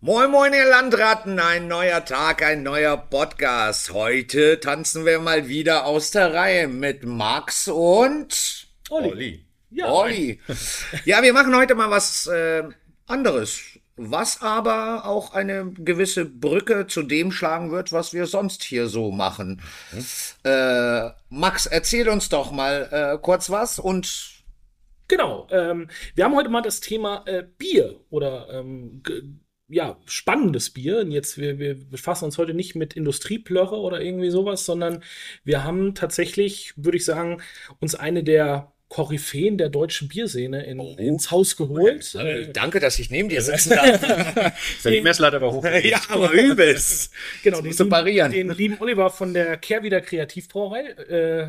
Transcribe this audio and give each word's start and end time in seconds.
Moin 0.00 0.30
Moin 0.30 0.52
ihr 0.52 0.64
Landratten, 0.64 1.40
ein 1.40 1.66
neuer 1.66 2.04
Tag, 2.04 2.40
ein 2.44 2.62
neuer 2.62 2.96
Podcast. 2.96 3.92
Heute 3.92 4.60
tanzen 4.60 5.04
wir 5.04 5.18
mal 5.18 5.48
wieder 5.48 5.86
aus 5.86 6.12
der 6.12 6.32
Reihe 6.32 6.68
mit 6.68 7.02
Max 7.02 7.66
und 7.66 8.68
Olli. 8.90 9.10
Olli. 9.10 9.44
ja, 9.70 9.90
Olli. 9.90 10.40
Ja, 11.04 11.20
wir 11.24 11.32
machen 11.32 11.56
heute 11.56 11.74
mal 11.74 11.90
was 11.90 12.28
äh, 12.28 12.62
anderes, 13.08 13.60
was 13.96 14.40
aber 14.40 15.04
auch 15.04 15.34
eine 15.34 15.72
gewisse 15.72 16.24
Brücke 16.24 16.86
zu 16.86 17.02
dem 17.02 17.32
schlagen 17.32 17.72
wird, 17.72 17.90
was 17.90 18.12
wir 18.12 18.26
sonst 18.26 18.62
hier 18.62 18.86
so 18.86 19.10
machen. 19.10 19.60
Äh, 20.44 21.10
Max, 21.28 21.66
erzähl 21.66 22.08
uns 22.08 22.28
doch 22.28 22.52
mal 22.52 22.88
äh, 22.92 23.18
kurz 23.20 23.50
was 23.50 23.80
und 23.80 24.38
Genau. 25.08 25.48
Ähm, 25.50 25.88
wir 26.14 26.24
haben 26.24 26.36
heute 26.36 26.50
mal 26.50 26.60
das 26.60 26.80
Thema 26.80 27.24
äh, 27.26 27.42
Bier 27.56 27.98
oder 28.10 28.46
ähm, 28.52 29.02
ja, 29.68 29.98
spannendes 30.06 30.70
Bier. 30.70 31.00
Und 31.00 31.10
jetzt, 31.10 31.38
wir, 31.38 31.58
wir 31.58 31.74
befassen 31.74 32.24
uns 32.24 32.38
heute 32.38 32.54
nicht 32.54 32.74
mit 32.74 32.94
Industrieplörre 32.94 33.76
oder 33.76 34.00
irgendwie 34.00 34.30
sowas, 34.30 34.64
sondern 34.64 35.02
wir 35.44 35.64
haben 35.64 35.94
tatsächlich, 35.94 36.72
würde 36.76 36.96
ich 36.96 37.04
sagen, 37.04 37.42
uns 37.80 37.94
eine 37.94 38.24
der 38.24 38.72
Koryphäen 38.88 39.58
der 39.58 39.68
deutschen 39.68 40.08
Bierszene 40.08 40.64
in, 40.64 40.80
ins 40.80 41.30
Haus 41.30 41.56
geholt. 41.56 42.14
äh, 42.14 42.50
danke, 42.52 42.80
dass 42.80 42.98
ich 42.98 43.10
neben 43.10 43.28
dir 43.28 43.42
sitzen 43.42 43.70
darf. 43.70 44.54
Seine 44.80 45.02
Messlatte 45.02 45.36
aber 45.36 45.52
hoch. 45.52 45.64
ja, 45.82 46.00
aber 46.08 46.32
übelst. 46.32 47.12
Genau, 47.42 47.60
musst 47.60 47.80
du 47.80 47.88
parieren. 47.88 48.32
den 48.32 48.48
lieben 48.50 48.78
Oliver 48.80 49.10
von 49.10 49.34
der 49.34 49.58
Kehrwieder 49.58 50.00
Kreativbrauerei. 50.00 50.80
Äh, 50.80 51.48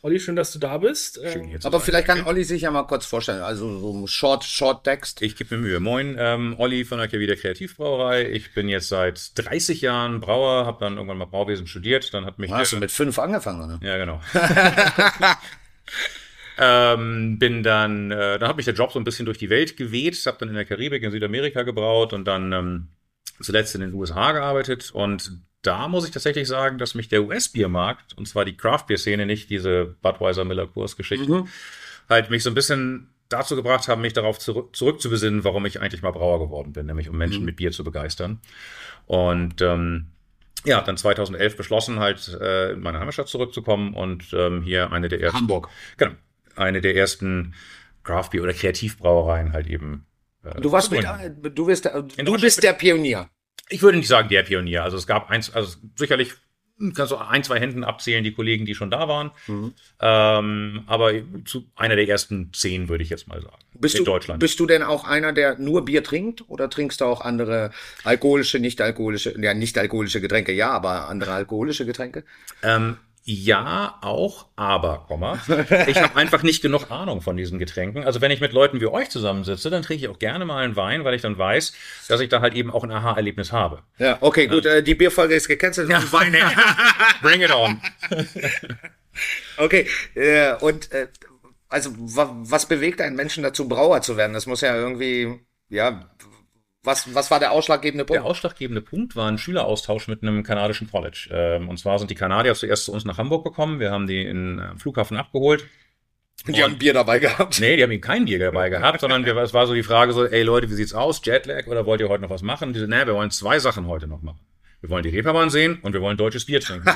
Olli, 0.00 0.20
schön, 0.20 0.36
dass 0.36 0.52
du 0.52 0.60
da 0.60 0.78
bist. 0.78 1.16
Schön 1.16 1.42
Ähm, 1.42 1.48
hier 1.48 1.60
zu 1.60 1.66
Aber 1.66 1.78
sein. 1.78 1.86
vielleicht 1.86 2.06
kann 2.06 2.24
Olli 2.24 2.44
sich 2.44 2.62
ja 2.62 2.70
mal 2.70 2.84
kurz 2.84 3.04
vorstellen. 3.04 3.42
Also 3.42 3.78
so 3.80 3.92
ein 3.92 4.06
Short, 4.06 4.44
Short 4.44 4.84
Text. 4.84 5.22
Ich 5.22 5.34
gebe 5.34 5.56
mir 5.56 5.62
Mühe. 5.62 5.80
Moin, 5.80 6.14
ähm, 6.18 6.54
Olli 6.58 6.84
von 6.84 6.98
der 6.98 7.08
Kehrwieder 7.08 7.34
Kreativbrauerei. 7.34 8.30
Ich 8.30 8.54
bin 8.54 8.68
jetzt 8.68 8.88
seit 8.88 9.36
30 9.36 9.80
Jahren 9.80 10.20
Brauer, 10.20 10.66
habe 10.66 10.78
dann 10.78 10.94
irgendwann 10.94 11.18
mal 11.18 11.24
Brauwesen 11.24 11.66
studiert. 11.66 12.14
Dann 12.14 12.24
hat 12.26 12.38
mich 12.38 12.52
Hast 12.52 12.72
du 12.72 12.76
mit 12.76 12.92
fünf 12.92 13.18
angefangen, 13.18 13.66
ne? 13.66 13.80
Ja, 13.82 13.96
genau. 13.96 14.20
ähm, 16.58 17.40
bin 17.40 17.64
dann, 17.64 18.12
äh, 18.12 18.38
dann 18.38 18.48
hat 18.48 18.56
mich 18.56 18.66
der 18.66 18.74
Job 18.74 18.92
so 18.92 19.00
ein 19.00 19.04
bisschen 19.04 19.26
durch 19.26 19.38
die 19.38 19.50
Welt 19.50 19.76
geweht, 19.76 20.16
habe 20.26 20.38
dann 20.38 20.48
in 20.48 20.54
der 20.54 20.64
Karibik, 20.64 21.02
in 21.02 21.10
Südamerika 21.10 21.64
gebraut 21.64 22.12
und 22.12 22.24
dann 22.24 22.52
ähm, 22.52 22.88
zuletzt 23.40 23.74
in 23.74 23.80
den 23.80 23.94
USA 23.94 24.30
gearbeitet. 24.30 24.92
Und 24.92 25.32
da 25.62 25.88
muss 25.88 26.04
ich 26.04 26.10
tatsächlich 26.10 26.46
sagen, 26.48 26.78
dass 26.78 26.94
mich 26.94 27.08
der 27.08 27.24
US-Biermarkt, 27.24 28.16
und 28.16 28.26
zwar 28.26 28.44
die 28.44 28.56
Craft-Bier-Szene, 28.56 29.26
nicht 29.26 29.50
diese 29.50 29.96
Budweiser 30.02 30.44
Miller 30.44 30.66
Kurs-Geschichten, 30.66 31.48
halt 32.08 32.30
mich 32.30 32.42
so 32.42 32.50
ein 32.50 32.54
bisschen 32.54 33.10
dazu 33.28 33.56
gebracht 33.56 33.88
haben, 33.88 34.00
mich 34.00 34.12
darauf 34.14 34.38
zurück, 34.38 34.74
zurückzubesinnen, 34.74 35.44
warum 35.44 35.66
ich 35.66 35.80
eigentlich 35.80 36.02
mal 36.02 36.12
Brauer 36.12 36.38
geworden 36.38 36.72
bin, 36.72 36.86
nämlich 36.86 37.08
um 37.08 37.18
Menschen 37.18 37.44
mit 37.44 37.56
Bier 37.56 37.72
zu 37.72 37.84
begeistern. 37.84 38.40
Und 39.06 39.60
ähm, 39.60 40.06
ja, 40.64 40.80
dann 40.80 40.96
2011 40.96 41.56
beschlossen, 41.56 42.00
halt 42.00 42.28
äh, 42.40 42.72
in 42.72 42.80
meine 42.80 42.98
Heimatstadt 43.00 43.28
zurückzukommen 43.28 43.94
und 43.94 44.32
ähm, 44.32 44.62
hier 44.62 44.92
eine 44.92 45.08
der 45.08 45.20
ersten, 45.20 45.40
Hamburg. 45.40 45.68
genau, 45.96 46.12
eine 46.56 46.80
der 46.80 46.96
ersten 46.96 47.54
Craft 48.02 48.30
Beer 48.32 48.42
oder 48.42 48.52
Kreativbrauereien 48.54 49.52
halt 49.52 49.66
eben. 49.66 50.06
äh, 50.44 50.60
Du 50.60 50.72
warst 50.72 50.90
mit, 50.90 51.02
gründen. 51.04 51.54
du 51.54 51.66
bist, 51.66 51.84
der, 51.84 52.02
du 52.02 52.40
bist 52.40 52.62
der 52.62 52.72
Pionier. 52.72 53.28
Ich 53.68 53.82
würde 53.82 53.98
nicht 53.98 54.08
sagen 54.08 54.28
der 54.28 54.42
Pionier. 54.42 54.82
Also 54.82 54.96
es 54.96 55.06
gab 55.06 55.30
eins, 55.30 55.54
also 55.54 55.76
sicherlich 55.96 56.34
kannst 56.94 57.12
du 57.12 57.16
ein, 57.16 57.42
zwei 57.42 57.58
Händen 57.58 57.84
abzählen, 57.84 58.22
die 58.22 58.32
Kollegen, 58.32 58.64
die 58.64 58.74
schon 58.74 58.90
da 58.90 59.08
waren. 59.08 59.30
Mhm. 59.46 59.74
Ähm, 60.00 60.84
aber 60.86 61.12
zu 61.44 61.66
einer 61.74 61.96
der 61.96 62.08
ersten 62.08 62.52
zehn 62.52 62.88
würde 62.88 63.02
ich 63.02 63.10
jetzt 63.10 63.26
mal 63.26 63.40
sagen. 63.40 63.58
Bist 63.74 63.96
in 63.96 64.04
du, 64.04 64.12
Deutschland. 64.12 64.40
bist 64.40 64.58
du 64.60 64.66
denn 64.66 64.82
auch 64.82 65.04
einer, 65.04 65.32
der 65.32 65.58
nur 65.58 65.84
Bier 65.84 66.02
trinkt 66.04 66.48
oder 66.48 66.70
trinkst 66.70 67.00
du 67.00 67.04
auch 67.04 67.20
andere 67.20 67.70
alkoholische, 68.04 68.58
nicht 68.58 68.80
alkoholische, 68.80 69.34
ja, 69.40 69.54
nicht 69.54 69.76
alkoholische 69.78 70.20
Getränke, 70.20 70.52
ja, 70.52 70.70
aber 70.70 71.08
andere 71.08 71.32
alkoholische 71.32 71.86
Getränke? 71.86 72.24
Ähm, 72.62 72.96
ja, 73.30 73.98
auch, 74.00 74.46
aber, 74.56 75.04
Komma. 75.06 75.38
Ich 75.86 76.00
habe 76.00 76.16
einfach 76.16 76.42
nicht 76.42 76.62
genug 76.62 76.90
Ahnung 76.90 77.20
von 77.20 77.36
diesen 77.36 77.58
Getränken. 77.58 78.04
Also 78.04 78.22
wenn 78.22 78.30
ich 78.30 78.40
mit 78.40 78.54
Leuten 78.54 78.80
wie 78.80 78.86
euch 78.86 79.10
zusammensitze, 79.10 79.68
dann 79.68 79.82
trinke 79.82 80.02
ich 80.02 80.08
auch 80.08 80.18
gerne 80.18 80.46
mal 80.46 80.64
einen 80.64 80.76
Wein, 80.76 81.04
weil 81.04 81.12
ich 81.12 81.20
dann 81.20 81.36
weiß, 81.36 81.74
dass 82.08 82.22
ich 82.22 82.30
da 82.30 82.40
halt 82.40 82.54
eben 82.54 82.70
auch 82.70 82.84
ein 82.84 82.90
Aha-Erlebnis 82.90 83.52
habe. 83.52 83.82
Ja, 83.98 84.16
okay, 84.22 84.46
gut, 84.46 84.64
äh, 84.64 84.82
die 84.82 84.94
Bierfolge 84.94 85.34
ist 85.34 85.46
gecancelt. 85.46 85.90
Ja. 85.98 86.02
Weine. 86.10 86.38
Bring 87.20 87.42
it 87.42 87.52
on. 87.52 87.82
Okay, 89.56 89.88
äh, 90.14 90.54
und 90.60 90.92
äh, 90.92 91.08
also 91.68 91.90
wa 91.98 92.32
was 92.44 92.66
bewegt 92.66 93.00
einen 93.00 93.16
Menschen 93.16 93.42
dazu, 93.42 93.68
Brauer 93.68 94.00
zu 94.00 94.16
werden? 94.16 94.32
Das 94.32 94.46
muss 94.46 94.60
ja 94.60 94.76
irgendwie, 94.76 95.40
ja, 95.68 96.08
was, 96.88 97.14
was 97.14 97.30
war 97.30 97.38
der 97.38 97.52
ausschlaggebende 97.52 98.04
Der 98.04 98.14
Punkt? 98.14 98.28
ausschlaggebende 98.28 98.80
Punkt 98.82 99.14
war 99.14 99.30
ein 99.30 99.38
Schüleraustausch 99.38 100.08
mit 100.08 100.22
einem 100.22 100.42
kanadischen 100.42 100.90
College. 100.90 101.28
Ähm, 101.30 101.68
und 101.68 101.78
zwar 101.78 101.98
sind 102.00 102.10
die 102.10 102.16
Kanadier 102.16 102.54
zuerst 102.56 102.86
zu 102.86 102.92
uns 102.92 103.04
nach 103.04 103.18
Hamburg 103.18 103.44
gekommen. 103.44 103.78
Wir 103.78 103.90
haben 103.92 104.06
die 104.08 104.22
in, 104.22 104.58
äh, 104.58 104.62
am 104.62 104.78
Flughafen 104.78 105.16
abgeholt. 105.16 105.64
Die 106.46 106.62
haben 106.62 106.78
Bier 106.78 106.94
dabei 106.94 107.18
gehabt. 107.18 107.60
Nee, 107.60 107.76
die 107.76 107.82
haben 107.82 107.90
eben 107.90 108.00
kein 108.00 108.24
Bier 108.24 108.38
dabei 108.38 108.68
gehabt, 108.70 109.00
sondern 109.00 109.24
wir, 109.26 109.36
es 109.38 109.52
war 109.54 109.66
so 109.66 109.74
die 109.74 109.82
Frage 109.82 110.12
so, 110.12 110.24
ey 110.24 110.42
Leute, 110.42 110.70
wie 110.70 110.74
sieht's 110.74 110.94
aus? 110.94 111.20
Jetlag 111.24 111.66
oder 111.66 111.84
wollt 111.84 112.00
ihr 112.00 112.08
heute 112.08 112.22
noch 112.22 112.30
was 112.30 112.42
machen? 112.42 112.72
Die 112.72 112.80
so, 112.80 112.86
nee, 112.86 113.04
wir 113.06 113.14
wollen 113.14 113.30
zwei 113.30 113.58
Sachen 113.58 113.86
heute 113.86 114.06
noch 114.06 114.22
machen. 114.22 114.40
Wir 114.80 114.90
wollen 114.90 115.02
die 115.02 115.08
Reeperbahn 115.08 115.50
sehen 115.50 115.80
und 115.82 115.92
wir 115.92 116.00
wollen 116.00 116.16
deutsches 116.16 116.46
Bier 116.46 116.60
trinken. 116.60 116.88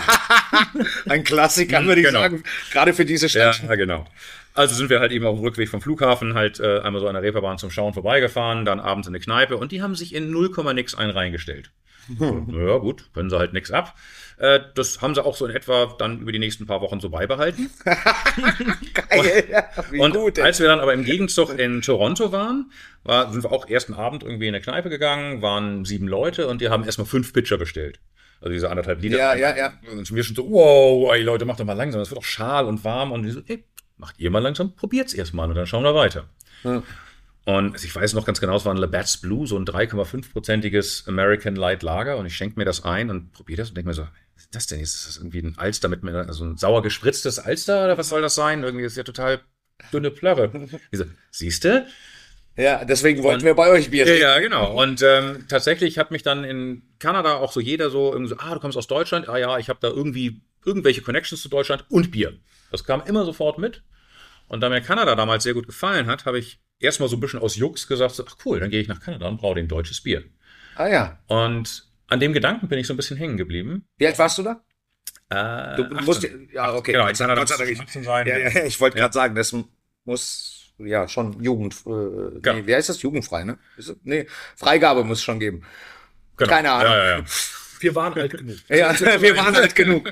Ein 1.09 1.25
Klassiker, 1.25 1.85
würde 1.85 2.01
ich 2.01 2.07
Genau. 2.07 2.21
sagen, 2.21 2.45
gerade 2.71 2.95
für 2.95 3.05
diese 3.05 3.29
Stadt. 3.29 3.61
ja, 3.69 3.75
genau. 3.75 4.07
Also 4.55 4.75
sind 4.75 4.91
wir 4.91 5.01
halt 5.01 5.13
eben 5.13 5.25
auf 5.27 5.37
dem 5.37 5.45
Rückweg 5.45 5.69
vom 5.69 5.81
Flughafen 5.81 6.35
halt 6.35 6.61
äh, 6.61 6.81
einmal 6.81 7.01
so 7.01 7.09
an 7.09 7.15
der 7.15 7.23
Reeperbahn 7.23 7.59
zum 7.59 7.71
Schauen 7.71 7.95
vorbeigefahren, 7.95 8.65
dann 8.65 8.81
abends 8.81 9.09
in 9.09 9.15
eine 9.15 9.23
Kneipe 9.23 9.57
und 9.57 9.73
die 9.73 9.83
haben 9.83 9.95
sich 9.95 10.15
in 10.15 10.31
0, 10.31 10.51
nix 10.75 10.95
einen 10.95 11.11
reingestellt. 11.13 11.71
So, 12.19 12.47
Ja 12.51 12.79
gut, 12.79 13.11
können 13.15 13.31
sie 13.31 13.39
halt 13.39 13.53
nix 13.53 13.71
ab. 13.71 13.95
Äh, 14.39 14.61
das 14.75 15.01
haben 15.01 15.15
sie 15.15 15.25
auch 15.25 15.37
so 15.37 15.47
in 15.47 15.55
etwa 15.55 15.95
dann 15.99 16.21
über 16.21 16.33
die 16.33 16.39
nächsten 16.39 16.67
paar 16.67 16.81
Wochen 16.81 17.01
so 17.01 17.11
beibehalten. 17.11 17.71
Geil. 17.85 19.45
Ja, 19.51 19.65
wie 19.91 20.01
Und 20.01 20.15
gut. 20.15 20.41
als 20.41 20.59
wir 20.59 20.67
dann 20.67 20.81
aber 20.81 20.95
im 20.95 21.05
Gegenzug 21.05 21.57
in 21.59 21.81
Toronto 21.83 22.33
waren, 22.33 22.73
war, 23.05 23.33
sind 23.33 23.45
wir 23.45 23.53
auch 23.53 23.69
ersten 23.69 23.95
Abend 23.95 24.23
irgendwie 24.25 24.49
in 24.49 24.55
eine 24.55 24.63
Kneipe 24.63 24.91
gegangen, 24.91 25.43
waren 25.43 25.85
sieben 25.85 26.09
Leute 26.09 26.49
und 26.49 26.61
die 26.61 26.69
haben 26.69 26.85
erstmal 26.85 27.07
fünf 27.07 27.33
Pitcher 27.33 27.57
bestellt. 27.59 28.01
Also 28.41 28.53
diese 28.53 28.71
anderthalb 28.71 29.01
Liter. 29.01 29.19
Ja, 29.19 29.35
ja, 29.37 29.57
ja. 29.57 29.73
Und 29.93 30.13
wir 30.13 30.25
schon 30.25 30.35
so, 30.35 30.51
wow, 30.51 31.13
ey 31.15 31.23
Leute, 31.23 31.45
macht 31.45 31.61
doch 31.61 31.65
mal 31.65 31.75
langsam, 31.75 32.01
das 32.01 32.11
wird 32.11 32.19
doch 32.19 32.25
schal 32.25 32.67
und 32.67 32.83
warm. 32.83 33.13
Und 33.13 33.23
die 33.23 33.31
so, 33.31 33.41
ey, 33.47 33.65
macht 34.03 34.19
ihr 34.19 34.31
mal 34.31 34.41
langsam, 34.41 34.75
probiert's 34.75 35.15
erst 35.15 35.33
mal 35.33 35.49
und 35.49 35.55
dann 35.55 35.67
schauen 35.67 35.85
wir 35.85 35.95
weiter. 35.95 36.25
Ja. 36.65 36.83
Und 37.45 37.83
ich 37.83 37.95
weiß 37.95 38.15
noch 38.15 38.27
ganz 38.27 38.41
genau, 38.41 38.57
es 38.57 38.65
war 38.65 38.75
ein 38.75 38.79
Labatt's 38.79 39.17
Blue, 39.17 39.47
so 39.47 39.57
ein 39.57 39.65
3,5-prozentiges 39.65 41.09
American 41.09 41.57
Light 41.57 41.83
Lager. 41.83 42.17
Und 42.17 42.27
ich 42.27 42.37
schenke 42.37 42.59
mir 42.59 42.65
das 42.65 42.85
ein 42.85 43.11
und 43.11 43.33
probiere 43.33 43.59
das 43.59 43.71
und 43.71 43.77
denke 43.77 43.89
mir 43.89 43.95
so, 43.95 44.03
was 44.03 44.45
ist 44.45 44.55
das 44.55 44.67
denn 44.67 44.81
jetzt? 44.81 44.95
Ist 44.95 45.09
das 45.09 45.17
irgendwie 45.19 45.41
ein 45.41 45.55
Alster 45.57 45.89
mit 45.89 46.03
mir, 46.03 46.15
also 46.15 46.45
ein 46.45 46.57
sauer 46.57 46.83
gespritztes 46.83 47.39
Alster 47.39 47.85
oder 47.85 47.97
was 47.97 48.09
soll 48.09 48.23
das 48.23 48.35
sein? 48.35 48.63
Irgendwie 48.65 48.85
ist 48.85 48.97
ja 48.97 49.05
total 49.05 49.41
dünne 49.93 50.11
Plörre. 50.11 50.51
Ich 50.91 50.99
so, 50.99 51.05
siehste? 51.31 51.87
Ja, 52.57 52.85
deswegen 52.85 53.23
wollten 53.23 53.45
wir 53.45 53.55
bei 53.55 53.71
euch 53.71 53.91
Bier 53.91 54.07
Ja, 54.07 54.15
ja, 54.15 54.41
genau. 54.41 54.81
Und 54.81 55.01
ähm, 55.03 55.47
tatsächlich 55.49 55.99
hat 55.99 56.11
mich 56.11 56.23
dann 56.23 56.45
in 56.45 56.83
Kanada 56.99 57.37
auch 57.37 57.53
so 57.53 57.61
jeder 57.61 57.91
so 57.91 58.13
irgendwie 58.13 58.31
so, 58.31 58.37
ah, 58.39 58.55
du 58.55 58.61
kommst 58.61 58.77
aus 58.77 58.89
Deutschland, 58.89 59.29
ah 59.29 59.39
ja, 59.39 59.59
ich 59.59 59.69
habe 59.69 59.79
da 59.81 59.89
irgendwie 59.89 60.43
irgendwelche 60.65 61.03
Connections 61.03 61.43
zu 61.43 61.49
Deutschland 61.49 61.85
und 61.89 62.11
Bier. 62.11 62.35
Das 62.73 62.85
kam 62.85 63.03
immer 63.07 63.25
sofort 63.25 63.59
mit. 63.59 63.83
Und 64.49 64.61
da 64.61 64.69
mir 64.69 64.81
Kanada 64.81 65.15
damals 65.15 65.45
sehr 65.45 65.55
gut 65.55 65.67
gefallen 65.67 66.07
hat, 66.07 66.27
habe 66.27 66.39
ich 66.39 66.61
erstmal 66.79 67.09
so 67.09 67.17
ein 67.17 67.21
bisschen 67.21 67.41
aus 67.41 67.57
Jux 67.57 67.87
gesagt, 67.87 68.15
so, 68.15 68.25
ach 68.29 68.37
cool, 68.45 68.61
dann 68.61 68.71
gehe 68.71 68.81
ich 68.81 68.89
nach 68.89 69.01
Kanada 69.01 69.29
und 69.29 69.39
braue 69.39 69.55
den 69.55 69.69
deutsches 69.69 70.03
Bier. 70.03 70.25
Ah 70.75 70.89
ja. 70.89 71.19
Und 71.29 71.87
an 72.09 72.21
dem 72.21 72.33
Gedanken 72.33 72.69
bin 72.69 72.79
ich 72.79 72.87
so 72.87 72.93
ein 72.93 72.97
bisschen 72.97 73.17
hängen 73.17 73.37
geblieben. 73.37 73.87
Wie 73.99 74.07
alt 74.07 74.19
warst 74.19 74.39
du 74.39 74.43
da? 74.43 74.63
Äh, 75.31 75.77
Du 75.77 75.85
18. 75.85 76.05
musst, 76.05 76.29
ja, 76.53 76.75
okay. 76.75 76.93
Genau, 76.93 77.13
sei 77.15 77.27
muss 77.35 77.57
Dank. 77.57 77.81
18 77.81 78.05
sein. 78.05 78.27
Ja, 78.27 78.37
ja, 78.39 78.65
ich 78.65 78.81
wollte 78.81 78.99
gerade 78.99 79.15
sagen, 79.15 79.35
das 79.35 79.55
muss 80.05 80.73
ja 80.79 81.09
schon 81.09 81.43
Jugend, 81.43 81.75
äh, 81.87 82.41
Ja. 82.45 82.53
nee, 82.55 82.67
wie 82.67 82.75
heißt 82.75 82.89
das? 82.89 83.01
Jugendfrei, 83.03 83.45
ne? 83.45 83.59
Ist? 83.77 83.95
Nee, 84.03 84.27
Freigabe 84.57 85.05
muss 85.05 85.19
es 85.19 85.25
schon 85.25 85.39
geben. 85.41 85.63
Genau. 86.37 86.51
Keine 86.51 86.73
Ahnung. 86.73 86.93
Ja, 86.93 87.05
ja, 87.05 87.19
ja. 87.19 87.25
wir 87.81 87.95
waren 87.95 88.15
alt 88.15 88.33
genug. 88.33 88.57
Ja, 88.69 88.99
wir 89.21 89.37
waren 89.37 89.55
alt 89.55 89.75
genug. 89.75 90.11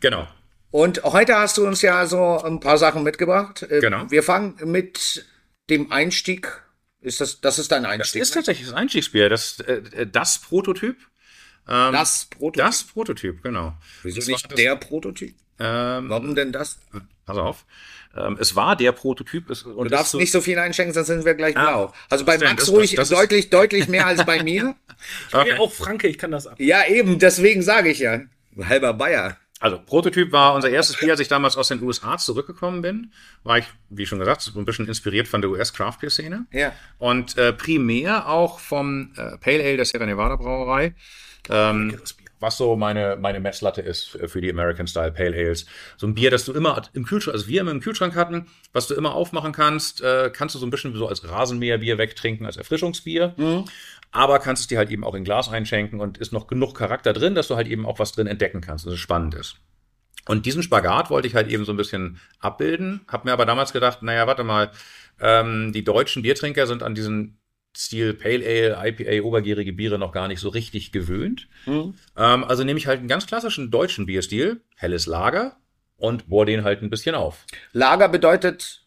Genau. 0.00 0.26
Und 0.72 1.02
heute 1.04 1.36
hast 1.36 1.58
du 1.58 1.66
uns 1.66 1.82
ja 1.82 2.06
so 2.06 2.40
ein 2.42 2.58
paar 2.58 2.78
Sachen 2.78 3.02
mitgebracht. 3.04 3.62
Äh, 3.62 3.78
Genau. 3.80 4.10
Wir 4.10 4.22
fangen 4.24 4.56
mit 4.64 5.24
dem 5.70 5.92
Einstieg. 5.92 6.62
Ist 7.00 7.20
das, 7.20 7.40
das 7.40 7.58
ist 7.58 7.70
dein 7.70 7.82
Das 7.84 7.92
Einstieg? 7.92 8.22
ist 8.22 8.32
tatsächlich 8.34 8.66
das 8.66 8.74
Einstiegsbier, 8.74 9.28
das, 9.28 9.60
äh, 9.60 10.06
das 10.06 10.38
Prototyp. 10.38 10.96
Ähm, 11.68 11.92
das 11.92 12.24
Prototyp. 12.26 12.64
Das 12.64 12.82
Prototyp, 12.84 13.42
genau. 13.42 13.74
Wieso 14.02 14.16
Das 14.16 14.26
nicht 14.28 14.50
das- 14.50 14.56
der 14.56 14.74
Prototyp? 14.76 15.34
Ähm, 15.60 16.08
Warum 16.08 16.34
denn 16.34 16.50
das? 16.52 16.78
pass 17.26 17.36
auf. 17.36 17.66
Ähm, 18.16 18.36
es 18.40 18.56
war 18.56 18.74
der 18.74 18.92
Prototyp. 18.92 19.50
Es, 19.50 19.62
und 19.62 19.84
Du 19.84 19.90
darfst 19.90 20.06
ist 20.06 20.10
so, 20.12 20.18
nicht 20.18 20.32
so 20.32 20.40
viel 20.40 20.58
einschenken, 20.58 20.92
sonst 20.94 21.06
sind 21.06 21.24
wir 21.24 21.34
gleich 21.34 21.56
Ah, 21.56 21.62
blau. 21.70 21.92
Also 22.08 22.24
bei? 22.24 22.36
Max 22.38 22.64
Das- 22.64 22.68
ruhig 22.70 22.90
das- 22.94 23.08
das 23.08 23.10
ist- 23.10 23.16
deutlich, 23.18 23.50
deutlich 23.50 23.88
mehr 23.88 24.06
als 24.06 24.24
bei 24.24 24.42
mir. 24.42 24.74
Ich 25.28 25.32
bin 25.32 25.46
ja 25.48 25.58
auch 25.58 25.72
Franke, 25.72 26.08
ich 26.08 26.16
kann 26.18 26.30
das 26.30 26.46
ab. 26.46 26.58
Ja, 26.60 26.86
eben, 26.86 27.18
deswegen 27.18 27.62
sage 27.62 27.90
ich 27.90 27.98
ja. 27.98 28.20
Halber 28.68 28.94
Bayer. 28.94 29.36
Also, 29.62 29.78
Prototyp 29.78 30.32
war 30.32 30.54
unser 30.54 30.70
erstes 30.70 30.96
Bier, 30.96 31.12
als 31.12 31.20
ich 31.20 31.28
damals 31.28 31.56
aus 31.56 31.68
den 31.68 31.80
USA 31.84 32.18
zurückgekommen 32.18 32.82
bin. 32.82 33.12
War 33.44 33.58
ich, 33.58 33.64
wie 33.90 34.06
schon 34.06 34.18
gesagt, 34.18 34.40
so 34.40 34.58
ein 34.58 34.64
bisschen 34.64 34.88
inspiriert 34.88 35.28
von 35.28 35.40
der 35.40 35.50
US-Craft-Beer-Szene. 35.50 36.46
Ja. 36.50 36.72
Und 36.98 37.38
äh, 37.38 37.52
primär 37.52 38.28
auch 38.28 38.58
vom 38.58 39.12
äh, 39.16 39.38
Pale 39.38 39.62
Ale 39.62 39.76
der 39.76 39.84
Sierra 39.84 40.04
Nevada 40.04 40.34
Brauerei. 40.34 40.96
Ähm, 41.48 41.96
was 42.40 42.56
so 42.56 42.74
meine, 42.74 43.16
meine 43.16 43.38
Messlatte 43.38 43.82
ist 43.82 44.18
für 44.26 44.40
die 44.40 44.50
American 44.50 44.88
Style 44.88 45.12
Pale 45.12 45.36
Ales. 45.36 45.64
So 45.96 46.08
ein 46.08 46.14
Bier, 46.14 46.32
das 46.32 46.44
du 46.44 46.52
immer 46.52 46.82
im 46.92 47.04
Kühlschrank, 47.04 47.36
also 47.36 47.46
wir 47.46 47.60
immer 47.60 47.70
im 47.70 47.80
Kühlschrank 47.80 48.16
hatten, 48.16 48.48
was 48.72 48.88
du 48.88 48.94
immer 48.94 49.14
aufmachen 49.14 49.52
kannst, 49.52 50.02
äh, 50.02 50.28
kannst 50.34 50.56
du 50.56 50.58
so 50.58 50.66
ein 50.66 50.70
bisschen 50.70 50.92
so 50.96 51.06
als 51.06 51.26
Rasenmäherbier 51.28 51.98
wegtrinken, 51.98 52.46
als 52.46 52.56
Erfrischungsbier. 52.56 53.34
Aber 54.12 54.38
kannst 54.38 54.62
es 54.62 54.66
dir 54.68 54.78
halt 54.78 54.90
eben 54.90 55.04
auch 55.04 55.14
in 55.14 55.24
Glas 55.24 55.48
einschenken 55.48 56.00
und 56.00 56.18
ist 56.18 56.32
noch 56.32 56.46
genug 56.46 56.74
Charakter 56.74 57.12
drin, 57.12 57.34
dass 57.34 57.48
du 57.48 57.56
halt 57.56 57.66
eben 57.66 57.86
auch 57.86 57.98
was 57.98 58.12
drin 58.12 58.26
entdecken 58.26 58.60
kannst, 58.60 58.86
dass 58.86 58.92
es 58.92 59.00
spannend 59.00 59.34
ist. 59.34 59.56
Und 60.28 60.46
diesen 60.46 60.62
Spagat 60.62 61.10
wollte 61.10 61.26
ich 61.26 61.34
halt 61.34 61.48
eben 61.48 61.64
so 61.64 61.72
ein 61.72 61.76
bisschen 61.76 62.20
abbilden, 62.38 63.00
hab 63.08 63.24
mir 63.24 63.32
aber 63.32 63.46
damals 63.46 63.72
gedacht, 63.72 64.02
naja, 64.02 64.26
warte 64.26 64.44
mal, 64.44 64.70
ähm, 65.20 65.72
die 65.72 65.82
deutschen 65.82 66.22
Biertrinker 66.22 66.66
sind 66.66 66.82
an 66.82 66.94
diesen 66.94 67.38
Stil 67.76 68.12
Pale 68.14 68.44
Ale, 68.44 68.88
IPA, 68.88 69.26
obergärige 69.26 69.72
Biere 69.72 69.98
noch 69.98 70.12
gar 70.12 70.28
nicht 70.28 70.40
so 70.40 70.50
richtig 70.50 70.92
gewöhnt. 70.92 71.48
Ähm, 72.16 72.44
also 72.44 72.64
nehme 72.64 72.78
ich 72.78 72.86
halt 72.86 72.98
einen 72.98 73.08
ganz 73.08 73.26
klassischen 73.26 73.70
deutschen 73.70 74.06
Bierstil, 74.06 74.60
helles 74.76 75.06
Lager 75.06 75.56
und 75.96 76.28
bohr 76.28 76.44
den 76.44 76.64
halt 76.64 76.82
ein 76.82 76.90
bisschen 76.90 77.14
auf. 77.14 77.46
Lager 77.72 78.08
bedeutet 78.08 78.81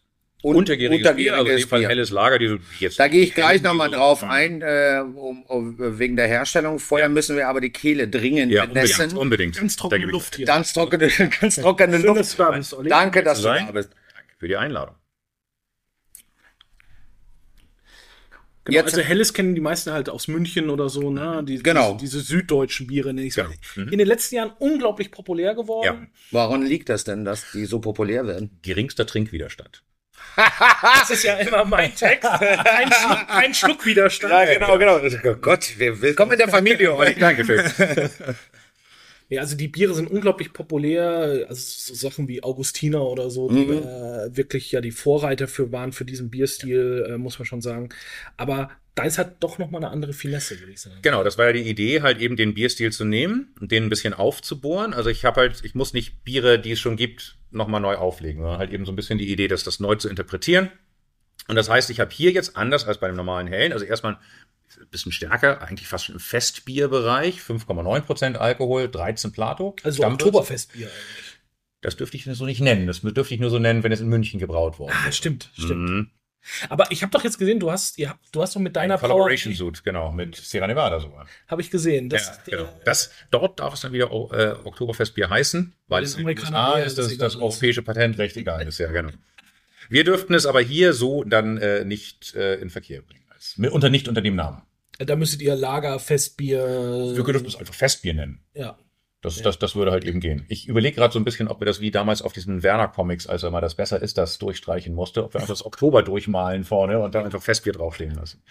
un 0.46 0.56
Untergäriges 0.56 1.16
Bier, 1.16 1.34
also 1.34 1.50
in 1.50 1.56
dem 1.58 1.68
Fall 1.68 1.80
Bier. 1.80 1.88
helles 1.88 2.10
Lager, 2.10 2.38
die 2.38 2.46
du 2.46 2.58
jetzt. 2.78 2.98
Da 3.00 3.08
gehe 3.08 3.22
ich 3.24 3.34
gleich 3.34 3.62
nochmal 3.62 3.90
drauf 3.90 4.22
ein, 4.22 4.62
äh, 4.62 5.02
um, 5.02 5.42
um, 5.42 5.98
wegen 5.98 6.14
der 6.16 6.28
Herstellung. 6.28 6.78
Vorher 6.78 7.08
müssen 7.08 7.36
wir 7.36 7.48
aber 7.48 7.60
die 7.60 7.70
Kehle 7.70 8.06
dringend 8.08 8.52
Ja, 8.52 8.64
unbedingt. 8.64 8.96
benessen. 8.96 9.18
unbedingt. 9.18 9.56
Ganz 9.56 9.76
trockene 9.76 10.06
Luft 10.06 10.36
hier. 10.36 10.46
Ganz 10.46 10.72
trockene, 10.72 11.08
ganz 11.40 11.56
trockene 11.56 11.98
Luft. 11.98 12.20
dass 12.20 12.36
da 12.36 12.50
bist. 12.52 12.76
Danke, 12.88 13.22
dass 13.22 13.38
du 13.42 13.48
da 13.48 13.70
bist. 13.72 13.90
Danke 14.14 14.34
für 14.38 14.48
die 14.48 14.56
Einladung. 14.56 14.94
Genau, 18.64 18.78
Jetzt- 18.80 18.94
also 18.96 19.00
Helles 19.06 19.32
kennen 19.32 19.54
die 19.54 19.60
meisten 19.60 19.92
halt 19.92 20.08
aus 20.08 20.26
München 20.26 20.70
oder 20.70 20.88
so, 20.88 21.10
ne? 21.12 21.44
Die, 21.46 21.62
Genau. 21.62 21.92
Diese, 21.94 22.16
diese 22.18 22.20
süddeutschen 22.26 22.88
Biere, 22.88 23.14
nenne 23.14 23.26
ich 23.28 23.34
Genau. 23.36 23.48
Mhm. 23.76 23.88
In 23.92 23.98
den 23.98 24.08
letzten 24.08 24.34
Jahren 24.34 24.50
unglaublich 24.58 25.12
populär 25.12 25.54
geworden. 25.54 25.84
Ja. 25.84 26.06
Woran 26.32 26.62
liegt 26.62 26.88
das 26.88 27.04
denn, 27.04 27.24
dass 27.24 27.52
die 27.52 27.64
so 27.64 27.78
populär 27.80 28.26
werden? 28.26 28.58
Geringster 28.62 29.06
Trinkwiderstand. 29.06 29.84
Das 30.36 31.10
ist 31.10 31.22
ja 31.24 31.34
immer 31.36 31.64
mein 31.64 31.94
Text. 31.94 32.28
Ein, 32.28 32.92
Schluck, 32.92 33.18
ein 33.28 33.54
Schluckwiderstand. 33.54 34.32
genau. 34.76 35.00
Oh 35.24 35.34
Gott, 35.40 35.78
wir- 35.78 36.00
willkommen 36.00 36.32
in 36.32 36.38
der 36.38 36.48
Familie 36.48 36.94
heute. 36.96 37.18
Dankeschön. 37.18 37.62
Ja, 39.28 39.40
also 39.40 39.56
die 39.56 39.68
Biere 39.68 39.94
sind 39.94 40.08
unglaublich 40.10 40.52
populär. 40.52 41.46
Also 41.48 41.94
so 41.94 41.94
Sachen 41.94 42.28
wie 42.28 42.42
Augustiner 42.42 43.02
oder 43.02 43.28
so, 43.30 43.48
die 43.48 43.64
Mhm. 43.66 43.72
äh, 43.78 44.36
wirklich 44.36 44.70
ja 44.72 44.80
die 44.80 44.92
Vorreiter 44.92 45.48
für 45.48 45.72
waren 45.72 45.92
für 45.92 46.04
diesen 46.04 46.30
Bierstil, 46.30 47.06
äh, 47.08 47.18
muss 47.18 47.38
man 47.38 47.46
schon 47.46 47.60
sagen. 47.60 47.88
Aber 48.36 48.70
deins 48.94 49.18
hat 49.18 49.42
doch 49.42 49.58
noch 49.58 49.70
mal 49.70 49.78
eine 49.78 49.90
andere 49.90 50.12
Finesse, 50.12 50.58
würde 50.60 50.72
ich 50.72 50.80
sagen. 50.80 50.96
Genau, 51.02 51.24
das 51.24 51.38
war 51.38 51.46
ja 51.46 51.52
die 51.52 51.68
Idee, 51.68 52.02
halt 52.02 52.18
eben 52.20 52.36
den 52.36 52.54
Bierstil 52.54 52.92
zu 52.92 53.04
nehmen 53.04 53.52
und 53.60 53.72
den 53.72 53.84
ein 53.84 53.88
bisschen 53.90 54.14
aufzubohren. 54.14 54.94
Also 54.94 55.10
ich 55.10 55.24
habe 55.24 55.40
halt, 55.40 55.60
ich 55.64 55.74
muss 55.74 55.92
nicht 55.92 56.22
Biere, 56.24 56.58
die 56.60 56.72
es 56.72 56.80
schon 56.80 56.96
gibt, 56.96 57.36
nochmal 57.50 57.80
neu 57.80 57.96
auflegen, 57.96 58.40
sondern 58.42 58.58
halt 58.58 58.72
eben 58.72 58.86
so 58.86 58.92
ein 58.92 58.96
bisschen 58.96 59.18
die 59.18 59.30
Idee, 59.32 59.48
das, 59.48 59.64
das 59.64 59.80
neu 59.80 59.96
zu 59.96 60.08
interpretieren. 60.08 60.70
Und 61.48 61.56
das 61.56 61.68
heißt, 61.68 61.90
ich 61.90 62.00
habe 62.00 62.10
hier 62.12 62.30
jetzt 62.32 62.56
anders 62.56 62.86
als 62.86 62.98
bei 62.98 63.06
dem 63.08 63.16
normalen 63.16 63.46
Hellen, 63.46 63.72
also 63.72 63.84
erstmal 63.84 64.18
bisschen 64.90 65.12
stärker, 65.12 65.62
eigentlich 65.62 65.88
fast 65.88 66.06
schon 66.06 66.16
im 66.16 66.20
Festbierbereich, 66.20 67.40
5,9% 67.40 68.36
Alkohol, 68.36 68.88
13 68.88 69.32
Plato. 69.32 69.76
Also. 69.82 70.04
Oktoberfestbier 70.04 70.86
eigentlich. 70.86 71.36
Das 71.82 71.96
dürfte 71.96 72.16
ich 72.16 72.24
so 72.24 72.46
nicht 72.46 72.60
nennen. 72.60 72.86
Das 72.86 73.00
dürfte 73.02 73.34
ich 73.34 73.40
nur 73.40 73.50
so 73.50 73.58
nennen, 73.58 73.82
wenn 73.84 73.92
es 73.92 74.00
in 74.00 74.08
München 74.08 74.40
gebraut 74.40 74.78
worden 74.78 74.92
Ah, 74.94 75.08
ist. 75.08 75.16
stimmt, 75.18 75.50
stimmt. 75.54 75.88
Mhm. 75.90 76.10
Aber 76.68 76.90
ich 76.90 77.02
habe 77.02 77.10
doch 77.10 77.24
jetzt 77.24 77.38
gesehen, 77.38 77.58
du 77.60 77.70
hast, 77.70 77.98
ihr 77.98 78.08
habt, 78.08 78.24
du 78.32 78.40
hast 78.40 78.54
doch 78.54 78.60
mit 78.60 78.76
deiner 78.76 78.98
Collaboration 78.98 79.52
Suit, 79.54 79.82
genau, 79.84 80.12
mit 80.12 80.36
Sierra 80.36 80.66
Nevada 80.66 81.00
sogar. 81.00 81.26
habe 81.48 81.60
ich 81.60 81.70
gesehen. 81.70 82.08
Das, 82.08 82.26
ja, 82.46 82.58
genau. 82.58 82.80
Das, 82.84 83.10
dort 83.30 83.58
darf 83.60 83.74
es 83.74 83.80
dann 83.80 83.92
wieder 83.92 84.06
äh, 84.10 84.52
Oktoberfestbier 84.64 85.28
heißen, 85.28 85.74
weil 85.88 86.04
es 86.04 86.14
in 86.14 86.26
den 86.26 86.38
USA 86.38 86.78
ist 86.78 86.98
das, 86.98 87.16
das 87.18 87.36
europäische 87.36 87.82
Patentrecht 87.82 88.36
egal 88.36 88.66
ist, 88.66 88.78
ja, 88.78 88.90
genau. 88.90 89.10
Wir 89.88 90.04
dürften 90.04 90.34
es 90.34 90.46
aber 90.46 90.60
hier 90.60 90.92
so 90.92 91.24
dann 91.24 91.58
äh, 91.58 91.84
nicht 91.84 92.34
äh, 92.34 92.56
in 92.56 92.70
Verkehr 92.70 93.02
bringen. 93.02 93.24
Unter, 93.58 93.90
nicht 93.90 94.08
unter 94.08 94.20
dem 94.20 94.36
Namen. 94.36 94.62
da 94.98 95.16
müsstet 95.16 95.42
ihr 95.42 95.54
Lagerfestbier. 95.54 97.14
Wir 97.14 97.24
dürfen 97.24 97.46
es 97.46 97.56
einfach 97.56 97.74
Festbier 97.74 98.14
nennen. 98.14 98.40
Ja. 98.54 98.78
Das, 99.22 99.42
das, 99.42 99.58
das 99.58 99.74
würde 99.74 99.90
halt 99.90 100.04
eben 100.04 100.20
gehen. 100.20 100.44
Ich 100.48 100.68
überlege 100.68 100.96
gerade 100.96 101.12
so 101.12 101.18
ein 101.18 101.24
bisschen, 101.24 101.48
ob 101.48 101.60
wir 101.60 101.64
das 101.64 101.80
wie 101.80 101.90
damals 101.90 102.22
auf 102.22 102.32
diesen 102.32 102.62
Werner-Comics, 102.62 103.26
als 103.26 103.42
er 103.42 103.50
mal 103.50 103.60
das 103.60 103.74
besser 103.74 104.00
ist, 104.00 104.18
das 104.18 104.38
durchstreichen 104.38 104.94
musste, 104.94 105.24
ob 105.24 105.34
wir 105.34 105.40
einfach 105.40 105.52
das 105.52 105.66
Oktober 105.66 106.02
durchmalen 106.02 106.62
vorne 106.62 107.00
und 107.00 107.14
dann 107.14 107.24
einfach 107.24 107.42
Festbier 107.42 107.72
draufstehen 107.72 108.14
lassen. 108.14 108.42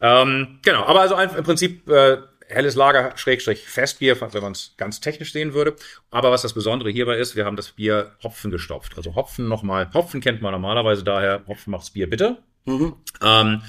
Ähm, 0.00 0.60
genau, 0.62 0.84
aber 0.84 1.00
also 1.00 1.14
einfach 1.14 1.36
im 1.36 1.44
Prinzip 1.44 1.88
äh, 1.88 2.18
helles 2.48 2.74
Lager, 2.74 3.16
Schrägstrich 3.16 3.66
Festbier, 3.66 4.20
wenn 4.20 4.42
man 4.42 4.52
es 4.52 4.74
ganz 4.76 5.00
technisch 5.00 5.32
sehen 5.32 5.54
würde. 5.54 5.74
Aber 6.10 6.30
was 6.30 6.42
das 6.42 6.52
Besondere 6.52 6.90
hierbei 6.90 7.16
ist, 7.16 7.34
wir 7.34 7.44
haben 7.44 7.56
das 7.56 7.72
Bier 7.72 8.12
Hopfen 8.22 8.50
gestopft. 8.50 8.96
Also 8.96 9.14
Hopfen 9.14 9.48
nochmal, 9.48 9.92
Hopfen 9.94 10.20
kennt 10.20 10.42
man 10.42 10.52
normalerweise 10.52 11.02
daher, 11.02 11.42
Hopfen 11.48 11.70
macht's 11.70 11.90
Bier 11.90 12.08
bitter. 12.08 12.38
Mhm. 12.66 12.94
Ähm, 13.22 13.62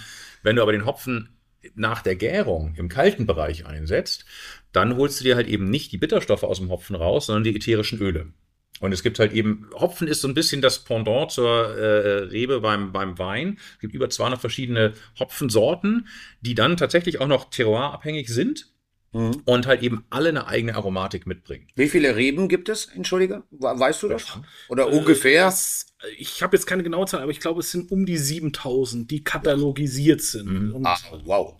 wenn 0.43 0.55
du 0.55 0.61
aber 0.61 0.71
den 0.71 0.85
Hopfen 0.85 1.29
nach 1.75 2.01
der 2.01 2.15
Gärung 2.15 2.75
im 2.75 2.89
kalten 2.89 3.25
Bereich 3.25 3.65
einsetzt, 3.65 4.25
dann 4.71 4.97
holst 4.97 5.19
du 5.19 5.23
dir 5.23 5.35
halt 5.35 5.47
eben 5.47 5.69
nicht 5.69 5.91
die 5.91 5.97
Bitterstoffe 5.97 6.43
aus 6.43 6.59
dem 6.59 6.69
Hopfen 6.69 6.95
raus, 6.95 7.27
sondern 7.27 7.43
die 7.43 7.55
ätherischen 7.55 7.99
Öle. 7.99 8.33
Und 8.79 8.91
es 8.91 9.03
gibt 9.03 9.19
halt 9.19 9.31
eben, 9.31 9.69
Hopfen 9.73 10.07
ist 10.07 10.21
so 10.21 10.27
ein 10.27 10.33
bisschen 10.33 10.61
das 10.61 10.83
Pendant 10.83 11.31
zur 11.31 11.77
äh, 11.77 12.23
Rebe 12.25 12.59
beim, 12.59 12.91
beim 12.91 13.17
Wein. 13.17 13.59
Es 13.75 13.79
gibt 13.79 13.93
über 13.93 14.09
200 14.09 14.41
verschiedene 14.41 14.93
Hopfensorten, 15.19 16.07
die 16.41 16.55
dann 16.55 16.75
tatsächlich 16.75 17.21
auch 17.21 17.27
noch 17.27 17.49
terroirabhängig 17.49 18.27
sind 18.27 18.72
Mhm. 19.13 19.41
und 19.45 19.67
halt 19.67 19.81
eben 19.83 20.05
alle 20.09 20.29
eine 20.29 20.47
eigene 20.47 20.75
Aromatik 20.75 21.27
mitbringen. 21.27 21.67
Wie 21.75 21.87
viele 21.87 22.15
Reben 22.15 22.47
gibt 22.49 22.67
es? 22.69 22.85
Entschuldige, 22.95 23.43
We- 23.51 23.79
weißt 23.79 24.03
du 24.03 24.09
das? 24.09 24.25
Oder 24.69 24.87
ungefähr? 24.87 25.45
Das, 25.45 25.85
ich 26.17 26.41
habe 26.43 26.55
jetzt 26.57 26.65
keine 26.65 26.83
genaue 26.83 27.05
Zahl, 27.05 27.21
aber 27.21 27.31
ich 27.31 27.39
glaube, 27.39 27.59
es 27.59 27.71
sind 27.71 27.91
um 27.91 28.05
die 28.05 28.17
7000, 28.17 29.09
die 29.09 29.23
katalogisiert 29.23 30.21
sind. 30.21 30.47
Mhm. 30.69 30.75
Und, 30.75 30.85
Ah, 30.87 30.97
wow. 31.25 31.55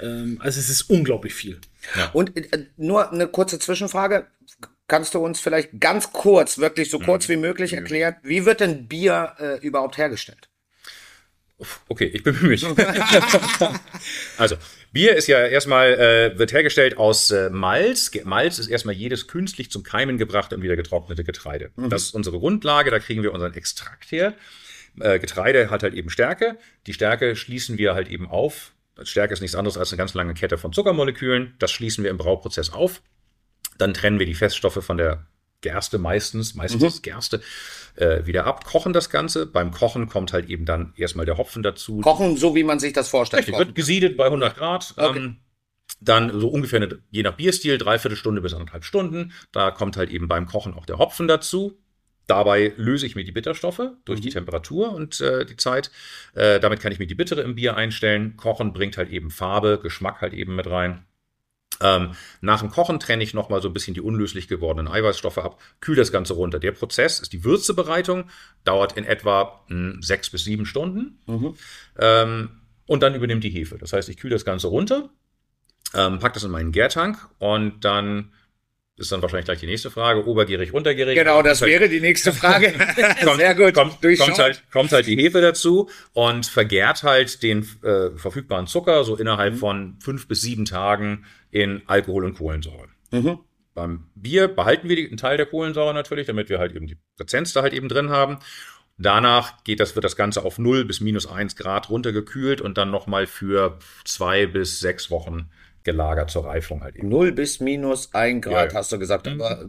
ähm, 0.00 0.38
also 0.40 0.58
es 0.60 0.68
ist 0.68 0.82
unglaublich 0.90 1.34
viel. 1.34 1.60
Und 2.12 2.36
äh, 2.36 2.66
nur 2.76 3.12
eine 3.12 3.28
kurze 3.28 3.58
Zwischenfrage. 3.58 4.26
Kannst 4.86 5.14
du 5.14 5.18
uns 5.18 5.40
vielleicht 5.40 5.80
ganz 5.80 6.12
kurz, 6.12 6.58
wirklich 6.58 6.90
so 6.90 6.98
kurz 6.98 7.28
wie 7.30 7.36
möglich 7.36 7.72
erklären, 7.72 8.16
wie 8.22 8.44
wird 8.44 8.60
denn 8.60 8.86
Bier 8.86 9.32
äh, 9.38 9.58
überhaupt 9.66 9.96
hergestellt? 9.96 10.50
Okay, 11.88 12.06
ich 12.06 12.22
bemühe 12.22 12.48
mich. 12.48 12.66
also, 14.38 14.56
Bier 14.92 15.14
ist 15.14 15.28
ja 15.28 15.46
erstmal, 15.46 15.94
äh, 15.94 16.38
wird 16.38 16.52
hergestellt 16.52 16.96
aus 16.96 17.30
äh, 17.30 17.48
Malz. 17.50 18.10
Malz 18.24 18.58
ist 18.58 18.68
erstmal 18.68 18.94
jedes 18.94 19.28
künstlich 19.28 19.70
zum 19.70 19.82
Keimen 19.84 20.18
gebrachte 20.18 20.56
und 20.56 20.62
wieder 20.62 20.76
getrocknete 20.76 21.22
Getreide. 21.22 21.70
Das 21.76 22.02
ist 22.02 22.14
unsere 22.14 22.38
Grundlage, 22.38 22.90
da 22.90 22.98
kriegen 22.98 23.22
wir 23.22 23.32
unseren 23.32 23.54
Extrakt 23.54 24.10
her. 24.10 24.34
Äh, 25.00 25.18
Getreide 25.18 25.70
hat 25.70 25.82
halt 25.82 25.94
eben 25.94 26.10
Stärke. 26.10 26.58
Die 26.86 26.92
Stärke 26.92 27.36
schließen 27.36 27.78
wir 27.78 27.94
halt 27.94 28.08
eben 28.08 28.28
auf. 28.28 28.72
Stärke 29.02 29.32
ist 29.32 29.40
nichts 29.40 29.56
anderes 29.56 29.76
als 29.76 29.92
eine 29.92 29.98
ganz 29.98 30.14
lange 30.14 30.34
Kette 30.34 30.58
von 30.58 30.72
Zuckermolekülen. 30.72 31.54
Das 31.58 31.70
schließen 31.72 32.04
wir 32.04 32.10
im 32.10 32.16
Brauprozess 32.16 32.70
auf. 32.70 33.02
Dann 33.78 33.94
trennen 33.94 34.18
wir 34.18 34.26
die 34.26 34.34
Feststoffe 34.34 34.84
von 34.84 34.96
der 34.96 35.26
Gerste 35.64 35.96
meistens, 35.96 36.54
meistens 36.54 36.82
ist 36.82 36.94
es 36.94 37.02
Gerste, 37.02 37.40
äh, 37.96 38.26
wieder 38.26 38.44
ab, 38.44 38.64
kochen 38.66 38.92
das 38.92 39.08
Ganze. 39.08 39.46
Beim 39.46 39.70
Kochen 39.70 40.08
kommt 40.08 40.34
halt 40.34 40.50
eben 40.50 40.66
dann 40.66 40.92
erstmal 40.96 41.24
der 41.24 41.38
Hopfen 41.38 41.62
dazu. 41.62 42.00
Kochen, 42.02 42.36
so 42.36 42.54
wie 42.54 42.64
man 42.64 42.78
sich 42.78 42.92
das 42.92 43.08
vorstellt. 43.08 43.40
Richtig, 43.48 43.58
wird 43.58 43.74
gesiedet 43.74 44.18
bei 44.18 44.26
100 44.26 44.56
Grad. 44.56 44.94
Okay. 44.96 45.18
Ähm, 45.18 45.36
dann 46.00 46.38
so 46.38 46.48
ungefähr, 46.48 46.82
eine, 46.82 46.98
je 47.10 47.22
nach 47.22 47.34
Bierstil, 47.34 47.78
dreiviertel 47.78 48.16
Stunde 48.16 48.42
bis 48.42 48.52
anderthalb 48.52 48.84
Stunden. 48.84 49.32
Da 49.52 49.70
kommt 49.70 49.96
halt 49.96 50.10
eben 50.10 50.28
beim 50.28 50.46
Kochen 50.46 50.74
auch 50.74 50.84
der 50.84 50.98
Hopfen 50.98 51.28
dazu. 51.28 51.78
Dabei 52.26 52.74
löse 52.76 53.06
ich 53.06 53.16
mir 53.16 53.24
die 53.24 53.32
Bitterstoffe 53.32 53.90
durch 54.04 54.20
die 54.20 54.30
Temperatur 54.30 54.92
und 54.92 55.20
äh, 55.22 55.46
die 55.46 55.56
Zeit. 55.56 55.90
Äh, 56.34 56.60
damit 56.60 56.80
kann 56.80 56.92
ich 56.92 56.98
mir 56.98 57.06
die 57.06 57.14
Bittere 57.14 57.40
im 57.40 57.54
Bier 57.54 57.76
einstellen. 57.76 58.36
Kochen 58.36 58.72
bringt 58.72 58.98
halt 58.98 59.10
eben 59.10 59.30
Farbe, 59.30 59.78
Geschmack 59.82 60.20
halt 60.20 60.34
eben 60.34 60.56
mit 60.56 60.66
rein. 60.66 61.04
Ähm, 61.80 62.12
nach 62.40 62.60
dem 62.60 62.70
Kochen 62.70 63.00
trenne 63.00 63.24
ich 63.24 63.34
nochmal 63.34 63.60
so 63.60 63.68
ein 63.68 63.72
bisschen 63.74 63.94
die 63.94 64.00
unlöslich 64.00 64.48
gewordenen 64.48 64.92
Eiweißstoffe 64.92 65.38
ab, 65.38 65.60
kühle 65.80 65.98
das 65.98 66.12
Ganze 66.12 66.34
runter. 66.34 66.58
Der 66.58 66.72
Prozess 66.72 67.20
ist 67.20 67.32
die 67.32 67.44
Würzebereitung, 67.44 68.30
dauert 68.64 68.96
in 68.96 69.04
etwa 69.04 69.64
mh, 69.68 69.96
sechs 70.00 70.30
bis 70.30 70.44
sieben 70.44 70.66
Stunden. 70.66 71.18
Mhm. 71.26 71.54
Ähm, 71.98 72.50
und 72.86 73.02
dann 73.02 73.14
übernimmt 73.14 73.44
die 73.44 73.50
Hefe. 73.50 73.78
Das 73.78 73.92
heißt, 73.92 74.08
ich 74.08 74.18
kühle 74.18 74.34
das 74.34 74.44
Ganze 74.44 74.68
runter, 74.68 75.10
ähm, 75.94 76.18
pack 76.18 76.34
das 76.34 76.44
in 76.44 76.50
meinen 76.50 76.72
Gärtank 76.72 77.28
und 77.38 77.84
dann 77.84 78.32
ist 78.96 79.10
dann 79.10 79.22
wahrscheinlich 79.22 79.46
gleich 79.46 79.60
die 79.60 79.66
nächste 79.66 79.90
Frage, 79.90 80.26
obergierig, 80.26 80.72
untergierig. 80.72 81.16
Genau, 81.18 81.42
das 81.42 81.60
wäre 81.62 81.88
die 81.88 82.00
nächste 82.00 82.32
Frage. 82.32 82.72
kommt, 83.24 83.36
Sehr 83.36 83.54
gut. 83.54 83.74
Kommt, 83.74 84.00
kommt, 84.00 84.38
halt, 84.38 84.62
kommt 84.70 84.92
halt 84.92 85.06
die 85.06 85.16
Hefe 85.16 85.40
dazu 85.40 85.90
und 86.12 86.46
vergärt 86.46 87.02
halt 87.02 87.42
den 87.42 87.66
äh, 87.82 88.10
verfügbaren 88.16 88.66
Zucker 88.66 89.04
so 89.04 89.16
innerhalb 89.16 89.56
von 89.56 89.96
fünf 90.00 90.28
bis 90.28 90.42
sieben 90.42 90.64
Tagen 90.64 91.24
in 91.50 91.82
Alkohol 91.86 92.24
und 92.24 92.38
Kohlensäure. 92.38 92.88
Mhm. 93.10 93.38
Beim 93.74 94.06
Bier 94.14 94.46
behalten 94.46 94.88
wir 94.88 94.96
einen 94.96 95.16
Teil 95.16 95.36
der 95.36 95.46
Kohlensäure 95.46 95.92
natürlich, 95.92 96.28
damit 96.28 96.48
wir 96.48 96.60
halt 96.60 96.76
eben 96.76 96.86
die 96.86 96.96
Präsenz 97.16 97.52
da 97.52 97.62
halt 97.62 97.72
eben 97.72 97.88
drin 97.88 98.10
haben. 98.10 98.38
Danach 98.96 99.64
geht 99.64 99.80
das, 99.80 99.96
wird 99.96 100.04
das 100.04 100.14
Ganze 100.14 100.44
auf 100.44 100.58
0 100.58 100.84
bis 100.84 101.00
minus 101.00 101.26
1 101.26 101.56
Grad 101.56 101.90
runtergekühlt 101.90 102.60
und 102.60 102.78
dann 102.78 102.92
nochmal 102.92 103.26
für 103.26 103.78
zwei 104.04 104.46
bis 104.46 104.78
sechs 104.78 105.10
Wochen 105.10 105.50
gelagert 105.84 106.30
zur 106.30 106.44
Reifung 106.46 106.82
halt 106.82 106.96
eben. 106.96 107.08
0 107.08 107.32
bis 107.32 107.60
minus 107.60 108.12
1 108.14 108.42
Grad, 108.44 108.52
Ja, 108.52 108.66
ja. 108.68 108.74
hast 108.74 108.90
du 108.92 108.98
gesagt. 108.98 109.28
Aber 109.28 109.64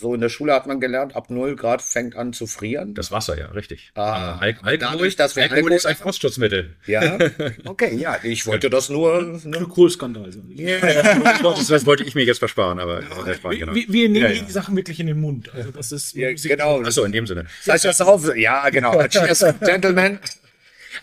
so 0.00 0.14
in 0.14 0.20
der 0.20 0.28
Schule 0.28 0.52
hat 0.54 0.68
man 0.68 0.78
gelernt, 0.78 1.16
ab 1.16 1.28
0 1.28 1.56
Grad 1.56 1.82
fängt 1.82 2.14
an 2.14 2.32
zu 2.32 2.46
frieren. 2.46 2.94
Das 2.94 3.10
Wasser, 3.10 3.36
ja, 3.36 3.46
richtig. 3.46 3.90
Ah, 3.96 4.38
Äh, 4.40 4.44
Al 4.44 4.54
Alkohol, 4.62 4.78
dadurch, 4.78 5.16
dass 5.16 5.34
wir 5.34 5.42
Alkohol 5.42 5.58
Alkohol 5.58 5.72
ist 5.76 5.86
ein 5.86 5.96
Frostschutzmittel. 5.96 6.76
ja, 6.86 7.18
okay, 7.64 7.96
ja, 7.96 8.16
ich 8.22 8.46
wollte 8.46 8.70
das 8.70 8.88
nur. 8.90 9.20
Ne? 9.22 9.38
Glykol-Skandal. 9.50 10.30
So. 10.30 10.40
das, 11.50 11.66
das 11.66 11.84
wollte 11.86 12.04
ich 12.04 12.14
mir 12.14 12.24
jetzt 12.24 12.38
versparen, 12.38 12.78
aber 12.78 13.02
war, 13.10 13.50
Wir, 13.50 13.58
genau. 13.58 13.74
wir, 13.74 13.84
wir 13.88 14.08
nehmen 14.08 14.24
Ja, 14.24 14.30
ja. 14.30 14.42
die 14.44 14.52
Sachen 14.52 14.76
wirklich 14.76 15.00
in 15.00 15.08
den 15.08 15.20
Mund. 15.20 15.52
Also 15.52 15.72
das 15.72 15.90
ist 15.90 16.14
Ja, 16.14 16.32
genau. 16.32 16.80
Achso, 16.82 17.02
in 17.02 17.10
dem 17.12 17.26
Sinne. 17.26 17.46
Das 17.66 17.74
heißt 17.74 17.84
das 17.86 18.00
auf. 18.00 18.36
Ja, 18.36 18.68
genau. 18.70 19.02
Cheers, 19.08 19.44
Gentlemen. 19.60 20.20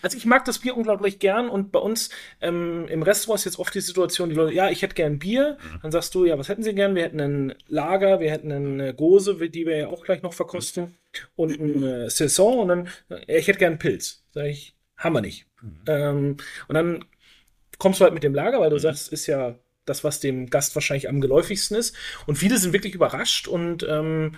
Also 0.02 0.16
ich 0.16 0.26
mag 0.26 0.44
das 0.44 0.58
Bier 0.58 0.76
unglaublich 0.76 1.18
gern 1.18 1.48
und 1.48 1.72
bei 1.72 1.78
uns 1.78 2.10
ähm, 2.40 2.86
im 2.88 3.02
Restaurant 3.02 3.40
ist 3.40 3.44
jetzt 3.44 3.58
oft 3.58 3.74
die 3.74 3.80
Situation, 3.80 4.28
die 4.28 4.34
Leute, 4.34 4.54
ja, 4.54 4.70
ich 4.70 4.82
hätte 4.82 4.94
gern 4.94 5.18
Bier. 5.18 5.58
Dann 5.82 5.92
sagst 5.92 6.14
du, 6.14 6.24
ja, 6.24 6.38
was 6.38 6.48
hätten 6.48 6.62
sie 6.62 6.74
gern? 6.74 6.94
Wir 6.94 7.04
hätten 7.04 7.20
einen 7.20 7.54
Lager, 7.68 8.20
wir 8.20 8.30
hätten 8.30 8.52
eine 8.52 8.94
Gose, 8.94 9.36
die 9.48 9.66
wir 9.66 9.76
ja 9.76 9.88
auch 9.88 10.04
gleich 10.04 10.22
noch 10.22 10.32
verkosten 10.32 10.94
und 11.34 11.60
eine 11.60 12.10
Saison 12.10 12.60
und 12.60 12.68
dann, 12.68 12.88
ja, 13.08 13.36
ich 13.36 13.48
hätte 13.48 13.58
gern 13.58 13.72
einen 13.72 13.78
Pilz. 13.78 14.24
Sag 14.32 14.46
ich, 14.46 14.74
haben 14.96 15.14
wir 15.14 15.20
nicht. 15.20 15.46
Ähm, 15.86 16.36
und 16.68 16.74
dann 16.74 17.04
kommst 17.78 18.00
du 18.00 18.04
halt 18.04 18.14
mit 18.14 18.22
dem 18.22 18.34
Lager, 18.34 18.60
weil 18.60 18.70
du 18.70 18.78
sagst, 18.78 19.12
ist 19.12 19.26
ja 19.26 19.58
das, 19.84 20.04
was 20.04 20.20
dem 20.20 20.50
Gast 20.50 20.74
wahrscheinlich 20.74 21.08
am 21.08 21.20
geläufigsten 21.20 21.76
ist. 21.76 21.94
Und 22.26 22.36
viele 22.36 22.58
sind 22.58 22.72
wirklich 22.72 22.94
überrascht 22.94 23.48
und 23.48 23.86
ähm, 23.88 24.34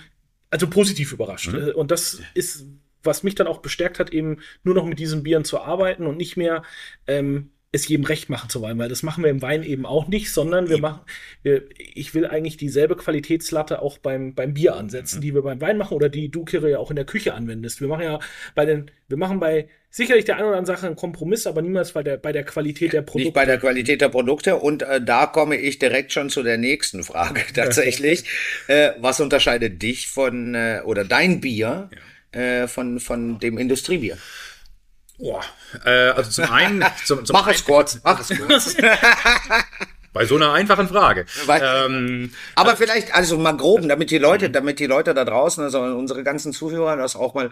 also 0.51 0.69
positiv 0.69 1.13
überrascht. 1.13 1.53
Äh, 1.53 1.73
Und 1.73 1.91
das 1.91 2.21
ist, 2.35 2.67
was 3.03 3.23
mich 3.23 3.35
dann 3.35 3.47
auch 3.47 3.59
bestärkt 3.59 3.99
hat, 3.99 4.11
eben 4.11 4.39
nur 4.65 4.75
noch 4.75 4.85
mit 4.85 4.99
diesen 4.99 5.23
Bieren 5.23 5.45
zu 5.45 5.61
arbeiten 5.61 6.07
und 6.07 6.17
nicht 6.17 6.37
mehr 6.37 6.63
ähm, 7.07 7.51
es 7.71 7.87
jedem 7.87 8.07
recht 8.07 8.31
machen 8.31 8.49
zu 8.49 8.63
wollen, 8.63 8.79
weil 8.79 8.89
das 8.89 9.03
machen 9.03 9.23
wir 9.23 9.31
im 9.31 9.43
Wein 9.43 9.63
eben 9.63 9.85
auch 9.85 10.09
nicht, 10.09 10.33
sondern 10.33 10.71
wir 10.71 10.79
machen, 10.79 11.01
wir, 11.43 11.65
ich 11.77 12.15
will 12.15 12.27
eigentlich 12.27 12.57
dieselbe 12.57 12.97
Qualitätslatte 12.97 13.83
auch 13.83 13.99
beim, 13.99 14.35
beim 14.35 14.55
Bier 14.55 14.75
ansetzen, 14.75 15.21
die 15.21 15.35
wir 15.35 15.43
beim 15.43 15.61
Wein 15.61 15.77
machen 15.77 15.95
oder 15.95 16.09
die 16.09 16.31
du, 16.31 16.45
Kire, 16.45 16.71
ja 16.71 16.79
auch 16.79 16.89
in 16.91 16.97
der 16.97 17.05
Küche 17.05 17.35
anwendest. 17.35 17.83
Wir 17.83 17.89
machen 17.89 18.05
ja 18.05 18.21
bei 18.55 18.65
den, 18.65 18.91
wir 19.09 19.19
machen 19.19 19.39
bei 19.39 19.69
sicherlich 19.91 20.25
der 20.25 20.37
einen 20.37 20.49
oder 20.49 20.57
anderen 20.57 20.77
Sache 20.77 20.87
einen 20.87 20.97
Kompromiss, 20.97 21.47
aber 21.47 21.61
niemals 21.61 21.93
bei 21.93 22.03
der, 22.03 22.17
bei 22.17 22.33
der 22.33 22.45
Qualität 22.45 22.95
der 22.95 23.03
Produkte. 23.03 23.25
Nicht 23.27 23.35
bei 23.35 23.45
der 23.45 23.59
Qualität 23.59 24.01
der 24.01 24.09
Produkte. 24.09 24.57
Und 24.57 24.83
äh, 24.83 25.03
da 25.03 25.27
komme 25.27 25.57
ich 25.57 25.79
direkt 25.79 26.13
schon 26.13 26.31
zu 26.31 26.43
der 26.43 26.57
nächsten 26.57 27.03
Frage 27.03 27.43
tatsächlich. 27.55 28.25
äh, 28.69 28.93
was 28.99 29.21
unterscheidet 29.21 29.83
dich 29.83 30.09
von, 30.09 30.55
äh, 30.55 30.81
oder 30.85 31.05
dein 31.05 31.41
Bier 31.41 31.91
äh, 32.33 32.67
von, 32.69 33.01
von 33.01 33.39
dem 33.39 33.59
Industriebier? 33.59 34.19
Boah. 35.19 35.43
Äh, 35.85 35.91
also 36.11 36.31
zum 36.31 36.45
einen, 36.53 36.85
zum, 37.05 37.25
zum 37.25 37.35
Mach 37.35 37.47
einen, 37.47 37.57
es 37.57 37.65
kurz, 37.65 38.01
mach 38.05 38.21
es 38.21 38.29
kurz. 38.39 38.77
bei 40.13 40.25
so 40.27 40.37
einer 40.37 40.53
einfachen 40.53 40.89
Frage. 40.89 41.27
Weil- 41.47 41.63
Ähm, 41.87 42.33
Aber 42.55 42.77
vielleicht, 42.77 43.15
also 43.15 43.37
mal 43.39 43.53
grob, 43.57 43.87
damit 43.89 44.11
die 44.11 44.19
Leute, 44.19 44.51
damit 44.51 44.79
die 44.81 44.87
Leute 44.87 45.15
da 45.15 45.25
draußen, 45.25 45.63
also 45.63 45.81
unsere 45.83 46.23
ganzen 46.25 46.53
Zuhörer 46.53 46.97
das 46.97 47.17
auch 47.17 47.35
mal 47.35 47.51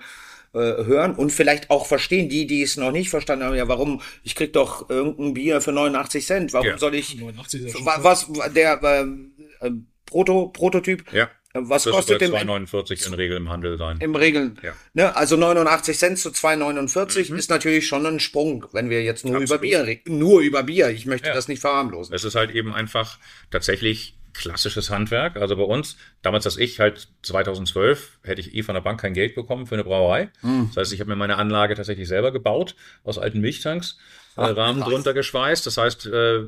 äh, 0.55 0.59
hören 0.59 1.15
und 1.15 1.33
vielleicht 1.33 1.71
auch 1.71 1.87
verstehen, 1.87 2.29
die, 2.29 2.47
die 2.47 2.63
es 2.63 2.77
noch 2.77 2.93
nicht 2.93 3.11
verstanden 3.11 3.45
haben, 3.45 3.57
ja, 3.57 3.69
warum, 3.69 4.01
ich 4.23 4.35
krieg 4.37 4.53
doch 4.53 4.89
irgendein 4.89 5.35
Bier 5.35 5.61
für 5.61 5.73
89 5.73 6.25
Cent, 6.27 6.53
warum 6.53 6.69
Ja. 6.69 6.79
soll 6.79 6.95
ich, 6.95 7.17
89 7.17 7.61
ist 7.61 7.67
ja 7.67 7.73
schon 7.77 7.85
wa- 7.87 7.99
was, 8.01 8.27
der 8.55 8.81
äh, 8.83 9.67
äh, 9.67 9.71
Proto, 10.07 10.49
Prototyp, 10.49 11.13
ja. 11.13 11.29
Was 11.63 11.85
Das 11.85 11.93
kostet 11.95 12.21
wird 12.21 12.31
im, 12.43 12.49
2,49 12.49 13.07
in 13.09 13.15
Regel 13.15 13.37
im 13.37 13.49
Handel 13.49 13.77
sein. 13.79 13.99
im 14.01 14.15
Regeln, 14.15 14.59
Ja. 14.63 14.73
ne, 14.95 15.15
also 15.17 15.37
89 15.37 15.99
Cent 15.99 16.19
zu 16.19 16.31
2,49 16.31 17.35
ist 17.35 17.51
natürlich 17.51 17.87
schon 17.87 18.05
ein 18.07 18.21
Sprung, 18.21 18.67
wenn 18.73 18.91
wir 18.91 19.03
jetzt 19.03 19.25
nur 19.25 19.35
über 19.35 19.43
Absolut. 19.43 19.63
Bier 19.63 19.85
reden, 19.87 20.19
nur 20.19 20.41
über 20.41 20.63
Bier, 20.63 20.91
ich 20.91 21.07
möchte 21.07 21.29
Ja. 21.29 21.35
das 21.35 21.49
nicht 21.49 21.61
verharmlosen. 21.61 22.15
Es 22.15 22.25
ist 22.25 22.35
halt 22.35 22.51
eben 22.53 22.73
einfach 22.75 23.19
tatsächlich 23.51 24.15
klassisches 24.35 24.91
Handwerk. 24.91 25.37
Also 25.37 25.57
bei 25.57 25.63
uns, 25.63 25.97
damals, 26.21 26.45
dass 26.45 26.59
ich 26.59 26.79
halt 26.79 27.09
2012, 27.23 28.19
hätte 28.23 28.41
ich 28.41 28.55
eh 28.55 28.63
von 28.63 28.75
der 28.75 28.83
Bank 28.83 29.01
kein 29.01 29.15
Geld 29.15 29.35
bekommen 29.35 29.67
für 29.67 29.75
eine 29.77 29.85
Brauerei. 29.85 30.31
Das 30.43 30.77
heißt, 30.77 30.93
ich 30.93 31.01
habe 31.01 31.09
mir 31.11 31.17
meine 31.17 31.37
Anlage 31.37 31.75
tatsächlich 31.75 32.07
selber 32.07 32.33
gebaut, 32.33 32.75
aus 33.03 33.17
alten 33.19 33.41
Milchtanks, 33.41 33.99
äh, 34.37 34.43
Rahmen 34.43 34.81
krass. 34.81 34.91
drunter 34.91 35.15
geschweißt. 35.15 35.65
Das 35.67 35.79
heißt, 35.79 36.07
äh, 36.07 36.41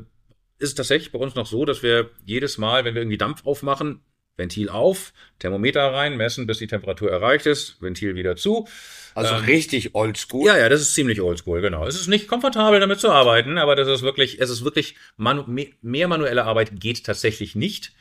ist 0.60 0.70
es 0.70 0.74
tatsächlich 0.74 1.12
bei 1.12 1.18
uns 1.18 1.34
noch 1.34 1.46
so, 1.46 1.64
dass 1.64 1.82
wir 1.82 2.10
jedes 2.26 2.58
Mal, 2.58 2.84
wenn 2.84 2.94
wir 2.94 3.00
irgendwie 3.02 3.16
Dampf 3.16 3.46
aufmachen, 3.46 4.00
Ventil 4.38 4.70
auf, 4.70 5.12
Thermometer 5.40 5.92
rein, 5.92 6.16
messen, 6.16 6.46
bis 6.46 6.58
die 6.58 6.66
Temperatur 6.68 7.10
erreicht 7.10 7.44
ist, 7.44 7.82
Ventil 7.82 8.14
wieder 8.14 8.36
zu. 8.36 8.66
Also 9.14 9.34
richtig 9.34 9.94
oldschool. 9.96 10.46
Ja, 10.46 10.56
ja, 10.56 10.68
das 10.68 10.80
ist 10.80 10.94
ziemlich 10.94 11.20
oldschool, 11.20 11.60
genau. 11.60 11.84
Es 11.86 11.96
ist 11.96 12.06
nicht 12.06 12.28
komfortabel, 12.28 12.78
damit 12.78 13.00
zu 13.00 13.10
arbeiten, 13.10 13.58
aber 13.58 13.74
das 13.74 13.88
ist 13.88 14.02
wirklich, 14.02 14.40
es 14.40 14.48
ist 14.48 14.62
wirklich, 14.64 14.94
manu 15.16 15.42
me- 15.46 15.72
mehr 15.82 16.06
manuelle 16.06 16.44
Arbeit 16.44 16.80
geht 16.80 17.04
tatsächlich 17.04 17.56
nicht. 17.56 17.92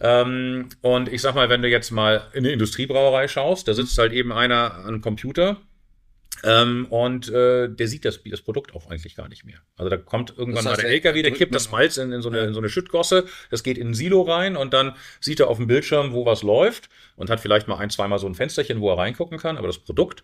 Ähm, 0.00 0.68
und 0.80 1.08
ich 1.12 1.22
sag 1.22 1.34
mal, 1.34 1.48
wenn 1.48 1.62
du 1.62 1.68
jetzt 1.68 1.90
mal 1.90 2.28
in 2.32 2.44
eine 2.44 2.52
Industriebrauerei 2.52 3.26
schaust, 3.28 3.66
da 3.68 3.74
sitzt 3.74 3.98
halt 3.98 4.12
eben 4.12 4.32
einer 4.32 4.74
an 4.74 4.86
einem 4.86 5.00
Computer 5.00 5.60
ähm, 6.44 6.86
und 6.90 7.28
äh, 7.30 7.68
der 7.68 7.88
sieht 7.88 8.04
das, 8.04 8.20
das 8.22 8.42
Produkt 8.42 8.74
auch 8.74 8.90
eigentlich 8.90 9.16
gar 9.16 9.28
nicht 9.28 9.44
mehr. 9.44 9.58
Also 9.76 9.88
da 9.88 9.96
kommt 9.96 10.30
irgendwann 10.36 10.64
Das 10.64 10.72
heißt, 10.72 10.82
mal 10.82 10.82
der 10.82 10.90
er 10.90 10.94
LKW, 10.94 11.22
der 11.22 11.32
kippt 11.32 11.54
das 11.54 11.70
Malz 11.70 11.96
in, 11.96 12.12
in, 12.12 12.22
so 12.22 12.28
eine, 12.28 12.40
in 12.40 12.54
so 12.54 12.60
eine 12.60 12.68
Schüttgosse, 12.68 13.24
das 13.50 13.62
geht 13.62 13.78
in 13.78 13.88
ein 13.88 13.94
Silo 13.94 14.22
rein 14.22 14.56
und 14.56 14.74
dann 14.74 14.94
sieht 15.20 15.40
er 15.40 15.48
auf 15.48 15.56
dem 15.56 15.66
Bildschirm, 15.66 16.12
wo 16.12 16.26
was 16.26 16.42
läuft 16.42 16.90
und 17.16 17.30
hat 17.30 17.40
vielleicht 17.40 17.66
mal 17.66 17.76
ein, 17.78 17.90
zweimal 17.90 18.18
so 18.18 18.26
ein 18.26 18.34
Fensterchen, 18.34 18.80
wo 18.80 18.90
er 18.90 18.98
reingucken 18.98 19.38
kann, 19.38 19.56
aber 19.56 19.66
das 19.66 19.78
Produkt 19.78 20.22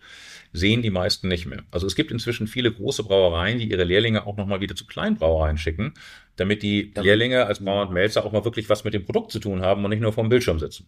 sehen 0.53 0.81
die 0.81 0.91
meisten 0.91 1.27
nicht 1.27 1.45
mehr. 1.45 1.63
Also 1.71 1.87
es 1.87 1.95
gibt 1.95 2.11
inzwischen 2.11 2.47
viele 2.47 2.71
große 2.71 3.03
Brauereien, 3.03 3.57
die 3.57 3.69
ihre 3.69 3.83
Lehrlinge 3.83 4.27
auch 4.27 4.37
nochmal 4.37 4.61
wieder 4.61 4.75
zu 4.75 4.85
Kleinbrauereien 4.85 5.57
schicken, 5.57 5.93
damit 6.35 6.61
die 6.63 6.93
Lehrlinge 6.95 7.45
als 7.45 7.63
Brauer 7.63 7.87
und 7.87 7.93
Melzer 7.93 8.25
auch 8.25 8.31
mal 8.31 8.45
wirklich 8.45 8.69
was 8.69 8.83
mit 8.83 8.93
dem 8.93 9.05
Produkt 9.05 9.31
zu 9.31 9.39
tun 9.39 9.61
haben 9.61 9.83
und 9.83 9.89
nicht 9.89 10.01
nur 10.01 10.13
vorm 10.13 10.29
Bildschirm 10.29 10.59
sitzen. 10.59 10.87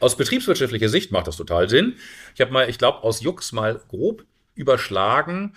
Aus 0.00 0.16
betriebswirtschaftlicher 0.16 0.88
Sicht 0.88 1.12
macht 1.12 1.26
das 1.26 1.36
total 1.36 1.68
Sinn. 1.68 1.96
Ich 2.34 2.40
habe 2.40 2.52
mal, 2.52 2.68
ich 2.68 2.78
glaube, 2.78 3.02
aus 3.02 3.20
Jux 3.20 3.52
mal 3.52 3.80
grob 3.88 4.24
überschlagen. 4.54 5.54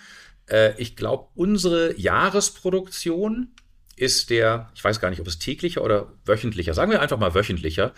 Äh, 0.48 0.80
ich 0.80 0.96
glaube, 0.96 1.28
unsere 1.34 1.98
Jahresproduktion 1.98 3.52
ist 3.96 4.30
der, 4.30 4.70
ich 4.74 4.82
weiß 4.82 5.00
gar 5.00 5.10
nicht, 5.10 5.20
ob 5.20 5.26
es 5.26 5.38
täglicher 5.38 5.82
oder 5.82 6.12
wöchentlicher, 6.24 6.74
sagen 6.74 6.90
wir 6.90 7.02
einfach 7.02 7.18
mal 7.18 7.34
wöchentlicher, 7.34 7.92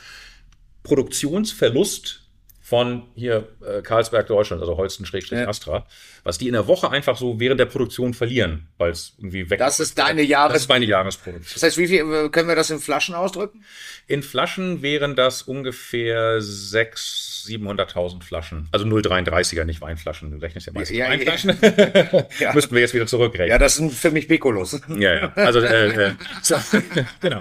Produktionsverlust 0.83 2.30
von 2.71 3.03
hier 3.17 3.49
äh, 3.67 3.83
Karlsberg 3.83 4.29
Deutschland, 4.29 4.63
also 4.63 4.77
Holsten-Astra, 4.77 5.85
was 6.23 6.39
die 6.39 6.47
in 6.47 6.53
der 6.53 6.69
Woche 6.69 6.89
einfach 6.89 7.17
so 7.17 7.41
während 7.41 7.59
der 7.59 7.65
Produktion 7.65 8.15
verlieren, 8.15 8.69
weil 8.79 8.93
es 8.93 9.15
irgendwie 9.19 9.51
weg 9.51 9.59
Das 9.59 9.81
ist 9.81 9.99
deine 9.99 10.21
Das 10.23 10.31
Jahres... 10.31 10.63
ist 10.63 10.69
meine 10.69 10.85
Jahresproduktion. 10.85 11.53
Das 11.53 11.65
heißt, 11.65 11.79
wie 11.79 11.89
viel 11.89 11.99
äh, 11.99 12.29
können 12.29 12.47
wir 12.47 12.55
das 12.55 12.71
in 12.71 12.79
Flaschen 12.79 13.17
ausdrücken? 13.17 13.65
In 14.07 14.23
Flaschen 14.23 14.83
wären 14.83 15.17
das 15.17 15.43
ungefähr 15.43 16.39
600.000, 16.39 17.31
700.000 17.49 18.23
Flaschen. 18.23 18.69
Also 18.71 18.87
0,33er, 18.87 19.65
nicht 19.65 19.81
Weinflaschen. 19.81 20.31
Du 20.31 20.37
rechnest 20.37 20.69
ja 20.69 20.73
meistens 20.73 20.97
Ja, 20.97 21.07
ja. 21.07 21.11
Weinflaschen. 21.11 21.59
Ja. 22.39 22.55
Müssten 22.55 22.73
wir 22.73 22.83
jetzt 22.83 22.95
wieder 22.95 23.09
zurückrechnen. 23.09 23.49
Ja, 23.49 23.59
das 23.59 23.75
sind 23.75 23.93
für 23.93 24.13
mich 24.13 24.29
Piccolos. 24.29 24.81
Ja, 24.89 25.15
ja. 25.15 25.33
Also, 25.35 25.59
äh, 25.59 25.89
äh, 25.89 26.13
so, 26.43 26.55
genau. 27.21 27.41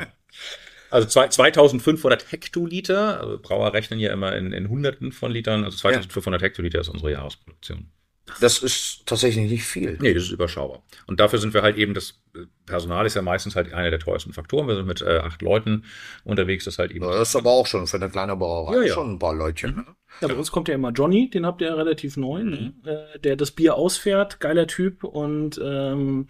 Also 0.92 1.08
zwei- 1.08 1.28
2500 1.28 2.32
Hektoliter. 2.32 3.20
Also 3.22 3.40
Brauer 3.40 3.74
rechnen 3.74 4.00
ja 4.00 4.12
immer 4.14 4.36
in, 4.36 4.52
in 4.54 4.70
Hunderten 4.70 5.12
von 5.12 5.32
Litern. 5.32 5.64
Also 5.64 5.78
2500 5.78 6.42
Hektoliter 6.42 6.80
ist 6.82 6.90
unsere 6.90 7.12
Jahresproduktion. 7.12 7.92
Das 8.42 8.60
ist 8.60 9.08
tatsächlich 9.08 9.50
nicht 9.50 9.64
viel. 9.64 9.98
Nee, 10.00 10.14
das 10.14 10.24
ist 10.24 10.30
überschaubar. 10.32 10.84
Und 11.08 11.20
dafür 11.20 11.40
sind 11.40 11.56
wir 11.56 11.64
halt 11.64 11.78
eben, 11.78 11.96
das 11.96 12.22
äh, 12.36 12.42
Personal 12.68 13.08
ist 13.08 13.16
ja 13.16 13.24
meistens 13.24 13.56
halt 13.56 13.74
einer 13.74 13.90
der 13.90 14.00
teuersten 14.00 14.34
Faktoren. 14.34 14.68
Wir 14.68 14.76
sind 14.76 14.86
mit 14.86 15.02
äh, 15.02 15.18
acht 15.18 15.42
Leuten 15.42 15.86
unterwegs, 16.26 16.66
das 16.66 16.76
ist 16.76 16.78
halt 16.80 16.92
eben. 16.92 17.06
Das 17.06 17.30
ist 17.30 17.36
aber 17.36 17.50
auch 17.50 17.66
schon 17.66 17.88
für 17.88 17.98
eine 17.98 18.10
kleine 18.10 18.36
Brauerei 18.36 18.76
Ja, 18.76 18.82
ja. 18.84 18.94
schon 18.94 19.14
ein 19.14 19.20
paar 19.20 19.34
Leutchen. 19.34 19.76
ne? 19.78 19.86
Ja, 20.22 20.28
bei 20.28 20.36
uns 20.36 20.52
kommt 20.52 20.68
ja 20.68 20.76
immer 20.76 20.92
Johnny, 20.92 21.30
den 21.30 21.46
habt 21.46 21.62
ihr 21.62 21.68
ja 21.68 21.76
relativ 21.76 22.18
neu, 22.18 22.44
ne? 22.44 22.74
äh, 22.86 23.20
der 23.20 23.36
das 23.36 23.52
Bier 23.52 23.76
ausfährt, 23.76 24.40
geiler 24.40 24.68
Typ 24.68 25.04
und 25.04 25.60
ähm, 25.64 26.28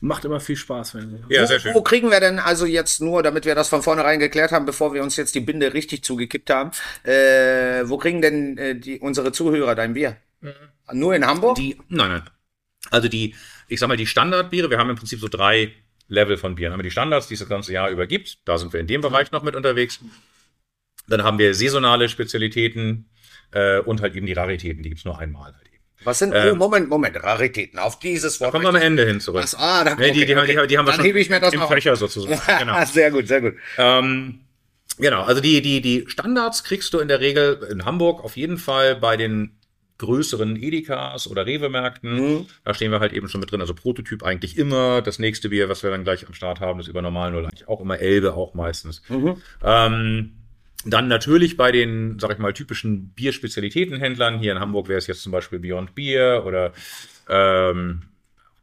macht 0.00 0.24
immer 0.24 0.40
viel 0.40 0.56
Spaß. 0.56 0.94
Wenn 0.94 1.24
Ja, 1.28 1.46
sehr 1.46 1.60
schön. 1.60 1.74
Wo 1.74 1.82
kriegen 1.82 2.10
wir 2.10 2.20
denn 2.20 2.38
also 2.38 2.66
jetzt 2.66 3.00
nur, 3.00 3.22
damit 3.22 3.44
wir 3.44 3.54
das 3.54 3.68
von 3.68 3.82
vornherein 3.82 4.20
geklärt 4.20 4.52
haben, 4.52 4.64
bevor 4.64 4.94
wir 4.94 5.02
uns 5.02 5.16
jetzt 5.16 5.34
die 5.34 5.40
Binde 5.40 5.74
richtig 5.74 6.02
zugekippt 6.04 6.50
haben, 6.50 6.70
äh, 7.02 7.82
wo 7.88 7.98
kriegen 7.98 8.22
denn 8.22 8.56
äh, 8.56 8.74
die, 8.78 8.98
unsere 8.98 9.32
Zuhörer 9.32 9.74
dein 9.74 9.94
Bier? 9.94 10.16
Nur 10.92 11.14
in 11.14 11.26
Hamburg? 11.26 11.56
Die, 11.56 11.76
nein, 11.88 12.10
nein. 12.10 12.22
Also 12.90 13.08
die, 13.08 13.34
ich 13.68 13.78
sag 13.78 13.88
mal, 13.88 13.96
die 13.96 14.06
Standardbiere, 14.06 14.70
wir 14.70 14.78
haben 14.78 14.90
im 14.90 14.96
Prinzip 14.96 15.20
so 15.20 15.28
drei 15.28 15.72
Level 16.08 16.36
von 16.36 16.54
Bieren. 16.54 16.72
Haben 16.72 16.80
wir 16.80 16.84
die 16.84 16.90
Standards, 16.90 17.28
die 17.28 17.34
es 17.34 17.40
das 17.40 17.48
ganze 17.48 17.72
Jahr 17.72 17.90
über 17.90 18.06
gibt. 18.06 18.38
Da 18.46 18.58
sind 18.58 18.72
wir 18.72 18.80
in 18.80 18.86
dem 18.86 19.00
Bereich 19.00 19.30
noch 19.30 19.42
mit 19.42 19.54
unterwegs. 19.54 20.00
Dann 21.10 21.22
haben 21.24 21.38
wir 21.38 21.54
saisonale 21.54 22.08
Spezialitäten 22.08 23.10
äh, 23.52 23.80
und 23.80 24.00
halt 24.00 24.14
eben 24.14 24.26
die 24.26 24.32
Raritäten, 24.32 24.82
die 24.82 24.90
gibt's 24.90 25.04
nur 25.04 25.18
einmal 25.18 25.52
halt 25.52 25.66
eben. 25.66 25.84
Was 26.04 26.18
sind, 26.18 26.32
Ähm, 26.34 26.52
oh, 26.52 26.54
Moment, 26.56 26.88
Moment, 26.88 27.22
Raritäten. 27.22 27.78
Auf 27.78 27.98
dieses 27.98 28.40
Wort. 28.40 28.54
Da 28.54 28.58
kommen 28.58 28.64
wir 28.64 28.80
am 28.80 28.86
Ende 28.86 29.04
hin 29.04 29.20
zurück. 29.20 29.42
Was? 29.42 29.54
Ah, 29.54 29.84
da, 29.84 29.96
Nee, 29.96 30.12
die, 30.12 30.24
die, 30.24 30.34
okay, 30.34 30.58
die, 30.60 30.66
die 30.68 30.78
haben 30.78 30.86
wir 30.86 30.92
Dann 30.92 30.94
schon 30.94 31.04
hebe 31.04 31.20
ich 31.20 31.28
mir 31.28 31.40
das 31.40 31.52
im 31.52 31.60
noch 31.60 31.70
Köcher 31.70 31.94
sozusagen. 31.96 32.40
genau. 32.58 32.84
sehr 32.86 33.10
gut, 33.10 33.28
sehr 33.28 33.42
gut. 33.42 33.54
Ähm, 33.76 34.40
Genau, 35.00 35.22
also 35.22 35.40
die, 35.40 35.62
die, 35.62 35.80
die 35.80 36.04
Standards 36.08 36.62
kriegst 36.62 36.92
du 36.92 36.98
in 36.98 37.08
der 37.08 37.20
Regel 37.20 37.66
in 37.70 37.86
Hamburg 37.86 38.22
auf 38.22 38.36
jeden 38.36 38.58
Fall 38.58 38.96
bei 38.96 39.16
den 39.16 39.56
größeren 39.98 40.56
Edekas 40.56 41.26
oder 41.26 41.46
Rewe-Märkten. 41.46 42.14
Mhm. 42.14 42.46
Da 42.64 42.74
stehen 42.74 42.90
wir 42.90 43.00
halt 43.00 43.12
eben 43.12 43.28
schon 43.28 43.40
mit 43.40 43.50
drin. 43.50 43.60
Also 43.60 43.74
Prototyp 43.74 44.22
eigentlich 44.22 44.56
immer. 44.56 45.02
Das 45.02 45.18
nächste 45.18 45.50
Bier, 45.50 45.68
was 45.68 45.82
wir 45.82 45.90
dann 45.90 46.04
gleich 46.04 46.26
am 46.26 46.34
Start 46.34 46.60
haben, 46.60 46.80
ist 46.80 46.88
über 46.88 47.02
normal 47.02 47.30
Null 47.30 47.44
eigentlich 47.44 47.68
auch 47.68 47.80
immer 47.80 47.98
Elbe, 47.98 48.34
auch 48.34 48.54
meistens. 48.54 49.02
Mhm. 49.08 49.36
Ähm, 49.62 50.32
dann 50.84 51.08
natürlich 51.08 51.56
bei 51.56 51.72
den, 51.72 52.18
sag 52.18 52.32
ich 52.32 52.38
mal, 52.38 52.52
typischen 52.52 53.10
Bierspezialitätenhändlern. 53.10 54.38
Hier 54.38 54.52
in 54.52 54.60
Hamburg 54.60 54.88
wäre 54.88 54.98
es 54.98 55.06
jetzt 55.06 55.22
zum 55.22 55.32
Beispiel 55.32 55.58
Beyond 55.58 55.94
Beer 55.94 56.44
oder 56.46 56.72
ähm, 57.28 58.02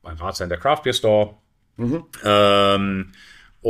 bei 0.01 0.13
Ratsheim 0.13 0.50
der 0.50 0.57
Craft 0.57 0.83
Beer 0.83 0.93
Store. 0.93 1.36
Mhm. 1.77 2.05
Ähm, 2.24 3.12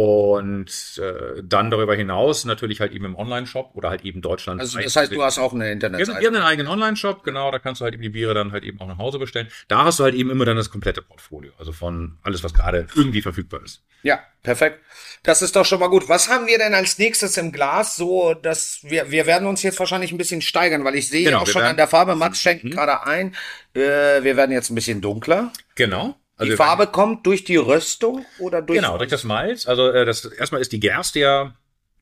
und 0.01 0.99
äh, 1.01 1.41
dann 1.43 1.71
darüber 1.71 1.95
hinaus 1.95 2.45
natürlich 2.45 2.79
halt 2.81 2.91
eben 2.91 3.05
im 3.05 3.15
Online-Shop 3.15 3.71
oder 3.73 3.89
halt 3.89 4.05
eben 4.05 4.21
Deutschland. 4.21 4.61
Also 4.61 4.79
das 4.79 4.95
heißt, 4.95 5.11
du 5.11 5.23
hast 5.23 5.39
auch 5.39 5.53
eine 5.53 5.71
Internetseite. 5.71 6.19
wir 6.19 6.27
haben 6.27 6.35
einen 6.35 6.45
eigenen 6.45 6.71
Online-Shop, 6.71 7.23
genau, 7.23 7.49
da 7.49 7.57
kannst 7.57 7.81
du 7.81 7.85
halt 7.85 7.95
eben 7.95 8.03
die 8.03 8.09
Biere 8.09 8.35
dann 8.35 8.51
halt 8.51 8.63
eben 8.63 8.79
auch 8.79 8.87
nach 8.87 8.99
Hause 8.99 9.17
bestellen. 9.17 9.47
Da 9.67 9.85
hast 9.85 9.97
du 9.99 10.03
halt 10.03 10.13
eben 10.13 10.29
immer 10.29 10.45
dann 10.45 10.55
das 10.55 10.69
komplette 10.69 11.01
Portfolio, 11.01 11.51
also 11.57 11.71
von 11.71 12.19
alles, 12.21 12.43
was 12.43 12.53
gerade 12.53 12.85
irgendwie 12.95 13.23
verfügbar 13.23 13.61
ist. 13.65 13.81
Ja, 14.03 14.19
perfekt. 14.43 14.81
Das 15.23 15.41
ist 15.41 15.55
doch 15.55 15.65
schon 15.65 15.79
mal 15.79 15.87
gut. 15.89 16.07
Was 16.07 16.29
haben 16.29 16.45
wir 16.45 16.59
denn 16.59 16.75
als 16.75 16.99
nächstes 16.99 17.35
im 17.37 17.51
Glas? 17.51 17.95
So, 17.95 18.35
dass 18.35 18.79
wir, 18.83 19.09
wir 19.09 19.25
werden 19.25 19.47
uns 19.47 19.63
jetzt 19.63 19.79
wahrscheinlich 19.79 20.11
ein 20.11 20.19
bisschen 20.19 20.41
steigern, 20.41 20.83
weil 20.85 20.93
ich 20.95 21.09
sehe 21.09 21.25
Genau, 21.25 21.39
auch 21.39 21.47
schon 21.47 21.61
werden- 21.61 21.71
an 21.71 21.77
der 21.77 21.87
Farbe, 21.87 22.15
Max 22.15 22.39
schenkt 22.39 22.63
Mhm. 22.63 22.69
gerade 22.69 23.03
ein. 23.07 23.35
Äh, 23.73 24.21
wir 24.23 24.37
werden 24.37 24.51
jetzt 24.51 24.69
ein 24.69 24.75
bisschen 24.75 25.01
dunkler. 25.01 25.51
Genau. 25.73 26.15
Die 26.37 26.41
Also 26.41 26.49
wir- 26.51 26.57
Farbe 26.57 26.87
kommt 26.87 27.25
durch 27.25 27.43
die 27.43 27.55
Röstung 27.55 28.25
oder 28.39 28.61
durch. 28.61 28.79
Genau, 28.79 28.97
durch 28.97 29.09
das 29.09 29.23
Malz. 29.23 29.67
Also 29.67 29.89
äh, 29.89 30.05
das 30.05 30.25
erstmal 30.25 30.61
ist 30.61 30.71
die 30.71 30.79
Gerste 30.79 31.19
ja 31.19 31.53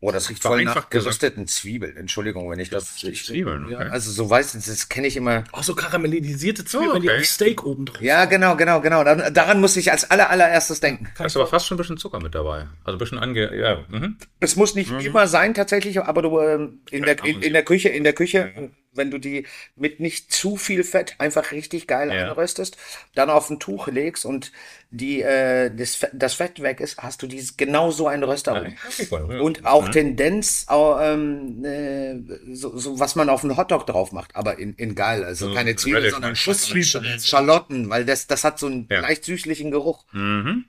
Oh, 0.01 0.11
das 0.11 0.29
riecht 0.29 0.43
voll 0.43 0.63
nach 0.63 0.89
gerösteten 0.89 1.47
Zwiebeln. 1.47 1.95
Entschuldigung, 1.95 2.51
wenn 2.51 2.59
ich 2.59 2.69
das. 2.69 3.01
Ich, 3.01 3.25
Zwiebeln, 3.25 3.69
ja, 3.69 3.79
okay. 3.79 3.89
also 3.89 4.11
so 4.11 4.29
weiß, 4.29 4.51
das 4.51 4.89
kenne 4.89 5.07
ich 5.07 5.15
immer. 5.17 5.45
Auch 5.51 5.63
so 5.63 5.73
karamellisierte 5.73 6.63
Zwiebeln, 6.63 7.01
die 7.01 7.09
okay. 7.09 7.19
auf 7.19 7.25
Steak 7.25 7.65
oben 7.65 7.85
drauf. 7.85 8.01
Ja, 8.01 8.25
genau, 8.25 8.55
genau, 8.55 8.81
genau. 8.81 9.03
Daran, 9.03 9.33
daran 9.33 9.61
muss 9.61 9.77
ich 9.77 9.91
als 9.91 10.11
aller, 10.11 10.29
allererstes 10.29 10.79
denken. 10.81 11.07
Da 11.17 11.25
ist 11.25 11.35
aber 11.35 11.47
fast 11.47 11.65
schon 11.65 11.75
ein 11.75 11.79
bisschen 11.79 11.97
Zucker 11.97 12.19
mit 12.19 12.35
dabei. 12.35 12.67
Also 12.83 12.97
ein 12.97 12.99
bisschen 12.99 13.17
ange... 13.17 13.55
Ja, 13.57 13.85
mhm. 13.87 14.17
Es 14.39 14.55
muss 14.55 14.75
nicht 14.75 14.91
immer 14.91 15.27
sein 15.27 15.53
tatsächlich, 15.53 15.99
aber 15.99 16.21
du 16.21 16.39
ähm, 16.39 16.81
in 16.91 17.03
der 17.03 17.23
in, 17.23 17.41
in 17.41 17.53
der 17.53 17.63
Küche, 17.63 17.89
in 17.89 18.03
der 18.03 18.13
Küche, 18.13 18.71
wenn 18.95 19.11
du 19.11 19.17
die 19.19 19.45
mit 19.75 19.99
nicht 19.99 20.31
zu 20.33 20.55
viel 20.57 20.83
Fett 20.83 21.15
einfach 21.19 21.51
richtig 21.51 21.87
geil 21.87 22.11
Ja. 22.13 22.27
anröstest, 22.29 22.77
dann 23.15 23.29
auf 23.29 23.49
ein 23.49 23.59
Tuch 23.59 23.87
legst 23.87 24.25
und 24.25 24.51
die 24.91 25.21
äh, 25.21 25.69
das, 25.75 25.95
Fett, 25.95 26.11
das 26.13 26.33
Fett 26.35 26.61
weg 26.61 26.79
ist, 26.79 26.97
hast 26.99 27.21
du 27.21 27.27
dieses 27.27 27.57
genau 27.57 27.91
so 27.91 28.07
ein 28.07 28.23
Röstaromen. 28.23 28.77
Okay, 28.87 29.07
cool. 29.11 29.27
Ja. 29.35 29.41
Und 29.41 29.65
auch 29.65 29.89
Tendenz, 29.89 30.65
au- 30.69 30.99
ähm, 30.99 31.63
äh, 31.65 32.55
so, 32.55 32.77
so 32.77 32.99
was 32.99 33.15
man 33.15 33.29
auf 33.29 33.43
einen 33.43 33.57
Hotdog 33.57 33.85
drauf 33.87 34.11
macht, 34.11 34.35
aber 34.35 34.57
in, 34.59 34.73
in 34.75 34.95
geil, 34.95 35.23
also 35.23 35.49
So 35.49 35.53
keine 35.53 35.75
Zwiebeln, 35.75 36.03
Relish, 36.03 36.13
sondern? 36.13 36.35
Schusszwiebeln, 36.35 37.19
Schalotten, 37.19 37.89
weil 37.89 38.05
das 38.05 38.27
das 38.27 38.43
hat 38.43 38.59
so 38.59 38.67
einen 38.67 38.87
Ja. 38.89 39.01
leicht 39.01 39.25
süßlichen 39.25 39.71
Geruch. 39.71 40.05
Mhm. 40.13 40.65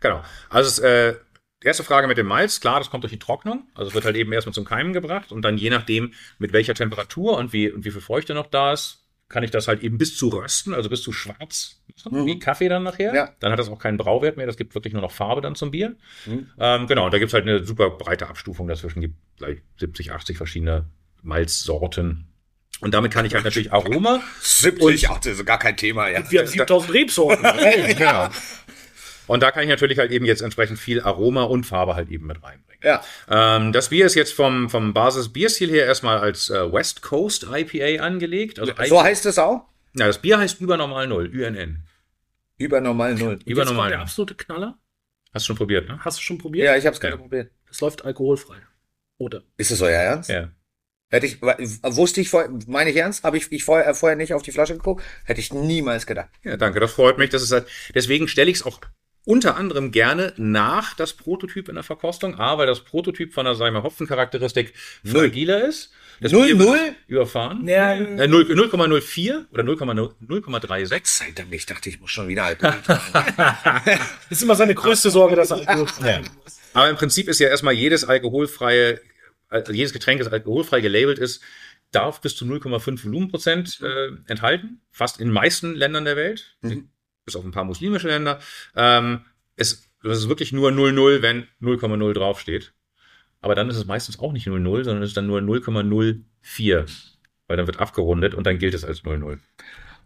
Genau. 0.00 0.22
Also 0.50 0.68
es, 0.68 0.78
äh, 0.80 1.14
die 1.62 1.66
erste 1.66 1.84
Frage 1.84 2.06
mit 2.08 2.18
dem 2.18 2.26
Malz, 2.26 2.60
klar, 2.60 2.78
das 2.80 2.90
kommt 2.90 3.04
durch 3.04 3.12
die 3.12 3.18
Trocknung. 3.18 3.66
Also 3.74 3.88
es 3.88 3.94
wird 3.94 4.04
halt 4.04 4.16
eben 4.16 4.32
erstmal 4.32 4.54
zum 4.54 4.64
Keimen 4.64 4.92
gebracht 4.92 5.30
und 5.32 5.42
dann 5.42 5.56
je 5.58 5.70
nachdem, 5.70 6.12
mit 6.38 6.52
welcher 6.52 6.74
Temperatur 6.74 7.36
und 7.38 7.52
wie, 7.52 7.70
und 7.70 7.84
wie 7.84 7.90
viel 7.90 8.00
Feuchte 8.00 8.34
noch 8.34 8.46
da 8.46 8.72
ist, 8.72 8.98
kann 9.28 9.44
ich 9.44 9.50
das 9.50 9.66
halt 9.66 9.82
eben 9.82 9.96
bis 9.96 10.16
zu 10.16 10.28
rösten, 10.28 10.74
also 10.74 10.90
bis 10.90 11.00
zu 11.02 11.10
schwarz, 11.12 11.82
machen, 12.04 12.22
Mhm. 12.22 12.26
wie 12.26 12.38
Kaffee 12.38 12.68
dann 12.68 12.82
nachher. 12.82 13.14
Ja. 13.14 13.30
Dann 13.40 13.50
hat 13.52 13.58
das 13.58 13.70
auch 13.70 13.78
keinen 13.78 13.96
Brauwert 13.96 14.36
mehr, 14.36 14.46
das 14.46 14.56
gibt 14.58 14.74
wirklich 14.74 14.92
nur 14.92 15.00
noch 15.02 15.10
Farbe 15.12 15.40
dann 15.40 15.54
zum 15.54 15.70
Bier. 15.70 15.96
Mhm. 16.26 16.50
Ähm, 16.58 16.86
genau, 16.86 17.06
und 17.06 17.14
da 17.14 17.18
gibt's 17.18 17.32
halt 17.32 17.46
eine 17.48 17.64
super 17.64 17.90
breite 17.90 18.28
Abstufung 18.28 18.66
dazwischen, 18.68 19.00
gibt 19.00 19.14
gleich 19.38 19.62
70, 19.78 20.12
80 20.12 20.36
verschiedene 20.36 20.86
Malzsorten. 21.22 22.28
Und 22.80 22.94
damit 22.94 23.12
kann 23.12 23.24
ich 23.24 23.32
halt 23.34 23.44
natürlich 23.44 23.72
Aroma 23.72 24.20
70, 24.42 25.08
ach, 25.08 25.18
das 25.20 25.38
ist 25.38 25.46
gar 25.46 25.58
kein 25.58 25.76
Thema, 25.76 26.08
ja. 26.08 26.28
Wir 26.30 26.40
haben 26.40 26.48
7000 26.48 26.92
Rebsorten. 26.92 27.42
genau. 27.96 28.28
Und 29.32 29.42
da 29.42 29.50
kann 29.50 29.62
ich 29.62 29.68
natürlich 29.70 29.98
halt 29.98 30.10
eben 30.10 30.26
jetzt 30.26 30.42
entsprechend 30.42 30.78
viel 30.78 31.00
Aroma 31.00 31.44
und 31.44 31.64
Farbe 31.64 31.94
halt 31.94 32.10
eben 32.10 32.26
mit 32.26 32.42
reinbringen. 32.42 32.82
Ja. 32.84 33.02
Ähm, 33.30 33.72
das 33.72 33.88
Bier 33.88 34.04
ist 34.04 34.14
jetzt 34.14 34.34
vom, 34.34 34.68
vom 34.68 34.92
Basis-Bierstil 34.92 35.70
her 35.70 35.86
erstmal 35.86 36.18
als 36.18 36.50
äh, 36.50 36.70
West 36.70 37.00
Coast 37.02 37.46
IPA 37.50 38.02
angelegt. 38.04 38.58
Also 38.58 38.72
So 38.86 39.02
heißt 39.02 39.24
es 39.26 39.38
auch? 39.38 39.62
ja, 39.96 40.06
das 40.06 40.18
Bier 40.18 40.38
heißt 40.38 40.60
über 40.60 40.76
normal 40.76 41.06
Null, 41.06 41.28
UNN. 41.34 41.82
Über 42.58 42.80
normal 42.82 43.14
null. 43.14 43.38
Über 43.46 43.46
Jetzt 43.46 43.56
kommt 43.56 43.68
normal 43.70 43.88
der 43.88 43.98
Null. 43.98 44.02
absolute 44.04 44.34
Knaller. 44.34 44.78
Hast 45.32 45.44
du 45.44 45.46
schon 45.48 45.56
probiert, 45.56 45.88
ne? 45.88 45.98
Hast 46.04 46.18
du 46.18 46.22
schon 46.22 46.36
probiert? 46.38 46.66
Ja, 46.66 46.76
ich 46.76 46.84
habe 46.84 46.92
es 46.94 47.00
gerade 47.00 47.14
Ja. 47.14 47.20
probiert. 47.20 47.50
Es 47.70 47.80
läuft 47.80 48.04
alkoholfrei. 48.04 48.56
Oder? 49.16 49.42
Ist 49.56 49.70
es 49.70 49.80
euer 49.80 49.98
Ernst? 49.98 50.28
Ja. 50.28 50.50
Hätte 51.08 51.26
ich, 51.26 51.40
wusste 51.40 52.20
ich 52.20 52.28
vorher, 52.28 52.50
meine 52.66 52.90
ich 52.90 52.96
ernst, 52.96 53.24
habe 53.24 53.36
ich, 53.38 53.50
ich 53.50 53.64
vorher, 53.64 53.94
vorher 53.94 54.16
nicht 54.16 54.34
auf 54.34 54.42
die 54.42 54.52
Flasche 54.52 54.74
geguckt, 54.74 55.02
hätte 55.24 55.40
ich 55.40 55.52
niemals 55.52 56.06
gedacht. 56.06 56.28
Ja, 56.42 56.56
danke, 56.58 56.80
das 56.80 56.92
freut 56.92 57.16
mich. 57.18 57.30
Das 57.30 57.42
ist 57.42 57.52
halt, 57.52 57.66
deswegen 57.94 58.28
stelle 58.28 58.50
ich 58.50 58.58
es 58.58 58.62
auch 58.62 58.80
unter 59.24 59.56
anderem 59.56 59.92
gerne 59.92 60.32
nach 60.36 60.94
das 60.94 61.12
Prototyp 61.12 61.68
in 61.68 61.76
der 61.76 61.84
Verkostung. 61.84 62.38
A, 62.38 62.58
weil 62.58 62.66
das 62.66 62.80
Prototyp 62.80 63.32
von 63.32 63.44
der 63.44 63.58
wir, 63.58 63.82
Hopfencharakteristik 63.82 64.74
Null. 65.04 65.28
fragiler 65.28 65.64
ist. 65.68 65.92
Das 66.20 66.32
Null, 66.32 66.46
Bier 66.46 66.58
wird 66.58 66.68
null? 66.68 66.94
Überfahren. 67.06 67.66
Ja, 67.68 67.94
Äh, 67.94 68.26
0 68.28 68.44
0,04 68.52 69.46
oder 69.50 69.62
0,0 69.64 70.14
0,36. 70.20 71.00
Sei 71.04 71.32
Dank, 71.34 71.52
ich 71.52 71.66
dachte, 71.66 71.88
ich 71.88 72.00
muss 72.00 72.10
schon 72.10 72.28
wieder 72.28 72.44
Alkohol 72.44 72.74
ist 74.30 74.42
immer 74.42 74.54
seine 74.54 74.74
größte 74.74 75.10
Sorge, 75.10 75.36
dass 75.36 75.50
er 75.50 75.58
alkoholfrei 75.58 76.20
ist. 76.46 76.60
Aber 76.74 76.90
im 76.90 76.96
Prinzip 76.96 77.28
ist 77.28 77.38
ja 77.40 77.48
erstmal 77.48 77.74
jedes 77.74 78.04
alkoholfreie, 78.04 79.00
also 79.48 79.72
jedes 79.72 79.92
Getränk, 79.92 80.20
das 80.22 80.32
alkoholfrei 80.32 80.80
gelabelt 80.80 81.18
ist, 81.18 81.42
darf 81.90 82.20
bis 82.20 82.36
zu 82.36 82.44
0,5 82.44 83.04
Volumenprozent 83.04 83.80
äh, 83.82 84.08
enthalten. 84.26 84.80
Fast 84.90 85.20
in 85.20 85.28
den 85.28 85.34
meisten 85.34 85.74
Ländern 85.74 86.04
der 86.04 86.16
Welt. 86.16 86.56
Mhm. 86.62 86.88
Bis 87.24 87.36
auf 87.36 87.44
ein 87.44 87.52
paar 87.52 87.64
muslimische 87.64 88.08
Länder. 88.08 88.40
Ähm, 88.74 89.24
es, 89.56 89.90
es 90.02 90.18
ist 90.18 90.28
wirklich 90.28 90.52
nur 90.52 90.70
0,0, 90.70 91.22
wenn 91.22 91.46
0,0 91.60 92.12
draufsteht. 92.12 92.72
Aber 93.40 93.54
dann 93.54 93.68
ist 93.68 93.76
es 93.76 93.86
meistens 93.86 94.18
auch 94.18 94.32
nicht 94.32 94.46
0,0, 94.46 94.84
sondern 94.84 95.02
es 95.02 95.10
ist 95.10 95.16
dann 95.16 95.26
nur 95.26 95.40
0,04. 95.40 96.86
Weil 97.48 97.56
dann 97.56 97.66
wird 97.66 97.80
abgerundet 97.80 98.34
und 98.34 98.46
dann 98.46 98.58
gilt 98.58 98.74
es 98.74 98.84
als 98.84 99.02
0,0. 99.04 99.38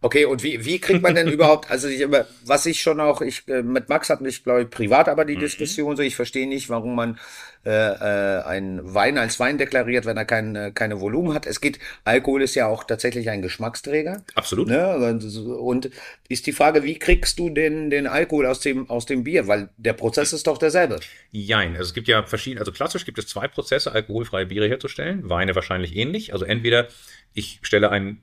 Okay, 0.03 0.25
und 0.25 0.43
wie, 0.43 0.65
wie 0.65 0.79
kriegt 0.79 1.03
man 1.03 1.15
denn 1.15 1.29
überhaupt, 1.33 1.71
also 1.71 1.89
ich, 1.89 2.07
was 2.45 2.67
ich 2.67 2.81
schon 2.83 3.01
auch, 3.01 3.23
ich, 3.23 3.47
äh, 3.49 3.63
mit 3.63 3.89
Max 3.89 4.11
hatten 4.11 4.27
ich, 4.27 4.45
glaube 4.45 4.63
ich, 4.63 4.71
privat 4.71 5.09
aber 5.09 5.25
die 5.25 5.37
Diskussion 5.37 5.97
so, 5.97 6.03
ich 6.03 6.17
verstehe 6.17 6.47
nicht, 6.47 6.69
warum 6.69 6.95
man 6.95 7.19
äh, 7.67 7.71
äh, 7.71 8.43
einen 8.45 8.95
Wein 8.95 9.19
als 9.19 9.41
Wein 9.41 9.59
deklariert, 9.59 10.05
wenn 10.05 10.17
er 10.17 10.25
kein, 10.25 10.55
äh, 10.55 10.71
keine 10.73 11.01
Volumen 11.01 11.35
hat. 11.35 11.47
Es 11.47 11.61
geht, 11.61 11.81
Alkohol 12.05 12.43
ist 12.43 12.55
ja 12.55 12.69
auch 12.69 12.85
tatsächlich 12.85 13.29
ein 13.29 13.43
Geschmacksträger. 13.43 14.23
Absolut. 14.37 14.69
Ne? 14.69 14.97
Und 14.97 15.91
ist 16.29 16.47
die 16.47 16.53
Frage, 16.53 16.85
wie 16.85 16.97
kriegst 16.97 17.41
du 17.41 17.51
den, 17.51 17.91
den 17.91 18.07
Alkohol 18.07 18.47
aus 18.47 18.61
dem, 18.61 18.89
aus 18.89 19.05
dem 19.07 19.25
Bier? 19.25 19.49
Weil 19.49 19.71
der 19.79 19.95
Prozess 19.95 20.33
ist 20.33 20.47
doch 20.47 20.59
derselbe. 20.59 21.01
Jein. 21.33 21.73
Also 21.73 21.89
es 21.89 21.95
gibt 21.95 22.07
ja 22.07 22.23
verschiedene, 22.23 22.61
also 22.61 22.71
klassisch 22.71 23.05
gibt 23.05 23.19
es 23.19 23.27
zwei 23.27 23.49
Prozesse, 23.49 23.91
alkoholfreie 23.91 24.47
Biere 24.47 24.69
herzustellen. 24.69 25.29
Weine 25.29 25.57
wahrscheinlich 25.57 25.97
ähnlich. 25.97 26.35
Also 26.35 26.45
entweder 26.45 26.87
ich 27.35 27.59
stelle 27.63 27.91
einen 27.91 28.23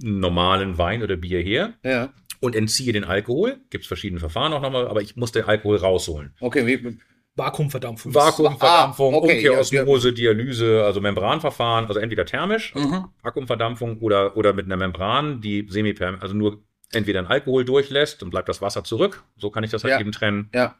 normalen 0.00 0.78
Wein 0.78 1.02
oder 1.02 1.16
Bier 1.16 1.40
her 1.40 1.74
Ja. 1.84 2.12
und 2.40 2.54
entziehe 2.56 2.92
den 2.92 3.04
Alkohol. 3.04 3.58
Gibt 3.70 3.82
es 3.84 3.88
verschiedene 3.88 4.20
Verfahren 4.20 4.52
auch 4.52 4.62
nochmal, 4.62 4.86
aber 4.88 5.00
ich 5.02 5.16
muss 5.16 5.32
den 5.32 5.44
Alkohol 5.44 5.76
rausholen. 5.76 6.34
Okay, 6.40 6.66
wie, 6.66 6.98
Vakuumverdampfung. 7.36 8.12
Vakuumverdampfung, 8.14 9.14
Ah, 9.14 9.18
okay, 9.18 9.36
Umkehrosmose, 9.48 10.12
Dialyse, 10.12 10.82
also 10.84 11.00
Membranverfahren, 11.00 11.86
also 11.86 12.00
entweder 12.00 12.24
thermisch, 12.26 12.74
also 12.74 12.88
Mhm. 12.88 13.04
Vakuumverdampfung 13.22 13.98
oder, 13.98 14.36
oder 14.36 14.52
mit 14.52 14.66
einer 14.66 14.76
Membran, 14.76 15.40
die 15.40 15.64
semiperm, 15.68 16.18
also 16.20 16.34
nur 16.34 16.62
entweder 16.92 17.20
einen 17.20 17.28
Alkohol 17.28 17.64
durchlässt 17.64 18.22
und 18.24 18.30
bleibt 18.30 18.48
das 18.48 18.60
Wasser 18.60 18.82
zurück. 18.82 19.22
So 19.36 19.50
kann 19.50 19.62
ich 19.62 19.70
das 19.70 19.84
halt 19.84 19.92
Ja. 19.94 20.00
eben 20.00 20.10
trennen. 20.12 20.50
ja. 20.54 20.74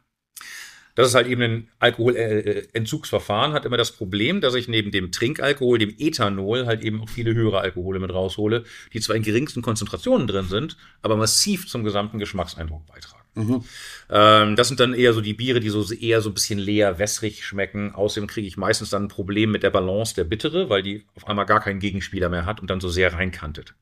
Das 0.99 1.07
ist 1.07 1.15
halt 1.15 1.27
eben 1.27 1.41
ein 1.41 1.67
Alkoholentzugsverfahren, 1.79 3.53
hat 3.53 3.63
immer 3.63 3.77
das 3.77 3.93
Problem, 3.93 4.41
dass 4.41 4.53
ich 4.53 4.67
neben 4.67 4.91
dem 4.91 5.13
Trinkalkohol, 5.13 5.79
dem 5.79 5.95
Ethanol, 5.97 6.65
halt 6.65 6.83
eben 6.83 6.99
auch 7.01 7.07
viele 7.07 7.33
höhere 7.33 7.61
Alkohole 7.61 7.99
mit 7.99 8.13
raushole, 8.13 8.65
die 8.91 8.99
zwar 8.99 9.15
in 9.15 9.23
geringsten 9.23 9.61
Konzentrationen 9.61 10.27
drin 10.27 10.49
sind, 10.49 10.75
aber 11.01 11.15
massiv 11.15 11.69
zum 11.69 11.85
gesamten 11.85 12.19
Geschmackseindruck 12.19 12.85
beitragen. 12.85 13.23
Mhm. 13.35 13.63
Ähm, 14.09 14.57
das 14.57 14.67
sind 14.67 14.81
dann 14.81 14.93
eher 14.93 15.13
so 15.13 15.21
die 15.21 15.33
Biere, 15.33 15.61
die 15.61 15.69
so 15.69 15.89
eher 15.93 16.19
so 16.19 16.31
ein 16.31 16.33
bisschen 16.33 16.59
leer, 16.59 16.99
wässrig 16.99 17.45
schmecken. 17.45 17.95
Außerdem 17.95 18.27
kriege 18.27 18.47
ich 18.49 18.57
meistens 18.57 18.89
dann 18.89 19.03
ein 19.03 19.07
Problem 19.07 19.51
mit 19.51 19.63
der 19.63 19.69
Balance 19.69 20.15
der 20.15 20.25
Bittere, 20.25 20.69
weil 20.69 20.83
die 20.83 21.05
auf 21.15 21.29
einmal 21.29 21.45
gar 21.45 21.61
keinen 21.61 21.79
Gegenspieler 21.79 22.27
mehr 22.27 22.45
hat 22.45 22.59
und 22.59 22.69
dann 22.69 22.81
so 22.81 22.89
sehr 22.89 23.13
reinkantet. 23.13 23.73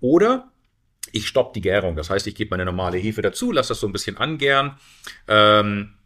Oder 0.00 0.52
ich 1.10 1.26
stoppe 1.26 1.54
die 1.56 1.60
Gärung. 1.60 1.96
Das 1.96 2.08
heißt, 2.08 2.28
ich 2.28 2.36
gebe 2.36 2.50
meine 2.50 2.66
normale 2.66 2.98
Hefe 2.98 3.20
dazu, 3.20 3.50
lasse 3.50 3.70
das 3.70 3.80
so 3.80 3.88
ein 3.88 3.92
bisschen 3.92 4.16
angären 4.16 4.76
ähm, 5.26 5.94
äh, 5.94 6.01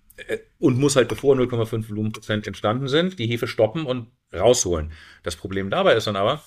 und 0.58 0.78
muss 0.78 0.96
halt, 0.96 1.08
bevor 1.08 1.36
0,5 1.36 1.88
Volumenprozent 1.88 2.46
entstanden 2.46 2.88
sind, 2.88 3.18
die 3.18 3.26
Hefe 3.26 3.46
stoppen 3.46 3.84
und 3.84 4.08
rausholen. 4.34 4.92
Das 5.22 5.36
Problem 5.36 5.70
dabei 5.70 5.94
ist 5.94 6.06
dann 6.06 6.16
aber, 6.16 6.42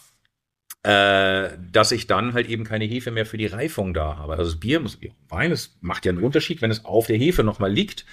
äh, 0.83 1.57
dass 1.71 1.91
ich 1.91 2.07
dann 2.07 2.33
halt 2.33 2.47
eben 2.47 2.63
keine 2.63 2.85
Hefe 2.85 3.11
mehr 3.11 3.25
für 3.25 3.37
die 3.37 3.47
Reifung 3.47 3.93
da 3.93 4.17
habe. 4.17 4.33
Also 4.33 4.51
das 4.51 4.59
Bier, 4.59 4.79
muss, 4.79 4.97
Wein, 5.27 5.51
es 5.51 5.77
macht 5.81 6.05
ja 6.05 6.11
einen 6.11 6.23
Unterschied, 6.23 6.61
wenn 6.61 6.71
es 6.71 6.85
auf 6.85 7.07
der 7.07 7.17
Hefe 7.17 7.43
nochmal 7.43 7.71
liegt. 7.71 8.05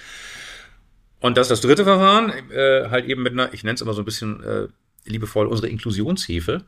Und 1.20 1.36
das 1.38 1.46
ist 1.46 1.50
das 1.50 1.60
dritte 1.62 1.84
Verfahren, 1.84 2.32
äh, 2.50 2.88
halt 2.90 3.06
eben 3.06 3.22
mit 3.22 3.32
einer, 3.32 3.52
ich 3.54 3.64
nenne 3.64 3.74
es 3.74 3.80
immer 3.80 3.94
so 3.94 4.02
ein 4.02 4.04
bisschen 4.04 4.42
äh, 4.42 4.68
liebevoll, 5.04 5.46
unsere 5.46 5.68
Inklusionshefe. 5.68 6.64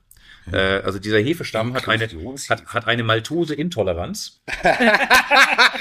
Äh, 0.53 0.57
also 0.83 0.99
dieser 0.99 1.19
Hefestamm 1.19 1.75
hat 1.75 1.89
eine, 1.89 2.09
hat, 2.09 2.67
hat 2.67 2.87
eine 2.87 3.03
Maltose-Intoleranz. 3.05 4.41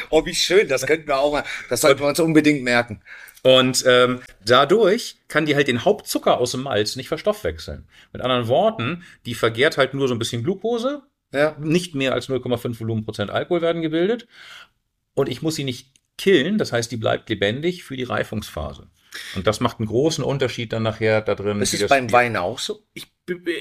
Oh, 0.10 0.26
wie 0.26 0.36
schön, 0.36 0.68
das 0.70 0.86
könnten 0.86 1.08
wir 1.08 1.20
auch 1.20 1.32
mal, 1.34 1.44
das 1.70 1.82
sollten 1.82 2.00
wir 2.00 2.08
uns 2.08 2.20
unbedingt 2.20 2.64
merken. 2.64 3.02
Und 3.44 3.84
ähm, 3.88 4.22
dadurch 4.46 5.18
kann 5.28 5.46
die 5.46 5.56
halt 5.56 5.68
den 5.68 5.84
Hauptzucker 5.86 6.38
aus 6.38 6.52
dem 6.52 6.64
Malz 6.64 6.96
nicht 6.96 7.08
verstoffwechseln. 7.10 7.88
Mit 8.14 8.22
anderen 8.22 8.48
Worten, 8.48 9.04
die 9.26 9.36
vergärt 9.36 9.78
halt 9.78 9.94
nur 9.94 10.08
so 10.08 10.16
ein 10.16 10.20
bisschen 10.20 10.44
Glucose, 10.44 11.02
Ja. 11.34 11.56
nicht 11.60 11.94
mehr 11.94 12.14
als 12.14 12.30
0,5 12.30 12.80
Volumenprozent 12.80 13.30
Alkohol 13.32 13.62
werden 13.62 13.82
gebildet. 13.82 14.28
Und 15.14 15.30
ich 15.30 15.42
muss 15.42 15.56
sie 15.56 15.64
nicht 15.66 15.92
killen, 16.18 16.58
das 16.58 16.72
heißt, 16.72 16.92
die 16.92 16.98
bleibt 16.98 17.30
lebendig 17.30 17.84
für 17.84 17.98
die 17.98 18.04
Reifungsphase. 18.04 18.88
Und 19.36 19.46
das 19.48 19.60
macht 19.60 19.80
einen 19.80 19.88
großen 19.88 20.24
Unterschied 20.24 20.74
dann 20.74 20.84
nachher 20.84 21.22
da 21.22 21.36
drin. 21.36 21.62
Ist 21.62 21.74
es 21.74 21.88
beim 21.88 22.12
Wein 22.12 22.38
auch 22.38 22.60
so? 22.60 22.84
Ich, 22.94 23.08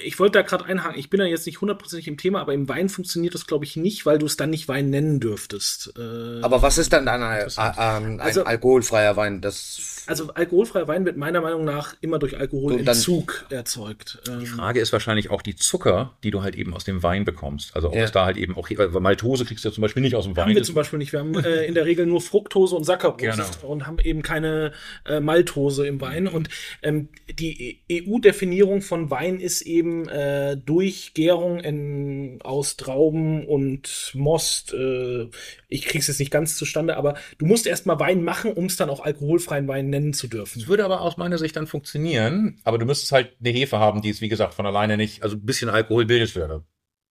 ich 0.05 0.19
wollte 0.21 0.39
da 0.39 0.43
gerade 0.43 0.65
einhaken. 0.65 0.99
Ich 0.99 1.11
bin 1.11 1.19
da 1.19 1.27
jetzt 1.27 1.45
nicht 1.47 1.61
hundertprozentig 1.61 2.07
im 2.07 2.17
Thema, 2.17 2.41
aber 2.41 2.55
im 2.55 2.69
Wein 2.69 2.89
funktioniert 2.89 3.35
das, 3.35 3.47
glaube 3.47 3.65
ich, 3.65 3.77
nicht, 3.77 4.07
weil 4.07 4.19
du 4.19 4.27
es 4.27 4.37
dann 4.37 4.51
nicht 4.51 4.69
Wein 4.69 4.91
nennen 4.91 5.19
dürftest. 5.19 5.93
Äh, 5.99 6.41
Aber 6.43 6.63
was 6.63 6.79
ist 6.79 6.93
dann 6.93 7.09
ein, 7.09 7.23
ein, 7.23 7.49
ein, 7.67 8.21
Also- 8.21 8.45
alkoholfreier 8.45 9.17
Wein? 9.17 9.41
Das 9.41 10.05
also 10.07 10.33
alkoholfreier 10.35 10.87
Wein 10.87 11.05
wird 11.05 11.17
meiner 11.17 11.41
Meinung 11.41 11.65
nach 11.65 11.97
immer 12.01 12.21
durch 12.21 12.39
Alkoholentzug 12.39 13.47
erzeugt. 13.51 14.19
Ähm, 14.29 14.39
Die 14.41 14.47
Frage 14.47 14.79
ist 14.79 14.93
wahrscheinlich 14.93 15.31
auch 15.31 15.43
die 15.43 15.57
Zucker, 15.57 16.15
die 16.23 16.31
du 16.31 16.43
halt 16.43 16.55
eben 16.55 16.73
aus 16.75 16.85
dem 16.85 17.03
Wein 17.03 17.25
bekommst. 17.25 17.75
Also 17.75 17.89
ob 17.89 17.97
Ja. 17.97 18.05
es 18.05 18.13
da 18.13 18.25
halt 18.25 18.37
eben 18.37 18.57
auch, 18.57 18.69
weil 18.71 18.89
Maltose 19.01 19.45
kriegst 19.45 19.65
du 19.65 19.69
ja 19.71 19.75
zum 19.75 19.83
Beispiel 19.83 20.03
nicht 20.03 20.15
aus 20.15 20.25
dem 20.25 20.37
Wein. 20.37 20.45
haben 20.51 20.55
wir 20.55 20.63
zum 20.63 20.77
Beispiel 20.77 21.01
nicht. 21.01 21.13
Wir 21.13 21.19
haben 21.21 21.35
äh, 21.43 21.65
in 21.65 21.75
der 21.75 21.87
Regel 21.87 22.07
nur 22.07 22.21
Fructose 22.21 22.77
und 22.77 22.85
Saccharose 22.85 23.17
Genau. 23.17 23.69
und 23.73 23.87
haben 23.89 23.99
eben 23.99 24.23
keine 24.23 24.73
äh, 25.07 25.19
Maltose 25.19 25.89
im 25.89 26.01
Wein. 26.01 26.29
Und 26.29 26.51
ähm, 26.83 27.09
die 27.29 27.81
EU-Definierung 27.91 28.83
von 28.83 29.11
Wein 29.11 29.41
ist 29.41 29.56
eben 29.63 30.09
äh, 30.09 30.57
durch 30.57 31.15
Gärung 31.15 31.61
in, 31.61 32.39
aus 32.43 32.77
Trauben 32.77 33.47
und 33.47 34.13
Most. 34.15 34.73
Äh, 34.75 35.29
ich 35.69 35.87
krieg's 35.87 36.09
jetzt 36.09 36.21
nicht 36.21 36.31
ganz 36.31 36.57
zustande, 36.57 36.97
aber 36.97 37.15
du 37.39 37.47
musst 37.47 37.67
erstmal 37.67 37.99
Wein 37.99 38.23
machen, 38.23 38.53
um 38.53 38.67
es 38.67 38.77
dann 38.77 38.91
auch 38.91 39.01
alkoholfreien 39.01 39.69
Wein 39.69 39.91
nennen 39.91 40.13
zu 40.13 40.29
dürfen. 40.29 40.61
Das 40.61 40.69
würde 40.69 40.85
aber 40.85 41.01
aus 41.01 41.17
meiner 41.17 41.39
Sicht 41.39 41.57
dann 41.57 41.67
funktionieren, 41.67 42.61
aber 42.65 42.79
du 42.79 42.87
müsstest 42.87 43.13
halt 43.13 43.37
eine 43.41 43.51
Hefe 43.51 43.79
haben, 43.79 44.03
die 44.03 44.11
es, 44.11 44.21
wie 44.21 44.29
gesagt, 44.29 44.55
von 44.55 44.67
alleine 44.67 44.97
nicht, 44.97 45.23
also 45.23 45.37
ein 45.37 45.47
bisschen 45.47 45.71
Alkohol 45.71 46.07
bildet 46.07 46.35
würde. 46.35 46.65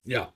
Ja. 0.05 0.34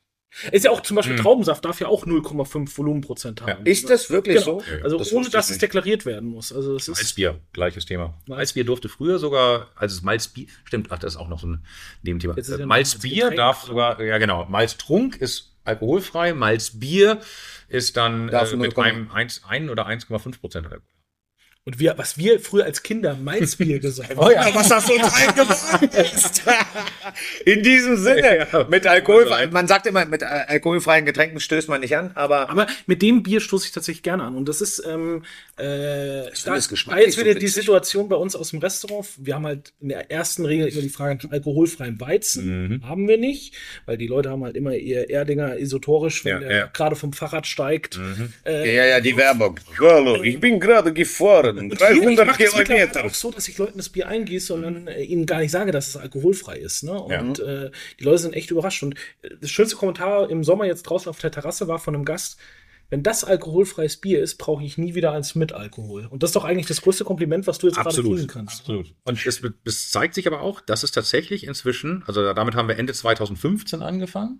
Ist 0.51 0.63
ja 0.65 0.71
auch 0.71 0.81
zum 0.81 0.95
Beispiel 0.95 1.15
Hm. 1.17 1.23
Traubensaft 1.23 1.65
darf 1.65 1.79
ja 1.79 1.87
auch 1.87 2.05
0,5 2.05 2.77
Volumenprozent 2.77 3.41
haben. 3.41 3.65
ist 3.65 3.89
das 3.89 4.09
wirklich 4.09 4.43
Genau. 4.43 4.59
so? 4.59 4.63
Also 4.83 4.97
Das 4.97 5.11
ohne 5.11 5.29
dass 5.29 5.49
es 5.49 5.57
deklariert 5.57 6.05
werden 6.05 6.29
muss. 6.29 6.53
Also 6.53 6.75
es 6.75 6.87
ist 6.87 6.97
Malzbier, 6.97 7.39
gleiches 7.51 7.85
Thema. 7.85 8.13
Malz- 8.27 8.37
Malzbier 8.37 8.63
durfte 8.65 8.89
früher 8.89 9.17
sogar, 9.19 9.67
also 9.75 9.95
das 9.95 10.03
Malzbier, 10.03 10.47
stimmt, 10.65 10.91
ach, 10.91 10.99
das 10.99 11.13
ist 11.15 11.19
auch 11.19 11.27
noch 11.29 11.39
so 11.39 11.47
ein 11.47 11.65
Nebenthema. 12.03 12.35
Ja 12.37 12.65
Malzbier 12.65 13.31
darf 13.31 13.63
sogar, 13.63 14.01
ja 14.01 14.17
genau, 14.19 14.45
Malztrunk 14.45 15.17
ist 15.17 15.55
alkoholfrei, 15.65 16.33
Malzbier 16.33 17.19
ist 17.67 17.97
dann 17.97 18.29
äh, 18.29 18.55
mit 18.55 18.73
0,5. 18.75 18.81
einem 18.81 19.11
1, 19.11 19.43
1 19.47 19.69
oder 19.69 19.87
1,5 19.87 20.39
Prozent 20.39 20.67
Alkohol. 20.67 20.83
Und 21.69 21.77
wir, 21.79 21.93
was 21.99 22.17
wir 22.17 22.39
früher 22.39 22.65
als 22.65 22.81
Kinder 22.81 23.13
Malzbier 23.15 23.77
gesagt 23.79 24.09
haben. 24.09 24.19
Oh 24.19 24.31
ja. 24.31 24.49
was 24.55 24.69
das 24.69 24.89
uns 24.89 25.13
eingeworden 25.13 25.89
ist. 26.01 26.41
In 27.45 27.61
diesem 27.61 27.95
Sinne, 27.95 28.47
Ja. 28.51 28.63
mit 28.67 28.87
Alkohol, 28.87 29.27
man 29.51 29.67
sagt 29.67 29.85
immer, 29.85 30.03
mit 30.05 30.23
alkoholfreien 30.23 31.05
Getränken 31.05 31.39
stößt 31.39 31.69
man 31.69 31.81
nicht 31.81 31.95
an, 31.95 32.09
aber 32.15 32.49
Aber 32.49 32.65
mit 32.87 33.03
dem 33.03 33.21
Bier 33.21 33.39
stoße 33.39 33.67
ich 33.67 33.71
tatsächlich 33.71 34.01
gerne 34.01 34.23
an. 34.23 34.35
Und 34.35 34.49
das 34.49 34.61
ist, 34.61 34.83
ähm, 34.83 35.23
äh, 35.57 35.61
finde 35.61 36.31
da, 36.45 36.55
das 36.55 36.71
jetzt 36.71 36.85
so 36.87 37.21
wieder 37.21 37.35
die 37.35 37.41
witzig. 37.41 37.53
Situation 37.53 38.09
bei 38.09 38.15
uns 38.15 38.35
aus 38.35 38.49
dem 38.49 38.59
Restaurant. 38.61 39.07
Wir 39.19 39.35
haben 39.35 39.45
halt 39.45 39.73
in 39.79 39.89
der 39.89 40.09
ersten 40.09 40.45
Regel 40.47 40.69
immer 40.69 40.81
die 40.81 40.89
Frage 40.89 41.19
nach 41.27 41.31
alkoholfreiem 41.31 42.01
Weizen. 42.01 42.79
Mhm. 42.79 42.87
Haben 42.89 43.07
wir 43.07 43.19
nicht, 43.19 43.53
weil 43.85 43.97
die 43.99 44.07
Leute 44.07 44.31
haben 44.31 44.43
halt 44.43 44.55
immer 44.55 44.73
ihr 44.73 45.07
Erdinger 45.11 45.59
esoterisch, 45.59 46.25
wenn 46.25 46.31
Ja, 46.33 46.39
der 46.39 46.57
ja. 46.57 46.65
Mhm. 46.65 46.69
gerade 46.73 46.95
vom 46.95 47.13
Fahrrad 47.13 47.45
steigt. 47.45 47.99
Äh, 48.43 48.75
ja, 48.75 48.85
ja, 48.85 48.99
die 49.01 49.15
Werbung. 49.15 49.59
Hallo, 49.79 50.23
ich 50.23 50.39
bin 50.39 50.59
gerade 50.59 50.93
gefahren, 50.93 51.58
Und 51.59 51.77
hier, 51.77 51.91
ich 51.91 51.99
300 51.99 52.27
mache 52.27 52.43
es 52.43 52.55
mittlerweile 52.55 52.87
Kilometer. 52.87 53.05
auch 53.05 53.13
so, 53.13 53.31
dass 53.31 53.47
ich 53.47 53.57
Leuten 53.57 53.77
das 53.77 53.89
Bier 53.89 54.07
eingieße 54.07 54.53
und 54.53 54.61
dann 54.61 54.87
äh, 54.87 55.03
ihnen 55.03 55.25
gar 55.25 55.39
nicht 55.39 55.51
sage, 55.51 55.71
dass 55.71 55.87
es 55.87 55.97
alkoholfrei 55.97 56.57
ist. 56.57 56.83
Ne? 56.83 57.05
Ja. 57.09 57.21
Und 57.21 57.39
äh, 57.39 57.71
die 57.99 58.03
Leute 58.03 58.19
sind 58.19 58.33
echt 58.33 58.51
überrascht. 58.51 58.83
Und 58.83 58.95
äh, 59.21 59.29
das 59.39 59.49
schönste 59.49 59.75
Kommentar 59.75 60.29
im 60.29 60.43
Sommer 60.43 60.65
jetzt 60.65 60.83
draußen 60.83 61.09
auf 61.09 61.19
der 61.19 61.31
Terrasse 61.31 61.67
war 61.67 61.79
von 61.79 61.95
einem 61.95 62.05
Gast, 62.05 62.37
wenn 62.89 63.03
das 63.03 63.23
alkoholfreies 63.23 63.97
Bier 63.97 64.21
ist, 64.21 64.37
brauche 64.37 64.63
ich 64.63 64.77
nie 64.77 64.95
wieder 64.95 65.11
eins 65.11 65.35
mit 65.35 65.53
Alkohol. 65.53 66.07
Und 66.07 66.23
das 66.23 66.29
ist 66.29 66.35
doch 66.35 66.43
eigentlich 66.43 66.65
das 66.65 66.81
größte 66.81 67.03
Kompliment, 67.03 67.45
was 67.45 67.59
du 67.59 67.67
jetzt 67.67 67.75
gerade 67.75 68.01
kriegen 68.01 68.27
kannst. 68.27 68.61
Absolut. 68.61 68.95
Und 69.05 69.25
es, 69.25 69.41
es 69.63 69.91
zeigt 69.91 70.15
sich 70.15 70.25
aber 70.25 70.41
auch, 70.41 70.59
dass 70.59 70.81
es 70.81 70.91
tatsächlich 70.91 71.45
inzwischen, 71.45 72.03
also 72.07 72.33
damit 72.33 72.55
haben 72.55 72.67
wir 72.67 72.77
Ende 72.77 72.93
2015 72.93 73.83
angefangen. 73.83 74.39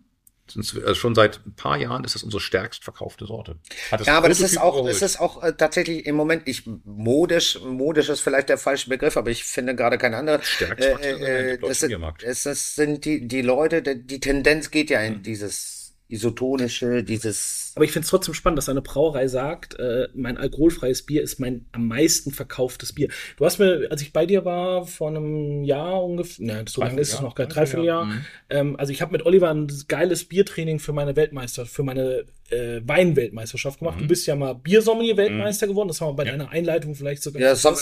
Also 0.55 0.95
Schon 0.95 1.15
seit 1.15 1.45
ein 1.45 1.53
paar 1.55 1.77
Jahren 1.77 2.03
ist 2.03 2.15
das 2.15 2.23
unsere 2.23 2.41
stärkst 2.41 2.83
verkaufte 2.83 3.25
Sorte. 3.25 3.55
Ja, 4.03 4.17
aber 4.17 4.29
das 4.29 4.41
ist 4.41 4.57
auch, 4.59 4.85
das 4.85 5.01
ist 5.01 5.19
auch 5.19 5.43
äh, 5.43 5.53
tatsächlich 5.53 6.05
im 6.05 6.15
Moment, 6.15 6.43
ich 6.45 6.63
modisch, 6.85 7.59
modisch 7.61 8.09
ist 8.09 8.21
vielleicht 8.21 8.49
der 8.49 8.57
falsche 8.57 8.89
Begriff, 8.89 9.17
aber 9.17 9.29
ich 9.29 9.43
finde 9.43 9.75
gerade 9.75 9.97
kein 9.97 10.13
anderer. 10.13 10.41
Stärkst 10.41 10.87
Äh, 10.87 11.53
äh, 11.53 11.57
das, 11.57 11.79
sind, 11.79 12.03
es, 12.23 12.43
das 12.43 12.75
sind 12.75 13.05
die, 13.05 13.27
die 13.27 13.41
Leute, 13.41 13.81
die, 13.81 14.05
die 14.05 14.19
Tendenz 14.19 14.71
geht 14.71 14.89
ja 14.89 15.01
in 15.01 15.15
Hm. 15.15 15.23
dieses 15.23 15.78
isotonische, 16.09 17.03
dieses. 17.03 17.71
Aber 17.75 17.85
ich 17.85 17.91
finde 17.91 18.03
es 18.03 18.09
trotzdem 18.09 18.33
spannend, 18.33 18.57
dass 18.57 18.67
eine 18.67 18.81
Brauerei 18.81 19.27
sagt, 19.27 19.79
äh, 19.79 20.09
mein 20.15 20.37
alkoholfreies 20.37 21.03
Bier 21.03 21.21
ist 21.21 21.39
mein 21.39 21.65
am 21.71 21.87
meisten 21.87 22.31
verkauftes 22.31 22.93
Bier. 22.93 23.09
Du 23.37 23.45
hast 23.45 23.59
mir, 23.59 23.87
als 23.91 24.01
ich 24.01 24.11
bei 24.11 24.25
dir 24.25 24.43
war, 24.43 24.87
vor 24.87 25.09
einem 25.09 25.63
Jahr 25.63 26.03
ungefähr, 26.03 26.45
ne, 26.45 26.65
so 26.67 26.81
lange 26.81 26.99
ist 26.99 27.13
es 27.13 27.21
noch, 27.21 27.35
gar 27.35 27.45
Dreivierteljahr, 27.45 28.05
Dreivierteljahr. 28.05 28.63
mhm. 28.63 28.69
Ähm, 28.71 28.75
also 28.79 28.91
ich 28.91 29.01
habe 29.03 29.11
mit 29.11 29.25
Oliver 29.25 29.49
ein 29.51 29.71
geiles 29.87 30.25
Biertraining 30.25 30.79
für 30.79 30.93
meine 30.93 31.15
Weltmeister, 31.15 31.67
für 31.67 31.83
meine 31.83 32.25
äh, 32.51 32.81
Weinweltmeisterschaft 32.85 33.79
gemacht. 33.79 33.97
Mhm. 33.97 34.01
Du 34.03 34.07
bist 34.07 34.25
ja 34.27 34.35
mal 34.35 34.53
Biersommelier-Weltmeister 34.55 35.67
geworden. 35.67 35.87
Das 35.89 36.01
haben 36.01 36.09
wir 36.09 36.13
bei 36.15 36.23
deiner 36.25 36.49
Einleitung 36.49 36.95
vielleicht 36.95 37.21
sogar 37.23 37.41
Ja, 37.41 37.49
das 37.51 37.63
haben 37.65 37.75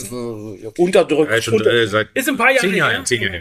wir 0.62 0.78
unterdrückt. 0.80 1.32
Ja, 1.32 1.42
schon, 1.42 1.66
äh, 1.66 1.88
seit 1.88 2.10
Ist 2.14 2.28
ein 2.30 2.38
paar 2.38 2.50
Jahre 2.52 2.60
zehn 2.68 2.76
Jahren. 2.76 2.92
her. 2.96 3.04
Zehn 3.06 3.22
Jahre. 3.22 3.34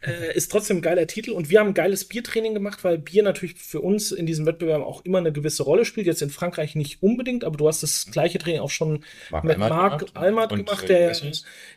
her. 0.00 0.30
Äh, 0.32 0.36
ist 0.36 0.50
trotzdem 0.50 0.78
ein 0.78 0.82
geiler 0.82 1.06
Titel 1.06 1.30
und 1.32 1.50
wir 1.50 1.60
haben 1.60 1.68
ein 1.68 1.74
geiles 1.74 2.04
Biertraining 2.04 2.54
gemacht, 2.54 2.82
weil 2.84 2.98
Bier 2.98 3.22
natürlich 3.22 3.54
für 3.54 3.80
uns 3.80 4.12
in 4.12 4.26
diesem 4.26 4.46
Wettbewerb 4.46 4.82
auch 4.82 5.04
immer 5.04 5.18
eine 5.18 5.32
gewisse 5.32 5.62
Rolle 5.62 5.84
spielt. 5.84 6.06
Jetzt 6.06 6.22
in 6.22 6.30
Frankreich 6.30 6.74
nicht 6.74 7.02
unbedingt, 7.02 7.44
aber 7.44 7.56
du 7.56 7.68
hast 7.68 7.82
das 7.82 8.06
gleiche 8.10 8.38
Training 8.38 8.60
auch 8.60 8.70
schon 8.70 9.04
Marc 9.30 9.44
mit 9.44 9.58
Marc 9.58 9.98
gemacht. 10.00 10.16
Almert 10.16 10.50
gemacht, 10.56 10.84
äh, 10.84 10.86
der, 10.88 11.16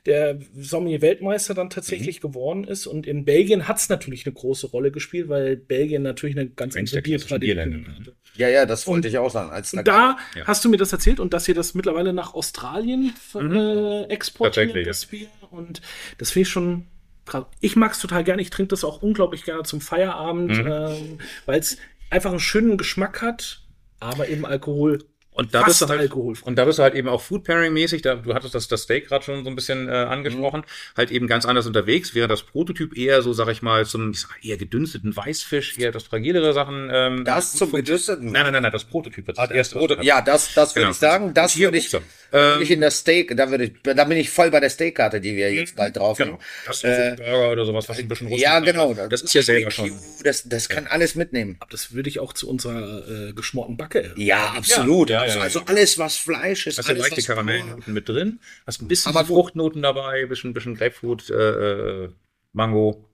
der 0.05 0.39
Sommelier-Weltmeister 0.57 1.53
dann 1.53 1.69
tatsächlich 1.69 2.17
Mhm. 2.17 2.27
geworden 2.27 2.63
ist. 2.65 2.87
Und 2.87 3.07
in 3.07 3.25
Belgien 3.25 3.67
hat 3.67 3.77
es 3.77 3.89
natürlich 3.89 4.25
eine 4.25 4.33
große 4.33 4.67
Rolle 4.67 4.91
gespielt, 4.91 5.29
weil 5.29 5.55
Belgien 5.55 6.01
natürlich 6.03 6.35
eine 6.37 6.47
ganz 6.49 6.75
andere 6.75 7.01
Biertradition 7.01 7.85
hatte. 7.99 8.13
Ja, 8.37 8.49
ja, 8.49 8.65
das 8.65 8.85
wollte 8.95 9.07
ich 9.07 9.17
auch 9.17 9.29
sagen. 9.31 9.51
Als 9.51 9.71
da 9.71 10.17
Ja. 10.35 10.45
hast 10.45 10.63
du 10.65 10.69
mir 10.69 10.77
das 10.77 10.91
erzählt 10.91 11.19
und 11.19 11.33
dass 11.33 11.47
ihr 11.47 11.55
das 11.55 11.73
mittlerweile 11.73 12.13
nach 12.13 12.33
Australien 12.33 13.13
äh, 13.35 14.03
exportiert, 14.05 14.55
Tatsächlich, 14.55 14.87
das 14.87 15.05
Bier. 15.05 15.27
Und 15.51 15.81
das 16.17 16.31
finde 16.31 16.43
ich 16.47 16.49
schon 16.49 16.87
krass. 17.25 17.45
Ich 17.59 17.75
mag 17.75 17.91
es 17.93 17.99
total 17.99 18.23
gerne. 18.23 18.41
Ich 18.41 18.49
trinke 18.49 18.69
das 18.69 18.83
auch 18.83 19.01
unglaublich 19.01 19.43
gerne 19.45 19.63
zum 19.63 19.81
Feierabend, 19.81 20.51
Mhm. 20.51 20.71
ähm, 20.71 21.17
weil 21.45 21.59
es 21.59 21.77
einfach 22.09 22.29
einen 22.31 22.39
schönen 22.39 22.77
Geschmack 22.77 23.21
hat, 23.21 23.61
aber 23.99 24.27
eben 24.29 24.45
Alkohol. 24.45 25.03
Und 25.37 25.53
da 25.53 25.59
Fast 25.59 25.67
bist 25.67 25.81
du 25.81 25.87
halt, 25.89 25.99
alkoholfrei. 25.99 26.47
und 26.47 26.55
da 26.55 26.63
bist 26.65 26.79
du 26.79 26.83
halt 26.83 26.95
eben 26.95 27.09
auch 27.09 27.21
Food 27.21 27.43
Pairing 27.43 27.73
mäßig, 27.73 28.01
da, 28.01 28.15
du 28.15 28.33
hattest 28.33 28.55
das, 28.55 28.69
das 28.69 28.83
Steak 28.83 29.09
gerade 29.09 29.23
schon 29.25 29.43
so 29.43 29.49
ein 29.49 29.55
bisschen 29.55 29.89
äh, 29.89 29.91
angesprochen, 29.91 30.63
halt 30.95 31.11
eben 31.11 31.27
ganz 31.27 31.45
anders 31.45 31.67
unterwegs, 31.67 32.15
während 32.15 32.31
das 32.31 32.43
Prototyp 32.43 32.97
eher 32.97 33.21
so, 33.21 33.33
sag 33.33 33.49
ich 33.49 33.61
mal, 33.61 33.85
zum 33.85 34.11
ich 34.11 34.21
sag, 34.21 34.29
eher 34.43 34.55
gedünsteten 34.57 35.13
Weißfisch, 35.15 35.77
eher 35.77 35.91
das 35.91 36.03
fragilere 36.03 36.53
Sachen. 36.53 36.89
Ähm, 36.91 37.25
das 37.25 37.53
zum 37.53 37.71
gedüsteten. 37.71 38.31
Nein, 38.31 38.43
nein, 38.43 38.53
nein, 38.53 38.63
nein, 38.63 38.71
das 38.71 38.85
Prototyp 38.85 39.27
wird 39.27 39.37
das 39.37 39.49
das 39.49 39.57
erste. 39.57 39.75
Proto- 39.79 40.01
ja, 40.01 40.21
das, 40.21 40.53
das 40.53 40.73
würde 40.73 40.81
Genau. 40.85 40.91
ich 40.93 40.97
sagen. 40.99 41.33
Das 41.33 41.51
Hier 41.51 41.67
würde 41.67 41.77
ich, 41.79 41.93
Ähm, 42.33 42.61
ich 42.61 42.71
in 42.71 42.79
der 42.81 42.91
Steak, 42.91 43.35
da 43.37 43.49
würde 43.51 43.65
ich, 43.65 43.73
da 43.83 44.03
bin 44.05 44.17
ich 44.17 44.29
voll 44.29 44.51
bei 44.51 44.59
der 44.59 44.69
Steakkarte, 44.69 45.19
die 45.21 45.35
wir 45.35 45.53
jetzt 45.53 45.75
bald 45.75 45.95
drauf 45.97 46.17
Genau. 46.17 46.33
haben. 46.33 46.39
Das 46.65 46.77
ist 46.77 46.83
Äh, 46.85 47.09
ein 47.11 47.15
Burger 47.17 47.51
oder 47.51 47.65
sowas, 47.65 47.87
was 47.89 47.99
ein 47.99 48.07
bisschen 48.07 48.27
rustig 48.27 48.43
Ja, 48.43 48.59
genau. 48.61 48.93
Das 48.93 49.21
ist 49.21 49.33
ja 49.33 49.41
selber 49.41 49.69
schon. 49.71 49.91
Das, 50.23 50.43
das 50.47 50.69
kann 50.69 50.87
alles 50.87 51.15
mitnehmen. 51.15 51.57
Aber 51.59 51.71
das 51.71 51.93
würde 51.93 52.09
ich 52.09 52.19
auch 52.19 52.33
zu 52.33 52.49
unserer 52.49 53.29
äh, 53.29 53.33
geschmorten 53.33 53.77
Backe. 53.77 54.13
Ja, 54.17 54.53
absolut. 54.57 55.09
Ja, 55.09 55.24
ja, 55.27 55.33
also, 55.33 55.37
ja. 55.39 55.43
also 55.43 55.59
alles, 55.65 55.97
was 55.97 56.17
Fleisch 56.17 56.67
ist, 56.67 56.77
Hast 56.77 56.87
du 56.87 56.93
alles, 56.93 57.09
leichte 57.09 57.23
Karamellnoten 57.23 57.93
mit 57.93 58.07
drin, 58.09 58.39
hast 58.65 58.81
ein 58.81 58.87
bisschen 58.87 59.15
Aber 59.15 59.25
Fruchtnoten 59.25 59.81
dabei, 59.81 60.25
bisschen, 60.25 60.53
bisschen 60.53 60.75
Grapefruit, 60.75 61.29
äh, 61.29 62.03
äh, 62.05 62.09
Mango. 62.53 63.09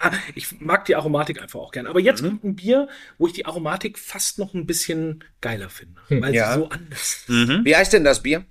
Ah, 0.00 0.12
ich 0.36 0.60
mag 0.60 0.84
die 0.84 0.94
Aromatik 0.94 1.42
einfach 1.42 1.58
auch 1.58 1.72
gerne. 1.72 1.88
Aber 1.88 1.98
jetzt 1.98 2.22
Mhm. 2.22 2.28
kommt 2.28 2.44
ein 2.44 2.56
Bier, 2.56 2.88
wo 3.18 3.26
ich 3.26 3.32
die 3.32 3.46
Aromatik 3.46 3.98
fast 3.98 4.38
noch 4.38 4.54
ein 4.54 4.64
bisschen 4.64 5.24
geiler 5.40 5.70
finde. 5.70 6.00
Weil 6.08 6.34
Ja. 6.34 6.52
sie 6.54 6.60
so 6.60 6.68
anders 6.68 7.24
Wie 7.26 7.74
heißt 7.74 7.92
denn 7.92 8.04
das 8.04 8.22
Bier? 8.22 8.44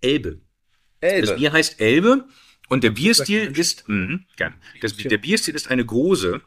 Elbe. 0.00 0.40
Das 1.00 1.12
Elbe. 1.12 1.34
Bier 1.34 1.52
heißt 1.52 1.80
Elbe 1.80 2.28
und 2.68 2.84
der 2.84 2.90
Bierstil 2.90 3.58
ist, 3.58 3.88
mh, 3.88 4.20
gern. 4.36 4.54
Das, 4.80 4.96
der 4.96 5.18
Bierstil 5.18 5.54
ist 5.56 5.70
eine 5.70 5.84
große 5.84 6.40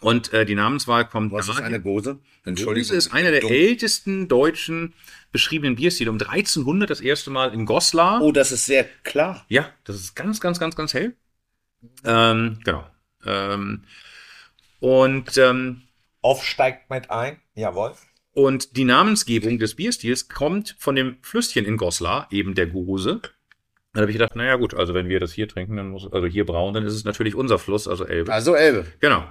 Und 0.00 0.32
äh, 0.32 0.46
die 0.46 0.54
Namenswahl 0.54 1.06
kommt 1.06 1.32
Was 1.32 1.48
ist 1.48 1.60
eine 1.60 1.80
Gose? 1.80 2.18
Gose 2.44 2.94
ist 2.96 3.12
einer 3.12 3.30
der 3.30 3.40
Dumm. 3.40 3.50
ältesten 3.52 4.28
deutschen 4.28 4.94
beschriebenen 5.30 5.76
Bierstile. 5.76 6.10
Um 6.10 6.18
1300 6.18 6.88
das 6.88 7.00
erste 7.00 7.30
Mal 7.30 7.52
in 7.52 7.66
Goslar. 7.66 8.22
Oh, 8.22 8.32
das 8.32 8.50
ist 8.50 8.64
sehr 8.64 8.84
klar. 9.02 9.44
Ja, 9.48 9.68
das 9.84 9.96
ist 9.96 10.16
ganz, 10.16 10.40
ganz, 10.40 10.58
ganz, 10.58 10.74
ganz 10.74 10.94
hell. 10.94 11.14
Ähm, 12.04 12.60
genau. 12.64 12.86
Ähm, 13.26 13.84
und, 14.80 15.36
ähm, 15.36 15.82
Aufsteigt 16.22 16.90
mit 16.90 17.10
ein. 17.10 17.38
Jawohl. 17.54 17.92
und 18.32 18.76
die 18.76 18.84
Namensgebung 18.84 19.58
des 19.58 19.74
Bierstils 19.74 20.28
kommt 20.28 20.76
von 20.78 20.94
dem 20.96 21.16
Flüsschen 21.22 21.64
in 21.66 21.76
Goslar, 21.76 22.26
eben 22.30 22.54
der 22.54 22.66
Gose. 22.66 23.20
Da 23.92 24.02
habe 24.02 24.10
ich 24.10 24.16
gedacht, 24.16 24.36
naja 24.36 24.56
gut, 24.56 24.72
also 24.74 24.94
wenn 24.94 25.08
wir 25.08 25.18
das 25.20 25.32
hier 25.32 25.48
trinken, 25.48 25.76
dann 25.76 25.88
muss, 25.90 26.10
also 26.10 26.26
hier 26.26 26.46
brauen, 26.46 26.72
dann 26.74 26.84
ist 26.86 26.94
es 26.94 27.04
natürlich 27.04 27.34
unser 27.34 27.58
Fluss, 27.58 27.88
also 27.88 28.06
Elbe. 28.06 28.32
Also 28.32 28.54
Elbe. 28.54 28.86
Genau. 29.00 29.24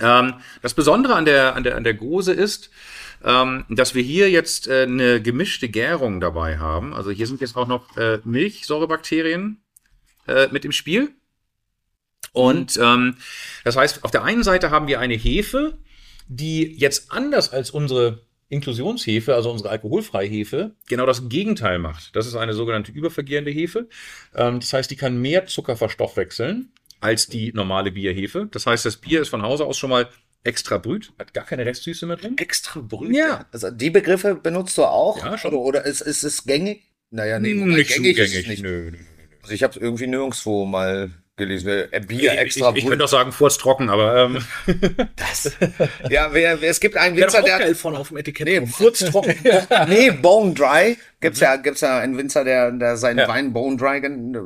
Ähm, 0.00 0.34
das 0.62 0.74
Besondere 0.74 1.14
an 1.14 1.24
der, 1.24 1.56
an 1.56 1.64
der, 1.64 1.76
an 1.76 1.84
der 1.84 1.94
Gose 1.94 2.32
ist, 2.32 2.70
ähm, 3.24 3.64
dass 3.68 3.94
wir 3.94 4.02
hier 4.02 4.30
jetzt 4.30 4.68
äh, 4.68 4.82
eine 4.82 5.20
gemischte 5.20 5.68
Gärung 5.68 6.20
dabei 6.20 6.58
haben. 6.58 6.94
Also 6.94 7.10
hier 7.10 7.26
sind 7.26 7.40
jetzt 7.40 7.56
auch 7.56 7.66
noch 7.66 7.96
äh, 7.96 8.20
Milchsäurebakterien 8.24 9.62
äh, 10.26 10.48
mit 10.48 10.64
im 10.64 10.72
Spiel. 10.72 11.10
Und 12.32 12.78
ähm, 12.80 13.16
das 13.64 13.76
heißt, 13.76 14.04
auf 14.04 14.10
der 14.10 14.22
einen 14.22 14.44
Seite 14.44 14.70
haben 14.70 14.86
wir 14.86 15.00
eine 15.00 15.14
Hefe, 15.14 15.78
die 16.28 16.76
jetzt 16.78 17.10
anders 17.10 17.52
als 17.52 17.70
unsere 17.70 18.22
Inklusionshefe, 18.50 19.34
also 19.34 19.50
unsere 19.50 19.70
alkoholfreie 19.70 20.28
Hefe, 20.28 20.74
genau 20.86 21.04
das 21.04 21.28
Gegenteil 21.28 21.78
macht. 21.78 22.14
Das 22.16 22.26
ist 22.26 22.34
eine 22.34 22.54
sogenannte 22.54 22.92
übervergärende 22.92 23.50
Hefe. 23.50 23.88
Ähm, 24.34 24.60
das 24.60 24.72
heißt, 24.72 24.90
die 24.90 24.96
kann 24.96 25.20
mehr 25.20 25.46
Zucker 25.46 25.76
verstoffwechseln 25.76 26.72
als 27.00 27.26
die 27.26 27.52
normale 27.52 27.90
Bierhefe. 27.92 28.48
Das 28.50 28.66
heißt, 28.66 28.84
das 28.84 28.96
Bier 28.96 29.22
ist 29.22 29.28
von 29.28 29.42
Hause 29.42 29.64
aus 29.64 29.78
schon 29.78 29.90
mal 29.90 30.08
extra 30.44 30.78
brüht, 30.78 31.12
hat 31.18 31.34
gar 31.34 31.44
keine 31.44 31.66
Restsüße 31.66 32.06
mehr 32.06 32.16
drin. 32.16 32.36
Extra 32.38 32.80
Brüte. 32.80 33.16
Ja. 33.16 33.46
Also 33.52 33.70
die 33.70 33.90
Begriffe 33.90 34.34
benutzt 34.34 34.78
du 34.78 34.84
auch? 34.84 35.22
Ja, 35.24 35.36
schon. 35.36 35.52
Oder, 35.52 35.60
oder 35.60 35.84
ist, 35.84 36.00
ist 36.00 36.22
es 36.22 36.44
gängig? 36.44 36.84
Naja, 37.10 37.38
nee, 37.38 37.54
nicht 37.54 37.78
ist 37.78 37.90
es 37.90 37.96
zugänglich. 37.96 38.48
nicht. 38.48 38.62
Nö, 38.62 38.90
nö. 38.90 38.98
Also 39.42 39.54
ich 39.54 39.62
habe 39.62 39.72
es 39.72 39.80
irgendwie 39.80 40.06
nirgendwo 40.06 40.66
mal 40.66 41.10
gelesen. 41.38 41.86
Äh, 41.90 42.00
Bier 42.00 42.32
Ich, 42.34 42.38
extra 42.38 42.70
ich, 42.72 42.78
ich 42.84 42.86
könnte 42.86 43.04
auch 43.04 43.08
sagen, 43.08 43.32
furztrocken, 43.32 43.88
aber 43.88 44.24
ähm, 44.24 44.44
Ja, 46.10 46.28
wer, 46.32 46.60
wer, 46.60 46.70
es 46.70 46.80
gibt 46.80 46.96
einen 46.96 47.16
Ja, 47.16 47.24
Winzer, 47.24 47.42
der 47.42 47.58
geil 47.58 47.74
vorne 47.74 47.98
auf 47.98 48.08
dem 48.08 48.18
Etikett. 48.18 48.46
Nee, 48.46 48.66
furztrocken. 48.66 49.34
nee, 49.88 50.10
Bone 50.10 50.54
Dry. 50.54 50.96
Gibt's 51.20 51.40
ja, 51.40 51.56
gibt's 51.56 51.80
ja 51.80 51.98
einen 51.98 52.16
Winzer, 52.16 52.44
der, 52.44 52.70
der 52.70 52.96
seinen 52.96 53.18
Ja. 53.18 53.28
Wein 53.28 53.52
Bone 53.52 53.76
Dry, 53.76 54.00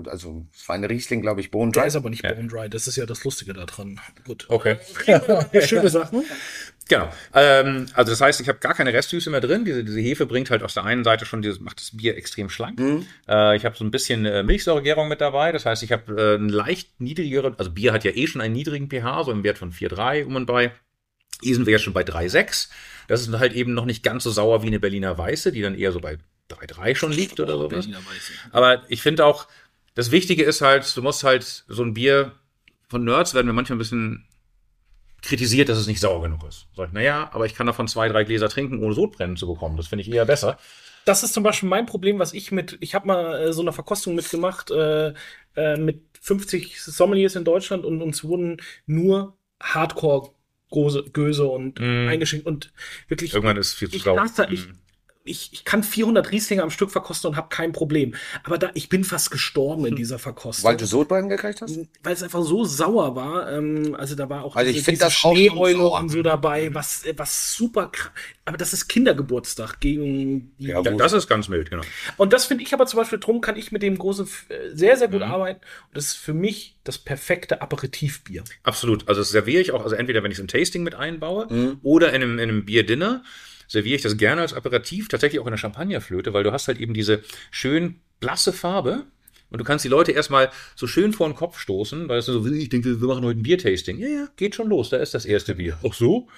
also 0.09 0.47
es 0.55 0.67
war 0.69 0.77
ein 0.77 0.85
Riesling, 0.85 1.21
glaube 1.21 1.41
ich, 1.41 1.51
Bone 1.51 1.71
Der 1.73 1.83
Dry. 1.83 1.89
ist 1.89 1.97
aber 1.97 2.09
nicht 2.09 2.23
bone 2.23 2.49
dry. 2.49 2.71
Das 2.71 2.87
ist 2.87 2.97
ja 2.97 3.05
das 3.05 3.25
Lustige 3.25 3.53
daran. 3.53 4.01
Gut. 4.27 4.47
okay. 4.49 4.79
Schöne 5.61 5.91
Sachen. 5.91 6.25
Genau. 6.89 7.13
Ähm, 7.35 7.87
also 7.95 8.11
das 8.11 8.21
heißt, 8.21 8.41
ich 8.41 8.49
habe 8.49 8.59
gar 8.59 8.75
keine 8.75 8.93
Restsüße 8.93 9.31
mehr 9.31 9.41
drin. 9.41 9.65
Diese, 9.65 9.85
diese 9.85 10.01
Hefe 10.01 10.27
bringt 10.27 10.51
halt 10.51 10.63
aus 10.63 10.75
der 10.75 10.85
einen 10.85 11.05
Seite 11.05 11.25
schon 11.25 11.43
dieses, 11.43 11.61
macht 11.61 11.81
das 11.81 11.97
Bier 11.97 12.17
extrem 12.17 12.49
schlank. 12.49 12.81
Äh, 13.29 13.57
ich 13.57 13.65
habe 13.65 13.77
so 13.77 13.85
ein 13.85 13.91
bisschen 13.91 14.27
äh, 14.27 14.43
Milchsäuregärung 14.43 15.09
mit 15.09 15.21
dabei. 15.21 15.53
Das 15.53 15.65
heißt, 15.65 15.83
ich 15.83 15.93
habe 15.93 16.15
äh, 16.21 16.35
einen 16.35 16.49
leicht 16.49 17.01
niedrigeren, 17.01 17.55
also 17.59 17.71
Bier 17.71 17.93
hat 17.93 18.05
ja 18.05 18.13
eh 18.13 18.27
schon 18.27 18.41
einen 18.41 18.55
niedrigen 18.55 18.89
pH, 18.89 19.25
so 19.25 19.33
im 19.33 19.45
Wert 19.45 19.59
von 19.59 19.73
4,3 19.73 20.25
um 20.25 20.37
und 20.37 20.47
bei. 20.47 20.73
Hier 21.41 21.55
sind 21.55 21.67
wir 21.67 21.73
jetzt 21.73 21.83
schon 21.83 21.93
bei 21.93 22.03
3,6. 22.03 22.69
Das 23.09 23.23
ist 23.23 23.33
halt 23.39 23.53
eben 23.53 23.75
noch 23.75 23.85
nicht 23.85 24.03
ganz 24.03 24.25
so 24.25 24.31
sauer 24.31 24.63
wie 24.63 24.69
eine 24.69 24.79
Berliner 24.79 25.19
Weiße, 25.19 25.51
die 25.51 25.63
dann 25.63 25.75
eher 25.75 25.93
so 25.93 26.01
bei 26.01 26.19
3,3 26.51 26.95
schon 26.95 27.13
liegt 27.13 27.41
oder 27.41 27.55
sowas. 27.57 27.87
Berliner 27.87 27.99
Weiße. 27.99 28.33
Aber 28.53 28.83
ich 28.89 29.03
finde 29.03 29.25
auch, 29.25 29.49
das 29.95 30.11
Wichtige 30.11 30.45
ist 30.45 30.61
halt, 30.61 30.97
du 30.97 31.03
musst 31.03 31.25
halt 31.25 31.65
so 31.69 31.83
ein 31.83 31.95
Bier 31.95 32.33
von 32.89 33.05
Nerds 33.05 33.35
werden 33.35 33.47
wir 33.47 33.55
manchmal 33.55 33.77
ein 33.77 33.79
bisschen 33.79 34.27
kritisiert, 35.23 35.69
dass 35.69 35.79
es 35.79 35.87
nicht 35.87 36.01
sauer 36.01 36.23
genug 36.23 36.45
ist. 36.49 36.67
Sag 36.77 36.89
ich, 36.89 36.93
naja, 36.93 37.31
aber 37.33 37.47
ich 37.47 37.55
kann 37.55 37.67
davon 37.67 37.89
zwei, 37.89 38.09
drei 38.09 38.25
Gläser 38.25 38.49
trinken, 38.49 38.83
ohne 38.83 38.95
Sodbrennen 38.95 39.37
zu 39.37 39.47
bekommen. 39.47 39.77
Das 39.77 39.87
finde 39.87 40.03
ich 40.03 40.13
eher 40.13 40.25
besser. 40.25 40.59
Das 41.05 41.23
ist 41.23 41.33
zum 41.33 41.43
Beispiel 41.43 41.69
mein 41.69 41.87
Problem, 41.87 42.19
was 42.19 42.33
ich 42.33 42.53
mit, 42.53 42.79
ich 42.81 42.95
habe 42.95 43.07
mal 43.07 43.41
äh, 43.41 43.53
so 43.53 43.63
eine 43.63 43.73
Verkostung 43.73 44.15
mitgemacht 44.15 44.71
äh, 44.71 45.15
äh, 45.57 45.77
mit 45.77 46.03
50 46.21 46.81
Sommeliers 46.81 47.35
in 47.37 47.45
Deutschland 47.45 47.85
und 47.85 48.03
uns 48.03 48.23
wurden 48.25 48.59
nur 48.87 49.37
Hardcore 49.61 50.31
Gose, 50.71 51.05
Göse 51.13 51.47
und 51.47 51.79
Mm. 51.79 52.09
eingeschenkt 52.09 52.47
und 52.47 52.73
wirklich 53.07 53.35
Irgendwann 53.35 53.59
ist 53.59 53.75
viel 53.75 53.91
zu 53.91 53.97
ich, 53.97 54.05
da, 54.05 54.25
ich, 54.51 54.69
ich, 55.25 55.51
ich 55.53 55.65
kann 55.65 55.83
400 55.83 56.31
Rieslinge 56.33 56.63
am 56.63 56.71
Stück 56.71 56.91
verkosten 56.91 57.31
und 57.31 57.37
habe 57.37 57.49
kein 57.49 57.73
Problem. 57.73 58.15
Aber 58.43 58.59
da, 58.59 58.71
ich 58.75 58.89
bin 58.89 59.05
fast 59.05 59.31
gestorben 59.31 59.87
in 59.87 59.95
dieser 59.97 60.19
Verkostung. 60.19 60.69
Weil 60.69 60.77
du 60.77 60.87
Sodbrennen 60.87 61.29
gekriegt 61.29 61.63
hast? 61.63 61.79
weil 62.03 62.13
es 62.15 62.23
einfach 62.23 62.43
so 62.43 62.65
sauer 62.65 63.15
war. 63.15 63.51
Ähm, 63.53 63.95
also 63.99 64.15
da 64.17 64.29
war 64.29 64.45
auch 64.45 64.57
Also 64.57 64.71
ich 64.71 64.79
diese- 64.79 64.91
diese 64.93 65.11
Schneeeule 65.11 65.87
und 65.87 66.09
so 66.09 66.23
dabei, 66.23 66.75
was, 66.75 67.05
äh, 67.05 67.15
was 67.17 67.55
super 67.55 67.89
krass. 67.93 68.11
Aber 68.45 68.57
das 68.57 68.73
ist 68.73 68.89
Kindergeburtstag 68.89 69.79
gegen 69.81 70.53
die. 70.59 70.67
Ja, 70.67 70.81
Ja, 70.83 70.91
das 70.93 71.13
ist 71.13 71.29
ganz 71.29 71.49
mild, 71.49 71.71
genau. 71.71 71.83
Und 72.17 72.33
das 72.33 72.47
finde 72.47 72.65
ich 72.65 72.75
aber 72.75 72.87
zum 72.87 72.99
Beispiel, 72.99 73.21
drum 73.21 73.41
kann 73.41 73.57
ich 73.57 73.71
mit 73.71 73.83
dem 73.83 73.97
großen 73.99 74.27
äh, 74.49 74.75
sehr, 74.75 74.97
sehr 74.97 75.07
gut 75.09 75.21
Mhm. 75.21 75.31
arbeiten. 75.31 75.61
Und 75.89 75.97
das 75.97 76.07
ist 76.07 76.17
für 76.17 76.35
mich 76.35 76.77
das 76.83 76.99
perfekte 76.99 77.63
Aperitivbier. 77.63 78.43
Absolut. 78.65 79.09
Also 79.09 79.21
das 79.21 79.31
serviere 79.31 79.61
ich 79.61 79.71
auch, 79.71 79.85
also 79.85 79.95
entweder 79.95 80.23
wenn 80.25 80.33
ich 80.33 80.39
es 80.39 80.41
im 80.41 80.49
Tasting 80.49 80.83
mit 80.83 80.95
einbaue 80.97 81.47
Mhm. 81.49 81.79
oder 81.85 82.09
in 82.09 82.17
einem, 82.23 82.39
in 82.41 82.49
einem 82.49 82.65
Bierdinner, 82.65 83.23
serviere 83.73 83.97
ich 83.97 84.03
das 84.03 84.17
gerne 84.17 84.43
als 84.43 84.53
Aperitif, 84.55 85.09
tatsächlich 85.09 85.41
auch 85.41 85.47
in 85.47 85.53
der 85.53 85.59
Champagnerflöte, 85.59 86.33
weil 86.33 86.45
du 86.45 86.53
hast 86.53 86.69
halt 86.69 86.79
eben 86.79 86.95
diese 86.95 87.23
schön 87.51 88.01
blasse 88.21 88.53
Farbe 88.53 89.05
und 89.51 89.59
du 89.59 89.65
kannst 89.65 89.85
die 89.85 89.89
Leute 89.89 90.13
erstmal 90.13 90.49
so 90.77 90.87
schön 90.87 91.13
vor 91.13 91.29
den 91.29 91.35
Kopf 91.35 91.59
stoßen, 91.59 92.09
weil 92.09 92.21
es 92.21 92.27
so, 92.27 92.47
ich 92.47 92.71
denke, 92.71 93.01
wir 93.03 93.09
machen 93.09 93.23
heute 93.25 93.39
ein 93.39 93.43
Biertasting. 93.43 93.99
Ja, 93.99 94.09
ja, 94.09 94.29
geht 94.37 94.55
schon 94.55 94.69
los, 94.69 94.89
da 94.89 94.97
ist 94.97 95.13
das 95.13 95.27
erste 95.27 95.57
Bier. 95.57 95.77
Ach 95.87 95.93
so? 95.93 96.29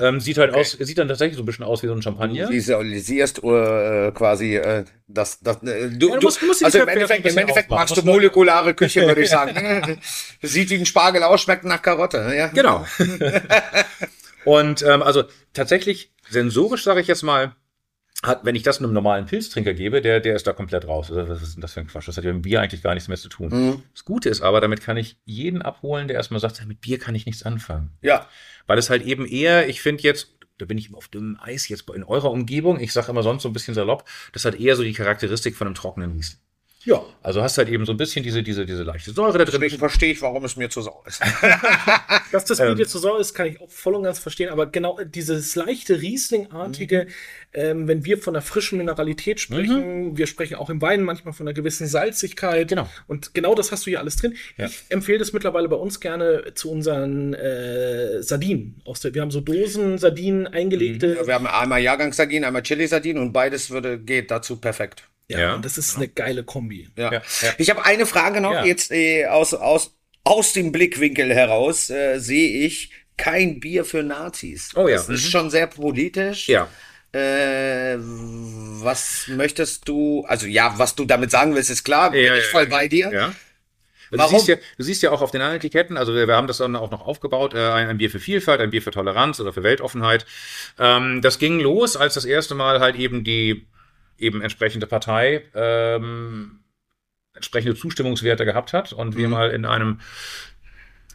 Ähm, 0.00 0.20
sieht 0.20 0.38
halt 0.38 0.54
aus, 0.54 0.72
sieht 0.78 0.98
dann 0.98 1.08
tatsächlich 1.08 1.36
so 1.36 1.42
ein 1.42 1.46
bisschen 1.46 1.64
aus 1.64 1.82
wie 1.82 1.88
so 1.88 1.94
ein 1.94 2.02
Champagner. 2.02 2.48
Visualisierst 2.48 3.38
äh, 3.42 4.12
quasi 4.12 4.54
äh, 4.56 4.84
das, 5.08 5.40
das 5.40 5.62
äh, 5.64 5.90
du, 5.90 6.10
Ja, 6.10 6.16
du 6.16 6.22
musst- 6.26 6.42
du 6.42 6.46
musst 6.46 6.64
also 6.64 6.78
im 6.78 6.88
Endeffekt, 6.88 7.26
im 7.26 7.38
Endeffekt 7.38 7.70
magst 7.70 7.96
du 7.96 8.02
molekulare 8.02 8.74
Küche, 8.74 9.04
würde 9.06 9.22
ich 9.22 9.30
sagen. 9.30 10.00
Sieht 10.42 10.70
wie 10.70 10.74
ein 10.76 10.86
Spargel 10.86 11.22
aus, 11.24 11.40
schmeckt 11.42 11.64
nach 11.64 11.82
Karotte. 11.82 12.32
Ja. 12.36 12.48
Genau. 12.48 12.86
und 14.44 14.82
ähm, 14.82 15.02
also 15.02 15.24
tatsächlich, 15.52 16.12
sensorisch 16.30 16.84
sage 16.84 17.00
ich 17.00 17.06
jetzt 17.06 17.22
mal, 17.22 17.54
hat, 18.22 18.44
wenn 18.44 18.54
ich 18.54 18.62
das 18.62 18.78
einem 18.78 18.92
normalen 18.92 19.26
Pilztrinker 19.26 19.72
gebe, 19.72 20.02
der, 20.02 20.20
der 20.20 20.36
ist 20.36 20.46
da 20.46 20.52
komplett 20.52 20.86
raus. 20.86 21.10
Also, 21.10 21.28
was 21.28 21.42
ist 21.42 21.54
denn 21.54 21.62
das 21.62 21.72
für 21.72 21.80
ein 21.80 21.86
Quatsch? 21.86 22.06
Das 22.06 22.16
hat 22.16 22.24
ja 22.24 22.32
mit 22.32 22.42
Bier 22.42 22.60
eigentlich 22.60 22.82
gar 22.82 22.94
nichts 22.94 23.08
mehr 23.08 23.16
zu 23.16 23.28
tun. 23.28 23.48
Mhm. 23.48 23.82
Das 23.94 24.04
Gute 24.04 24.28
ist 24.28 24.42
aber, 24.42 24.60
damit 24.60 24.82
kann 24.82 24.96
ich 24.96 25.16
jeden 25.24 25.62
abholen, 25.62 26.06
der 26.06 26.16
erstmal 26.16 26.40
sagt, 26.40 26.64
mit 26.66 26.80
Bier 26.80 26.98
kann 26.98 27.14
ich 27.14 27.26
nichts 27.26 27.42
anfangen. 27.44 27.90
ja. 28.02 28.28
Weil 28.66 28.78
es 28.78 28.90
halt 28.90 29.02
eben 29.02 29.26
eher, 29.26 29.68
ich 29.68 29.80
finde 29.80 30.04
jetzt, 30.04 30.36
da 30.58 30.64
bin 30.64 30.78
ich 30.78 30.94
auf 30.94 31.08
dünnem 31.08 31.38
Eis 31.40 31.68
jetzt 31.68 31.88
in 31.90 32.04
eurer 32.04 32.30
Umgebung, 32.30 32.78
ich 32.78 32.92
sage 32.92 33.10
immer 33.10 33.22
sonst 33.22 33.42
so 33.42 33.48
ein 33.48 33.52
bisschen 33.52 33.74
salopp, 33.74 34.04
das 34.32 34.44
hat 34.44 34.54
eher 34.54 34.76
so 34.76 34.84
die 34.84 34.92
Charakteristik 34.92 35.56
von 35.56 35.66
einem 35.66 35.74
trockenen 35.74 36.12
Riesling. 36.12 36.38
Ja. 36.84 37.04
Also 37.22 37.42
hast 37.42 37.58
halt 37.58 37.68
eben 37.68 37.84
so 37.84 37.92
ein 37.92 37.98
bisschen 37.98 38.22
diese, 38.22 38.42
diese, 38.42 38.64
diese 38.64 38.82
leichte 38.84 39.12
Säure 39.12 39.36
da 39.36 39.44
drin. 39.44 39.60
Deswegen 39.60 39.78
verstehe 39.78 40.12
ich, 40.12 40.22
warum 40.22 40.44
es 40.44 40.56
mir 40.56 40.70
zu 40.70 40.80
sauer 40.80 41.02
ist. 41.06 41.20
Dass 42.32 42.46
das 42.46 42.58
Ähm. 42.58 42.74
Bier 42.74 42.88
zu 42.88 42.98
sauer 42.98 43.20
ist, 43.20 43.34
kann 43.34 43.46
ich 43.46 43.60
auch 43.60 43.70
voll 43.70 43.94
und 43.94 44.04
ganz 44.04 44.18
verstehen. 44.18 44.48
Aber 44.48 44.66
genau 44.66 44.98
dieses 45.04 45.54
leichte 45.56 46.00
Rieslingartige, 46.00 47.06
ähm, 47.52 47.86
wenn 47.86 48.04
wir 48.06 48.16
von 48.16 48.32
der 48.32 48.42
frischen 48.42 48.78
Mineralität 48.78 49.40
sprechen, 49.40 50.16
wir 50.16 50.26
sprechen 50.26 50.54
auch 50.54 50.70
im 50.70 50.80
Wein 50.80 51.02
manchmal 51.02 51.34
von 51.34 51.46
einer 51.46 51.54
gewissen 51.54 51.86
Salzigkeit. 51.86 52.68
Genau. 52.68 52.88
Und 53.06 53.34
genau 53.34 53.54
das 53.54 53.72
hast 53.72 53.84
du 53.84 53.90
hier 53.90 54.00
alles 54.00 54.16
drin. 54.16 54.34
Ich 54.56 54.84
empfehle 54.88 55.18
das 55.18 55.34
mittlerweile 55.34 55.68
bei 55.68 55.76
uns 55.76 56.00
gerne 56.00 56.54
zu 56.54 56.70
unseren 56.70 57.34
äh, 57.34 58.22
Sardinen. 58.22 58.80
Aus 58.86 59.00
der, 59.00 59.12
wir 59.14 59.20
haben 59.20 59.30
so 59.30 59.40
Dosen 59.40 59.98
Sardinen 59.98 60.46
eingelegte. 60.46 61.26
Wir 61.26 61.34
haben 61.34 61.46
einmal 61.46 61.82
Jahrgangssardinen, 61.82 62.44
einmal 62.44 62.62
Chili-Sardinen 62.62 63.22
und 63.22 63.32
beides 63.32 63.70
würde, 63.70 63.98
geht 63.98 64.30
dazu 64.30 64.56
perfekt. 64.56 65.04
Ja, 65.30 65.38
Ja. 65.38 65.54
und 65.54 65.64
das 65.64 65.78
ist 65.78 65.96
eine 65.96 66.08
geile 66.08 66.44
Kombi. 66.44 66.88
Ja. 66.96 67.12
Ja. 67.12 67.22
Ich 67.58 67.70
habe 67.70 67.84
eine 67.84 68.04
Frage 68.06 68.40
noch, 68.40 68.52
Ja. 68.52 68.64
jetzt 68.64 68.90
äh, 68.90 69.26
aus, 69.26 69.54
aus, 69.54 69.96
aus 70.24 70.52
dem 70.52 70.72
Blickwinkel 70.72 71.32
heraus 71.34 71.88
äh, 71.90 72.18
sehe 72.18 72.66
ich 72.66 72.90
kein 73.16 73.60
Bier 73.60 73.84
für 73.84 74.02
Nazis. 74.02 74.70
Oh 74.76 74.88
ja. 74.88 74.96
Das 74.96 75.08
ist 75.08 75.24
Mhm. 75.26 75.30
schon 75.30 75.50
sehr 75.50 75.66
politisch. 75.66 76.48
Ja. 76.48 76.68
Äh, 77.12 77.96
was 77.98 79.26
möchtest 79.28 79.88
du, 79.88 80.24
also 80.26 80.46
ja, 80.46 80.74
was 80.78 80.94
du 80.94 81.04
damit 81.04 81.30
sagen 81.30 81.54
willst, 81.54 81.70
ist 81.70 81.84
klar, 81.84 82.10
bin 82.12 82.24
Ja, 82.24 82.34
ich 82.36 82.44
ja, 82.44 82.50
voll 82.50 82.64
ja. 82.64 82.68
bei 82.68 82.88
dir. 82.88 83.10
Ja. 83.12 83.34
Du 84.12 84.18
Warum? 84.18 84.36
siehst, 84.38 84.48
ja, 84.48 84.56
du 84.76 84.82
siehst 84.82 85.02
ja 85.02 85.10
auch 85.12 85.20
auf 85.22 85.30
den 85.30 85.40
anderen 85.40 85.58
Etiketten, 85.58 85.96
also 85.96 86.14
wir, 86.14 86.26
wir 86.26 86.34
haben 86.34 86.48
das 86.48 86.56
dann 86.58 86.74
auch 86.74 86.90
noch 86.90 87.06
aufgebaut, 87.06 87.54
äh, 87.54 87.58
ein, 87.70 87.88
ein 87.88 87.98
Bier 87.98 88.10
für 88.10 88.18
Vielfalt, 88.18 88.60
ein 88.60 88.70
Bier 88.70 88.82
für 88.82 88.90
Toleranz 88.90 89.38
oder 89.38 89.52
für 89.52 89.62
Weltoffenheit. 89.62 90.26
Ähm, 90.80 91.20
das 91.22 91.38
ging 91.38 91.60
los, 91.60 91.96
als 91.96 92.14
das 92.14 92.24
erste 92.24 92.56
Mal 92.56 92.80
halt 92.80 92.96
eben 92.96 93.22
die 93.22 93.66
eben 94.20 94.42
entsprechende 94.42 94.86
Partei 94.86 95.42
ähm, 95.54 96.60
entsprechende 97.34 97.74
Zustimmungswerte 97.74 98.44
gehabt 98.44 98.72
hat 98.72 98.92
und 98.92 99.16
wir 99.16 99.28
mal 99.28 99.50
in 99.50 99.64
einem 99.64 100.00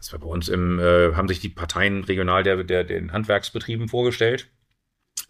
das 0.06 0.14
war 0.14 0.20
bei 0.20 0.28
uns 0.28 0.50
im, 0.50 0.80
äh, 0.80 1.14
haben 1.14 1.28
sich 1.28 1.40
die 1.40 1.50
Parteien 1.50 2.04
regional 2.04 2.44
der, 2.44 2.64
der 2.64 2.84
den 2.84 3.12
Handwerksbetrieben 3.12 3.88
vorgestellt. 3.88 4.48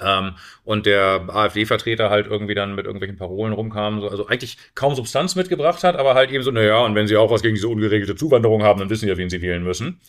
Ähm, 0.02 0.34
und 0.66 0.86
der 0.86 1.26
AfD-Vertreter 1.30 2.10
halt 2.10 2.28
irgendwie 2.28 2.56
dann 2.56 2.76
mit 2.76 2.86
irgendwelchen 2.86 3.16
Parolen 3.16 3.54
rumkam, 3.54 4.02
so, 4.02 4.10
also 4.10 4.28
eigentlich 4.28 4.58
kaum 4.76 4.94
Substanz 4.94 5.36
mitgebracht 5.36 5.84
hat, 5.86 5.96
aber 5.96 6.16
halt 6.16 6.32
eben 6.32 6.44
so, 6.44 6.52
naja, 6.52 6.80
und 6.80 6.96
wenn 6.96 7.08
sie 7.08 7.16
auch 7.16 7.32
was 7.32 7.42
gegen 7.42 7.56
diese 7.56 7.70
ungeregelte 7.70 8.18
Zuwanderung 8.18 8.64
haben, 8.64 8.80
dann 8.80 8.90
wissen 8.90 9.06
sie 9.06 9.10
ja, 9.10 9.18
wen 9.18 9.30
sie 9.30 9.42
wählen 9.42 9.64
müssen. 9.64 10.02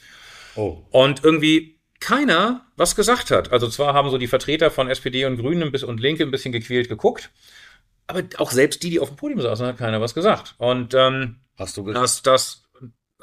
Oh. 0.56 0.82
Und 0.90 1.22
irgendwie 1.22 1.75
keiner 2.00 2.66
was 2.76 2.96
gesagt 2.96 3.30
hat. 3.30 3.52
Also 3.52 3.68
zwar 3.68 3.94
haben 3.94 4.10
so 4.10 4.18
die 4.18 4.26
Vertreter 4.26 4.70
von 4.70 4.88
SPD 4.88 5.24
und 5.24 5.38
Grünen 5.38 5.74
und 5.74 6.00
Linke 6.00 6.22
ein 6.22 6.30
bisschen 6.30 6.52
gequält 6.52 6.88
geguckt, 6.88 7.30
aber 8.06 8.22
auch 8.38 8.50
selbst 8.50 8.82
die, 8.82 8.90
die 8.90 9.00
auf 9.00 9.08
dem 9.08 9.16
Podium 9.16 9.40
saßen, 9.40 9.66
hat 9.66 9.78
keiner 9.78 10.00
was 10.00 10.14
gesagt. 10.14 10.54
Und 10.58 10.94
ähm, 10.94 11.36
Hast 11.56 11.76
du 11.76 11.84
gesagt? 11.84 12.02
dass 12.02 12.22
das 12.22 12.62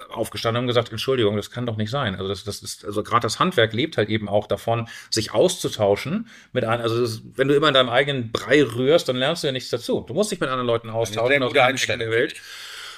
aufgestanden 0.09 0.63
und 0.63 0.67
gesagt, 0.67 0.91
Entschuldigung, 0.91 1.35
das 1.35 1.51
kann 1.51 1.65
doch 1.65 1.77
nicht 1.77 1.91
sein. 1.91 2.15
Also 2.15 2.27
das, 2.27 2.43
das 2.43 2.63
ist, 2.63 2.83
also 2.83 3.03
gerade 3.03 3.21
das 3.21 3.39
Handwerk 3.39 3.73
lebt 3.73 3.97
halt 3.97 4.09
eben 4.09 4.27
auch 4.27 4.47
davon, 4.47 4.87
sich 5.09 5.33
auszutauschen 5.33 6.27
mit 6.51 6.65
einem, 6.65 6.81
also 6.81 6.99
das, 6.99 7.21
wenn 7.35 7.47
du 7.47 7.55
immer 7.55 7.67
in 7.67 7.73
deinem 7.73 7.89
eigenen 7.89 8.31
Brei 8.31 8.63
rührst, 8.63 9.07
dann 9.07 9.17
lernst 9.17 9.43
du 9.43 9.47
ja 9.47 9.53
nichts 9.53 9.69
dazu. 9.69 10.01
Du 10.01 10.13
musst 10.13 10.31
dich 10.31 10.39
mit 10.39 10.49
anderen 10.49 10.67
Leuten 10.67 10.89
austauschen 10.89 11.43
aus 11.43 11.55
allen 11.55 11.75
Ecken 11.75 11.99
der 11.99 12.11
Welt. 12.11 12.35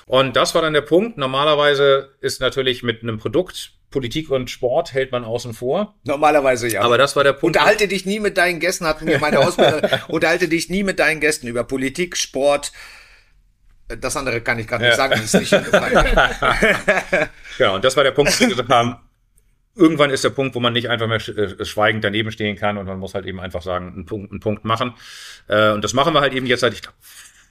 Und 0.07 0.35
das 0.35 0.53
war 0.53 0.61
dann 0.61 0.73
der 0.73 0.81
Punkt. 0.81 1.17
Normalerweise 1.17 2.15
ist 2.21 2.39
natürlich 2.39 2.83
mit 2.83 3.01
einem 3.01 3.17
Produkt 3.17 3.71
Politik 3.91 4.29
und 4.29 4.49
Sport 4.49 4.93
hält 4.93 5.11
man 5.13 5.23
außen 5.23 5.53
vor. 5.53 5.95
Normalerweise 6.03 6.67
ja. 6.67 6.81
Aber 6.81 6.97
das 6.97 7.15
war 7.15 7.23
der 7.23 7.31
Punkt. 7.31 7.55
Unterhalte 7.55 7.87
dich 7.87 8.05
nie 8.05 8.19
mit 8.19 8.37
deinen 8.37 8.59
Gästen, 8.59 8.85
hatten 8.85 9.07
wir 9.07 9.19
meine 9.19 9.39
Ausbilder. 9.39 10.01
unterhalte 10.09 10.49
dich 10.49 10.69
nie 10.69 10.83
mit 10.83 10.99
deinen 10.99 11.21
Gästen 11.21 11.47
über 11.47 11.63
Politik, 11.63 12.17
Sport. 12.17 12.73
Das 13.87 14.17
andere 14.17 14.41
kann 14.41 14.59
ich 14.59 14.67
gar 14.67 14.79
nicht 14.79 14.95
sagen, 14.95 15.13
das 15.13 15.33
ist 15.33 15.39
nicht. 15.39 15.71
Genau, 17.57 17.75
und 17.75 17.85
das 17.85 17.95
war 17.95 18.03
der 18.03 18.11
Punkt, 18.11 18.35
wo 18.35 18.39
wir 18.41 18.49
gesagt 18.49 18.69
haben, 18.69 18.97
irgendwann 19.75 20.09
ist 20.09 20.25
der 20.25 20.31
Punkt, 20.31 20.55
wo 20.55 20.59
man 20.59 20.73
nicht 20.73 20.89
einfach 20.89 21.07
mehr 21.07 21.25
äh, 21.29 21.63
schweigend 21.63 22.03
daneben 22.03 22.31
stehen 22.31 22.57
kann 22.57 22.77
und 22.77 22.87
man 22.87 22.99
muss 22.99 23.13
halt 23.13 23.25
eben 23.25 23.39
einfach 23.39 23.61
sagen, 23.61 23.93
einen 23.93 24.05
Punkt, 24.05 24.31
einen 24.31 24.41
Punkt 24.41 24.65
machen. 24.65 24.95
Äh, 25.47 25.71
und 25.71 25.83
das 25.83 25.93
machen 25.93 26.13
wir 26.13 26.21
halt 26.21 26.33
eben 26.33 26.47
jetzt 26.47 26.61
seit, 26.61 26.73
ich 26.73 26.81
glaube, 26.81 26.97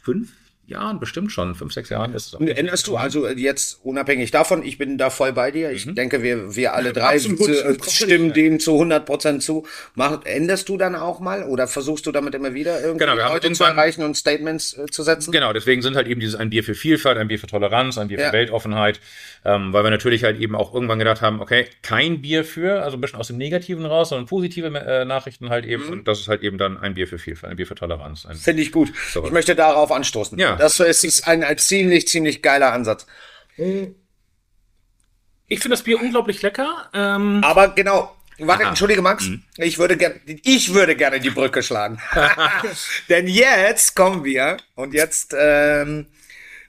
fünf 0.03 0.31
Jahren, 0.67 0.99
bestimmt 1.01 1.31
schon, 1.33 1.55
fünf, 1.55 1.73
sechs 1.73 1.89
Jahren 1.91 2.15
ist 2.15 2.29
es 2.29 2.35
auch. 2.35 2.41
Änderst 2.41 2.87
du 2.87 2.97
also 2.97 3.29
jetzt 3.29 3.81
unabhängig 3.85 4.31
davon, 4.31 4.63
ich 4.65 4.79
bin 4.79 4.97
da 4.99 5.11
voll 5.11 5.33
bei 5.33 5.51
dir. 5.51 5.71
Ich 5.71 5.93
denke, 5.95 6.23
wir, 6.23 6.57
wir 6.57 6.75
alle 6.75 6.93
drei 6.93 7.17
Absolut. 7.17 7.49
äh, 7.49 7.77
stimmen 7.91 8.33
dem 8.33 8.61
zu 8.61 8.73
100 8.73 9.05
Prozent 9.05 9.43
zu. 9.43 9.67
Mach, 9.95 10.25
änderst 10.25 10.69
du 10.69 10.77
dann 10.77 10.95
auch 10.95 11.21
mal 11.21 11.45
oder 11.45 11.67
versuchst 11.67 12.07
du 12.07 12.13
damit 12.13 12.35
immer 12.35 12.55
wieder 12.55 12.81
irgendwie 12.81 13.05
Genau, 13.05 13.17
wir 13.17 13.29
Leute 13.29 13.53
zu 13.53 13.65
erreichen 13.65 14.03
und 14.03 14.17
Statements 14.17 14.77
äh, 14.79 14.87
zu 14.87 15.03
setzen? 15.03 15.33
Genau, 15.33 15.53
deswegen 15.53 15.83
sind 15.83 15.97
halt 15.97 16.07
eben 16.09 16.21
dieses 16.21 16.35
ein 16.35 16.51
Bier 16.51 16.65
für 16.65 16.75
Vielfalt, 16.75 17.19
ein 17.19 17.29
Bier 17.29 17.39
für 17.39 17.47
Toleranz, 17.47 17.99
ein 17.99 18.09
Bier 18.09 18.19
für 18.19 18.25
Ja. 18.25 18.33
Weltoffenheit, 18.33 19.01
ähm, 19.45 19.73
weil 19.73 19.85
wir 19.85 19.91
natürlich 19.91 20.25
halt 20.25 20.39
eben 20.41 20.55
auch 20.57 20.73
irgendwann 20.73 20.99
gedacht 20.99 21.21
haben, 21.21 21.41
okay, 21.41 21.67
kein 21.83 22.23
Bier 22.23 22.45
für, 22.45 22.83
also 22.83 22.97
ein 22.97 23.01
bisschen 23.01 23.19
aus 23.19 23.27
dem 23.29 23.37
Negativen 23.37 23.85
raus, 23.87 24.09
sondern 24.09 24.27
positive 24.27 24.67
äh, 24.79 25.05
Nachrichten 25.05 25.51
halt 25.51 25.65
Mhm. 25.67 25.71
eben. 25.71 25.89
Und 25.89 26.09
das 26.09 26.21
ist 26.21 26.29
halt 26.29 26.43
eben 26.43 26.59
dann 26.59 26.79
ein 26.79 26.95
Bier 26.95 27.07
für 27.07 27.19
Vielfalt, 27.19 27.51
ein 27.51 27.57
Bier 27.57 27.67
für 27.67 27.75
Toleranz. 27.75 28.27
Finde 28.41 28.63
ich 28.63 28.73
gut. 28.73 28.93
So. 29.13 29.25
Ich 29.25 29.31
möchte 29.33 29.55
darauf 29.55 29.93
anstoßen. 29.93 30.39
Ja. 30.39 30.54
Das 30.57 30.81
ist 30.81 31.05
ist 31.05 31.29
ein, 31.29 31.45
ein 31.45 31.59
ziemlich, 31.59 32.09
ziemlich 32.09 32.43
geiler 32.43 32.73
Ansatz. 32.73 33.07
Ich 33.57 33.95
finde 35.61 35.77
das 35.77 35.83
Bier 35.83 36.01
unglaublich 36.01 36.41
lecker. 36.43 36.89
Ähm, 36.95 37.41
Aber 37.45 37.69
genau. 37.69 38.17
Warte, 38.39 38.65
entschuldige 38.65 39.01
Max, 39.01 39.29
Mhm. 39.29 39.45
ich 39.59 39.79
würde 39.79 39.97
gerne, 39.97 40.17
ich 40.43 40.75
würde 40.75 40.97
gerne 40.97 41.21
die 41.21 41.31
Brücke 41.31 41.63
schlagen. 41.63 42.01
Denn 43.09 43.29
jetzt 43.29 43.95
kommen 43.95 44.25
wir 44.25 44.57
und 44.75 44.93
jetzt 44.93 45.33
ähm, 45.39 46.07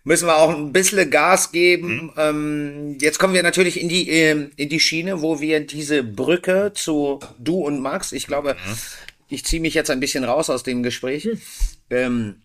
müssen 0.04 0.28
wir 0.28 0.38
auch 0.38 0.52
ein 0.56 0.72
bisschen 0.72 1.10
Gas 1.10 1.52
geben. 1.52 2.04
Mhm. 2.04 2.12
Ähm, 2.18 2.98
jetzt 3.02 3.18
kommen 3.18 3.34
wir 3.34 3.42
natürlich 3.42 3.82
in 3.82 3.90
die 3.90 4.08
ähm, 4.12 4.52
in 4.58 4.70
die 4.70 4.80
Schiene, 4.80 5.24
wo 5.24 5.40
wir 5.40 5.60
diese 5.66 6.04
Brücke 6.04 6.72
zu 6.76 7.20
du 7.40 7.62
und 7.66 7.82
Max. 7.82 8.12
Ich 8.12 8.28
glaube, 8.28 8.54
Mhm. 8.54 8.78
ich 9.30 9.44
ziehe 9.44 9.60
mich 9.62 9.74
jetzt 9.74 9.90
ein 9.90 10.00
bisschen 10.00 10.24
raus 10.24 10.52
aus 10.52 10.62
dem 10.62 10.84
Gespräch. 10.84 11.28
Ähm, 11.90 12.44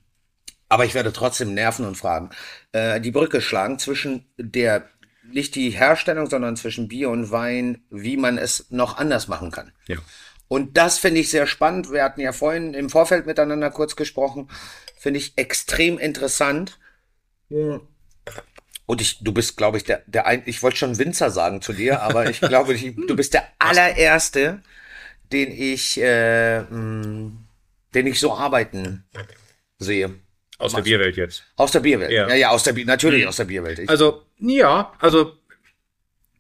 aber 0.71 0.87
ich 0.87 0.95
werde 0.95 1.13
trotzdem 1.13 1.53
nerven 1.53 1.85
und 1.85 1.97
fragen. 1.97 2.31
Äh, 2.73 3.01
die 3.01 3.11
Brücke 3.11 3.43
schlagen 3.43 3.79
zwischen 3.79 4.25
der, 4.39 4.89
nicht 5.31 5.55
die 5.57 5.71
Herstellung, 5.71 6.31
sondern 6.31 6.57
zwischen 6.57 6.89
Bier 6.89 7.11
und 7.11 7.31
Wein, 7.31 7.85
wie 7.91 8.17
man 8.17 8.39
es 8.39 8.71
noch 8.71 8.97
anders 8.97 9.29
machen 9.29 9.51
kann. 9.51 9.73
ja. 9.87 9.99
Und 10.53 10.77
das 10.77 10.99
finde 10.99 11.21
ich 11.21 11.31
sehr 11.31 11.47
spannend. 11.47 11.93
Wir 11.93 12.03
hatten 12.03 12.21
ja 12.21 12.33
vorhin 12.33 12.75
im 12.75 12.91
Vorfeld 12.91 13.25
miteinander 13.25 13.71
kurz 13.71 13.95
gesprochen. 13.95 14.49
Finde 14.99 15.21
ich 15.21 15.39
extrem 15.39 15.97
interessant. 15.97 16.81
Und 18.87 19.01
ich, 19.01 19.23
du 19.23 19.33
bist, 19.33 19.57
glaube 19.57 19.77
ich, 19.77 19.85
der, 19.85 20.03
der 20.07 20.27
ein, 20.27 20.43
ich 20.47 20.61
wollte 20.65 20.79
schon 20.79 20.99
Winzer 20.99 21.31
sagen 21.31 21.63
zu 21.63 21.73
dir, 21.73 22.03
aber 22.03 22.29
ich 22.29 22.41
glaube, 22.41 22.77
du 22.77 23.15
bist 23.15 23.35
der 23.35 23.45
allererste, 23.61 24.61
den 25.31 25.53
ich, 25.53 26.01
äh, 26.01 26.63
mh, 26.63 27.31
den 27.95 28.07
ich 28.09 28.19
so 28.19 28.35
arbeiten 28.35 29.05
sehe. 29.79 30.19
Aus 30.61 30.75
der 30.75 30.83
Bierwelt 30.83 31.17
jetzt. 31.17 31.45
Aus 31.57 31.73
der 31.73 31.81
Bierwelt. 31.81 32.11
Ja, 32.13 32.29
Ja. 32.29 32.35
ja, 32.35 32.49
aus 32.51 32.63
der 32.63 32.73
Bier, 32.75 32.85
natürlich 32.87 33.27
aus 33.27 33.37
der 33.37 33.45
Bierwelt. 33.45 33.79
Ich, 33.79 33.89
Also, 33.89 34.23
ja, 34.39 34.93
also 34.99 35.37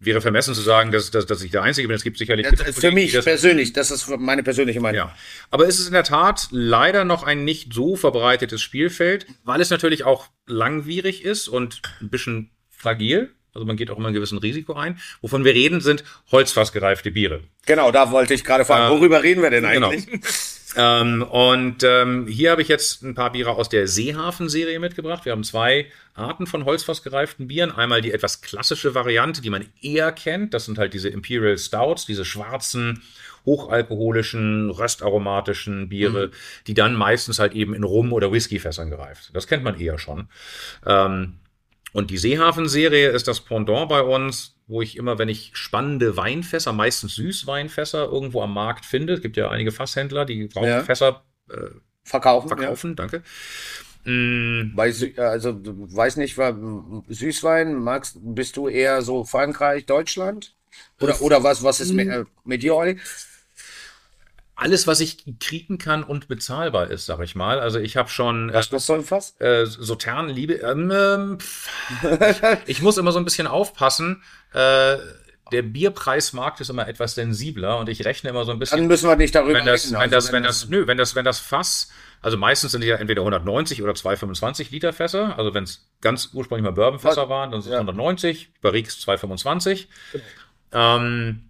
wäre 0.02 0.20
vermessen 0.22 0.54
zu 0.54 0.60
sagen, 0.62 0.92
dass, 0.92 1.10
dass, 1.10 1.26
dass 1.26 1.42
ich 1.42 1.50
der 1.50 1.62
Einzige 1.62 1.86
bin. 1.88 1.94
Es 1.94 2.02
gibt 2.02 2.16
sicherlich. 2.18 2.46
Ja, 2.46 2.52
für 2.72 2.90
mich 2.90 3.12
das- 3.12 3.24
persönlich, 3.24 3.72
das 3.74 3.90
ist 3.90 4.08
meine 4.18 4.42
persönliche 4.42 4.80
Meinung. 4.80 4.96
Ja, 4.96 5.14
aber 5.50 5.66
es 5.68 5.78
ist 5.78 5.86
in 5.88 5.92
der 5.92 6.04
Tat 6.04 6.48
leider 6.50 7.04
noch 7.04 7.22
ein 7.22 7.44
nicht 7.44 7.74
so 7.74 7.96
verbreitetes 7.96 8.62
Spielfeld, 8.62 9.26
weil 9.44 9.60
es 9.60 9.68
natürlich 9.70 10.04
auch 10.04 10.28
langwierig 10.46 11.22
ist 11.24 11.48
und 11.48 11.82
ein 12.00 12.08
bisschen 12.08 12.50
fragil. 12.70 13.30
Also 13.52 13.66
man 13.66 13.76
geht 13.76 13.90
auch 13.90 13.98
immer 13.98 14.08
ein 14.08 14.14
gewissen 14.14 14.38
Risiko 14.38 14.74
ein. 14.74 14.98
Wovon 15.22 15.44
wir 15.44 15.52
reden, 15.52 15.80
sind 15.80 16.04
holzfassgereifte 16.30 17.10
Biere. 17.10 17.40
Genau, 17.66 17.90
da 17.90 18.10
wollte 18.12 18.32
ich 18.32 18.44
gerade 18.44 18.64
fragen, 18.64 18.94
worüber 18.96 19.22
reden 19.22 19.42
wir 19.42 19.50
denn 19.50 19.68
Genau. 19.68 19.92
Ähm, 20.76 21.22
und 21.22 21.82
ähm, 21.82 22.26
hier 22.26 22.52
habe 22.52 22.62
ich 22.62 22.68
jetzt 22.68 23.02
ein 23.02 23.14
paar 23.14 23.32
Biere 23.32 23.50
aus 23.50 23.68
der 23.68 23.88
Seehafen-Serie 23.88 24.78
mitgebracht. 24.78 25.24
Wir 25.24 25.32
haben 25.32 25.42
zwei 25.42 25.86
Arten 26.14 26.46
von 26.46 26.64
holzfassgereiften 26.64 27.48
Bieren. 27.48 27.72
Einmal 27.72 28.02
die 28.02 28.12
etwas 28.12 28.40
klassische 28.40 28.94
Variante, 28.94 29.40
die 29.40 29.50
man 29.50 29.66
eher 29.82 30.12
kennt. 30.12 30.54
Das 30.54 30.66
sind 30.66 30.78
halt 30.78 30.94
diese 30.94 31.08
Imperial 31.08 31.58
Stouts, 31.58 32.06
diese 32.06 32.24
schwarzen, 32.24 33.02
hochalkoholischen, 33.46 34.70
röstaromatischen 34.70 35.88
Biere, 35.88 36.30
die 36.66 36.74
dann 36.74 36.94
meistens 36.94 37.38
halt 37.38 37.54
eben 37.54 37.74
in 37.74 37.84
Rum- 37.84 38.12
oder 38.12 38.30
Whiskyfässern 38.32 38.90
gereift. 38.90 39.30
Das 39.32 39.46
kennt 39.46 39.64
man 39.64 39.80
eher 39.80 39.98
schon. 39.98 40.28
Ähm, 40.86 41.39
und 41.92 42.10
die 42.10 42.18
Seehafen-Serie 42.18 43.08
ist 43.10 43.28
das 43.28 43.40
Pendant 43.40 43.88
bei 43.88 44.02
uns, 44.02 44.56
wo 44.66 44.82
ich 44.82 44.96
immer, 44.96 45.18
wenn 45.18 45.28
ich 45.28 45.50
spannende 45.54 46.16
Weinfässer, 46.16 46.72
meistens 46.72 47.14
Süßweinfässer, 47.16 48.04
irgendwo 48.04 48.42
am 48.42 48.54
Markt 48.54 48.84
finde, 48.84 49.14
es 49.14 49.20
gibt 49.20 49.36
ja 49.36 49.50
einige 49.50 49.72
Fasshändler, 49.72 50.24
die 50.24 50.48
Ja. 50.54 50.78
Rauchfässer 50.78 51.24
Verkaufen. 52.04 52.48
verkaufen, 52.48 52.96
danke. 52.96 53.22
Mm, 54.04 54.70
Ja. 54.70 54.74
Bei, 54.74 54.94
also, 55.16 55.52
du 55.52 55.94
weiß 55.94 56.16
nicht, 56.16 56.36
Süßwein, 57.08 57.74
magst, 57.74 58.16
bist 58.20 58.56
du 58.56 58.68
eher 58.68 59.02
so 59.02 59.24
Frankreich, 59.24 59.86
Deutschland? 59.86 60.56
Oder, 61.00 61.20
oder 61.20 61.42
was, 61.42 61.62
was 61.62 61.80
ist 61.80 61.92
mit, 61.92 62.08
äh, 62.08 62.24
mit 62.44 62.62
dir, 62.62 62.74
Olli? 62.76 62.98
Alles, 64.60 64.86
was 64.86 65.00
ich 65.00 65.24
kriegen 65.40 65.78
kann 65.78 66.04
und 66.04 66.28
bezahlbar 66.28 66.90
ist, 66.90 67.06
sag 67.06 67.20
ich 67.20 67.34
mal. 67.34 67.58
Also 67.60 67.78
ich 67.78 67.96
habe 67.96 68.08
schon 68.10 68.50
äh, 68.50 68.54
Was 68.54 68.70
kostet 68.70 68.86
so 68.86 68.94
ein 68.94 69.04
Fass? 69.04 69.34
äh, 69.40 69.64
Sautern, 69.66 70.28
Liebe. 70.28 70.54
Ähm, 70.54 71.38
pff, 71.40 71.68
ich 72.66 72.82
muss 72.82 72.98
immer 72.98 73.12
so 73.12 73.18
ein 73.18 73.24
bisschen 73.24 73.46
aufpassen. 73.46 74.22
Äh, 74.52 74.96
der 75.52 75.62
Bierpreismarkt 75.62 76.60
ist 76.60 76.70
immer 76.70 76.86
etwas 76.86 77.16
sensibler 77.16 77.78
und 77.78 77.88
ich 77.88 78.04
rechne 78.04 78.30
immer 78.30 78.44
so 78.44 78.52
ein 78.52 78.58
bisschen. 78.60 78.78
Dann 78.78 78.86
müssen 78.86 79.08
wir 79.08 79.16
nicht 79.16 79.34
darüber 79.34 79.54
wenn 79.58 79.66
das, 79.66 79.84
reden. 79.86 79.94
wenn 79.94 80.00
Also, 80.02 80.14
das, 80.14 80.32
wenn 80.32 80.42
das, 80.44 80.68
nö, 80.68 80.86
wenn 80.86 80.96
das, 80.98 81.14
wenn 81.16 81.24
das 81.24 81.40
Fass, 81.40 81.90
also 82.22 82.36
meistens 82.36 82.70
sind 82.72 82.82
die 82.82 82.86
ja 82.86 82.96
entweder 82.96 83.22
190 83.22 83.82
oder 83.82 83.94
225 83.94 84.70
Liter 84.70 84.92
Fässer. 84.92 85.36
Also 85.38 85.52
wenn 85.54 85.64
es 85.64 85.88
ganz 86.02 86.30
ursprünglich 86.34 86.64
mal 86.64 86.70
Bourbonfässer 86.72 87.28
waren, 87.28 87.50
dann 87.50 87.62
sind 87.62 87.70
es 87.72 87.74
Ja. 87.74 87.80
190, 87.80 88.50
Barriques 88.60 89.00
225. 89.00 89.88
Ähm, 90.72 91.49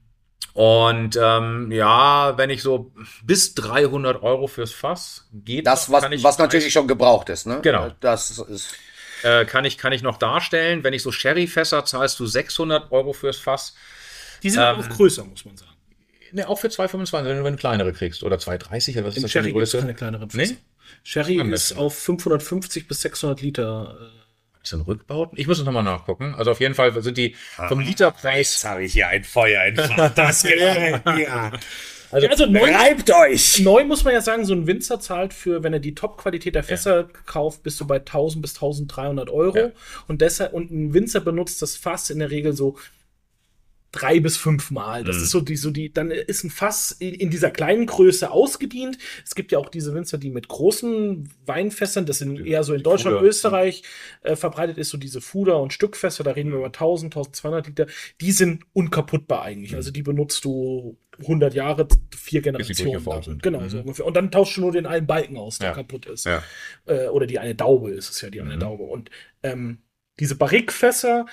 und 0.54 1.18
ähm, 1.20 1.70
ja, 1.72 2.36
wenn 2.36 2.50
ich 2.50 2.62
so 2.62 2.92
bis 3.24 3.54
300 3.54 4.22
Euro 4.22 4.46
fürs 4.46 4.72
Fass 4.72 5.28
geht, 5.32 5.66
das, 5.66 5.88
noch, 5.88 5.94
was, 5.96 6.02
kann 6.02 6.12
ich 6.12 6.22
was 6.22 6.38
natürlich 6.38 6.72
schon 6.72 6.88
gebraucht 6.88 7.28
ist, 7.28 7.46
ne? 7.46 7.60
Genau. 7.62 7.90
Das 8.00 8.38
ist, 8.38 8.74
äh, 9.22 9.44
kann 9.44 9.64
ich 9.64 9.78
kann 9.78 9.92
ich 9.92 10.02
noch 10.02 10.16
darstellen. 10.18 10.82
Wenn 10.84 10.92
ich 10.94 11.02
so 11.02 11.12
Sherryfässer 11.12 11.84
zahlst 11.84 12.18
du 12.20 12.26
600 12.26 12.90
Euro 12.92 13.12
fürs 13.12 13.38
Fass. 13.38 13.74
die 14.42 14.50
sind 14.50 14.62
ähm, 14.62 14.76
auch 14.80 14.88
größer, 14.88 15.24
muss 15.24 15.44
man 15.44 15.56
sagen. 15.56 15.70
Ne, 16.32 16.48
auch 16.48 16.58
für 16.60 16.68
2,25, 16.68 17.12
wenn 17.24 17.38
du 17.38 17.44
eine 17.44 17.56
kleinere 17.56 17.92
kriegst 17.92 18.22
oder 18.22 18.36
2,30 18.36 18.92
oder 18.98 19.06
was 19.06 19.14
ist 19.14 19.16
In 19.16 19.22
das 19.22 19.22
für 19.22 19.28
Sherry 19.28 19.44
eine 19.46 19.52
gibt 19.54 19.62
es 19.64 19.70
Größe? 19.72 19.78
keine 19.80 19.94
kleineren 19.94 20.28
Nee? 20.32 20.46
Fässer. 20.46 20.56
Sherry 21.02 21.40
Anders. 21.40 21.70
ist 21.72 21.76
auf 21.76 21.98
550 21.98 22.86
bis 22.88 23.00
600 23.02 23.40
Liter. 23.42 23.96
Ist 24.62 24.72
das 24.72 24.80
ein 24.80 24.82
Rückbauten? 24.82 25.38
Ich 25.38 25.46
muss 25.46 25.58
es 25.58 25.64
nochmal 25.64 25.82
nachgucken. 25.82 26.34
Also 26.36 26.50
auf 26.50 26.60
jeden 26.60 26.74
Fall 26.74 27.00
sind 27.02 27.16
die 27.16 27.34
vom 27.68 27.80
Literpreis. 27.80 28.64
habe 28.64 28.84
ich 28.84 28.92
hier 28.92 29.08
ein 29.08 29.24
Feuer 29.24 29.62
entfacht. 29.62 30.12
Das 30.16 30.42
ja. 30.42 31.52
Also, 32.12 32.26
also 32.26 32.46
neu, 32.46 32.72
Reibt 32.72 33.10
euch! 33.12 33.60
neu 33.60 33.84
muss 33.84 34.02
man 34.02 34.12
ja 34.12 34.20
sagen, 34.20 34.44
so 34.44 34.52
ein 34.52 34.66
Winzer 34.66 34.98
zahlt 34.98 35.32
für, 35.32 35.62
wenn 35.62 35.72
er 35.72 35.78
die 35.78 35.94
Top-Qualität 35.94 36.56
der 36.56 36.64
Fässer 36.64 37.08
kauft, 37.26 37.62
bist 37.62 37.80
du 37.80 37.86
bei 37.86 37.98
1000 37.98 38.42
bis 38.42 38.54
1300 38.54 39.30
Euro. 39.30 39.56
Ja. 39.56 39.70
Und 40.08 40.20
deshalb, 40.20 40.52
und 40.52 40.72
ein 40.72 40.92
Winzer 40.92 41.20
benutzt 41.20 41.62
das 41.62 41.76
Fass 41.76 42.10
in 42.10 42.18
der 42.18 42.30
Regel 42.30 42.52
so 42.52 42.76
drei 43.92 44.20
bis 44.20 44.36
fünfmal. 44.36 45.04
Das 45.04 45.16
Mhm. 45.16 45.22
ist 45.24 45.30
so 45.30 45.40
die, 45.40 45.56
so 45.56 45.70
die, 45.70 45.92
dann 45.92 46.10
ist 46.10 46.44
ein 46.44 46.50
Fass 46.50 46.92
in, 46.92 47.14
in 47.14 47.30
dieser 47.30 47.50
kleinen 47.50 47.86
Größe 47.86 48.30
ausgedient. 48.30 48.98
Es 49.24 49.34
gibt 49.34 49.50
ja 49.52 49.58
auch 49.58 49.68
diese 49.68 49.94
Winzer, 49.94 50.16
die 50.18 50.30
mit 50.30 50.48
großen 50.48 51.28
Weinfässern, 51.46 52.06
das 52.06 52.18
sind 52.18 52.46
eher 52.46 52.62
so 52.64 52.72
in 52.74 52.82
Deutschland, 52.82 53.16
Fuder. 53.16 53.28
Österreich 53.28 53.82
äh, 54.22 54.36
verbreitet 54.36 54.78
ist, 54.78 54.90
so 54.90 54.98
diese 54.98 55.20
Fuder- 55.20 55.60
und 55.60 55.72
Stückfässer, 55.72 56.22
da 56.24 56.32
reden 56.32 56.50
wir 56.50 56.58
über 56.58 56.66
1000, 56.66 57.14
1200 57.14 57.66
Liter, 57.66 57.86
die 58.20 58.32
sind 58.32 58.62
unkaputtbar 58.72 59.42
eigentlich. 59.42 59.74
Also 59.74 59.90
die 59.90 60.02
benutzt 60.02 60.44
du 60.44 60.96
100 61.18 61.52
Jahre, 61.54 61.86
vier 62.16 62.40
Generationen. 62.40 63.04
lang. 63.04 63.38
Genau, 63.42 63.68
so 63.68 63.80
ungefähr. 63.80 64.06
Und 64.06 64.16
dann 64.16 64.30
tauschst 64.30 64.56
du 64.56 64.60
nur 64.62 64.72
den 64.72 64.86
einen 64.86 65.06
Balken 65.06 65.36
aus, 65.36 65.58
der 65.58 65.68
Ja. 65.70 65.74
kaputt 65.74 66.06
ist 66.06 66.24
Ja. 66.24 66.42
äh, 66.86 67.08
oder 67.08 67.26
die 67.26 67.38
eine 67.38 67.54
Daube 67.54 67.90
ist 67.90 68.08
es 68.10 68.20
ja, 68.22 68.30
die 68.30 68.40
eine 68.40 68.56
Mhm. 68.56 68.60
Daube. 68.60 68.84
Und 68.84 69.10
ähm, 69.42 69.78
diese 70.18 70.36
Barrikfässer, 70.36 71.26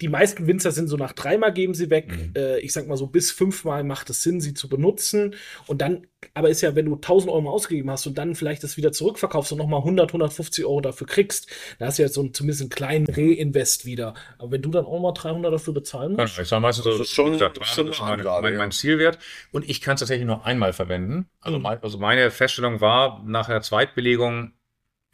die 0.00 0.08
meisten 0.08 0.46
Winzer 0.46 0.70
sind 0.72 0.88
so 0.88 0.96
nach 0.96 1.12
dreimal 1.12 1.52
geben 1.52 1.74
sie 1.74 1.90
weg. 1.90 2.08
Mhm. 2.10 2.32
Äh, 2.36 2.58
ich 2.60 2.72
sag 2.72 2.86
mal 2.86 2.96
so 2.96 3.06
bis 3.06 3.30
fünfmal 3.30 3.84
macht 3.84 4.10
es 4.10 4.22
Sinn, 4.22 4.40
sie 4.40 4.54
zu 4.54 4.68
benutzen. 4.68 5.34
Und 5.66 5.80
dann, 5.80 6.06
aber 6.34 6.50
ist 6.50 6.60
ja, 6.60 6.74
wenn 6.74 6.86
du 6.86 6.94
1000 6.94 7.30
Euro 7.30 7.40
mal 7.42 7.50
ausgegeben 7.50 7.90
hast 7.90 8.06
und 8.06 8.16
dann 8.18 8.34
vielleicht 8.34 8.62
das 8.64 8.76
wieder 8.76 8.92
zurückverkaufst 8.92 9.52
und 9.52 9.58
nochmal 9.58 9.80
100, 9.80 10.10
150 10.10 10.64
Euro 10.64 10.80
dafür 10.80 11.06
kriegst, 11.06 11.48
da 11.78 11.86
hast 11.86 11.98
du 11.98 12.02
jetzt 12.02 12.14
so 12.14 12.20
einen, 12.20 12.34
zumindest 12.34 12.60
einen 12.62 12.70
kleinen 12.70 13.06
Reinvest 13.06 13.86
wieder. 13.86 14.14
Aber 14.38 14.52
wenn 14.52 14.62
du 14.62 14.70
dann 14.70 14.84
auch 14.84 15.00
mal 15.00 15.12
300 15.12 15.52
dafür 15.52 15.74
bezahlen 15.74 16.16
Ja, 16.16 16.22
musst, 16.22 16.38
ich 16.38 16.48
sage 16.48 16.60
meistens 16.62 16.84
so, 16.84 16.90
Das 16.92 17.00
ist 17.00 17.10
schon- 17.10 17.32
gesagt, 17.32 17.56
schon 17.66 17.86
300 17.86 17.94
ist 17.94 18.00
Ansage, 18.00 18.42
mein, 18.42 18.52
ja. 18.52 18.58
mein 18.58 18.70
Zielwert. 18.72 19.18
Und 19.52 19.68
ich 19.68 19.80
kann 19.80 19.94
es 19.94 20.00
tatsächlich 20.00 20.26
nur 20.26 20.44
einmal 20.44 20.72
verwenden. 20.72 21.28
Also, 21.40 21.58
Mhm. 21.58 21.62
mein, 21.62 21.82
also 21.82 21.98
meine 21.98 22.30
Feststellung 22.30 22.80
war, 22.80 23.22
nach 23.26 23.46
der 23.48 23.60
Zweitbelegung 23.62 24.52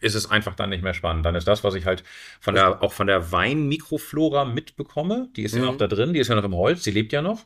ist 0.05 0.15
es 0.15 0.31
einfach 0.31 0.55
dann 0.55 0.71
nicht 0.71 0.83
mehr 0.85 0.95
spannend. 0.95 1.25
Dann 1.27 1.35
ist 1.35 1.49
das, 1.49 1.65
was 1.65 1.75
ich 1.75 1.87
halt 1.87 2.05
von 2.41 2.55
der, 2.55 2.83
auch 2.83 2.93
von 2.93 3.07
der 3.07 3.33
Weinmikroflora 3.33 4.45
mitbekomme, 4.45 5.29
die 5.35 5.43
ist 5.43 5.55
ja 5.55 5.61
Mhm. 5.61 5.67
noch 5.67 5.77
da 5.77 5.87
drin, 5.87 6.13
die 6.13 6.21
ist 6.21 6.29
ja 6.29 6.35
noch 6.35 6.45
im 6.45 6.55
Holz, 6.55 6.83
die 6.83 6.91
lebt 6.91 7.13
ja 7.13 7.23
noch 7.23 7.45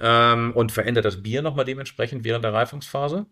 ähm, 0.00 0.52
und 0.54 0.72
verändert 0.72 1.04
das 1.04 1.22
Bier 1.22 1.42
nochmal 1.42 1.64
dementsprechend 1.64 2.24
während 2.24 2.44
der 2.44 2.52
Reifungsphase. 2.52 3.26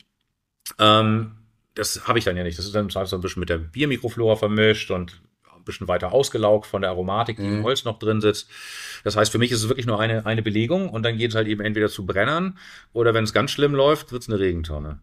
Ähm, 0.79 1.33
das 1.75 2.07
habe 2.09 2.19
ich 2.19 2.25
dann 2.25 2.37
ja 2.37 2.43
nicht. 2.45 2.59
Das 2.59 2.67
ist 2.67 2.75
dann 2.75 2.91
so 2.91 2.99
ein 3.17 3.21
bisschen 3.21 3.41
mit 3.41 3.49
der 3.49 3.59
Biermikroflora 3.59 4.37
vermischt 4.37 4.91
und 4.91 5.21
ein 5.55 5.65
bisschen 5.65 5.89
weiter 5.89 6.13
ausgelaugt 6.13 6.67
von 6.67 6.83
der 6.83 6.91
Aromatik, 6.91 7.37
die 7.37 7.43
im 7.45 7.59
Mhm. 7.61 7.63
Holz 7.65 7.85
noch 7.85 7.99
drin 7.99 8.21
sitzt. 8.21 8.49
Das 9.05 9.17
heißt, 9.17 9.31
für 9.33 9.39
mich 9.39 9.51
ist 9.53 9.63
es 9.63 9.69
wirklich 9.69 9.87
nur 9.87 10.01
eine, 10.01 10.27
eine 10.27 10.43
Belegung 10.43 10.89
und 10.91 11.03
dann 11.05 11.17
geht 11.17 11.31
es 11.31 11.37
halt 11.37 11.49
eben 11.49 11.63
entweder 11.63 11.89
zu 11.89 12.05
Brennern 12.07 12.59
oder 12.93 13.15
wenn 13.15 13.25
es 13.25 13.33
ganz 13.33 13.51
schlimm 13.51 13.75
läuft, 13.75 14.13
wird 14.13 14.23
es 14.23 14.29
eine 14.29 14.39
Regentonne. 14.39 15.01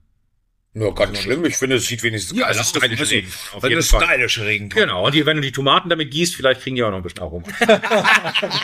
Ja, 0.77 0.89
ganz 0.91 1.19
schlimm. 1.19 1.45
Ich 1.45 1.55
finde, 1.55 1.77
es 1.77 1.85
sieht 1.87 2.03
wenigstens 2.03 2.37
Ja, 2.37 2.47
geil 2.51 2.59
aus. 2.59 2.71
ich- 3.11 3.25
Auf 3.53 3.63
Wenn 3.63 3.69
jeden 3.69 3.79
es 3.79 3.89
Fall. 3.89 4.03
stylische 4.05 4.45
Regentonne. 4.45 4.85
Genau, 4.87 5.05
und 5.05 5.15
die, 5.15 5.25
wenn 5.25 5.37
du 5.37 5.41
die 5.41 5.53
Tomaten 5.53 5.89
damit 5.89 6.11
gießt, 6.11 6.35
vielleicht 6.35 6.61
kriegen 6.61 6.75
die 6.75 6.83
auch 6.83 6.91
noch 6.91 6.97
ein 6.97 7.03
bisschen 7.03 7.21
Aroma. 7.21 7.47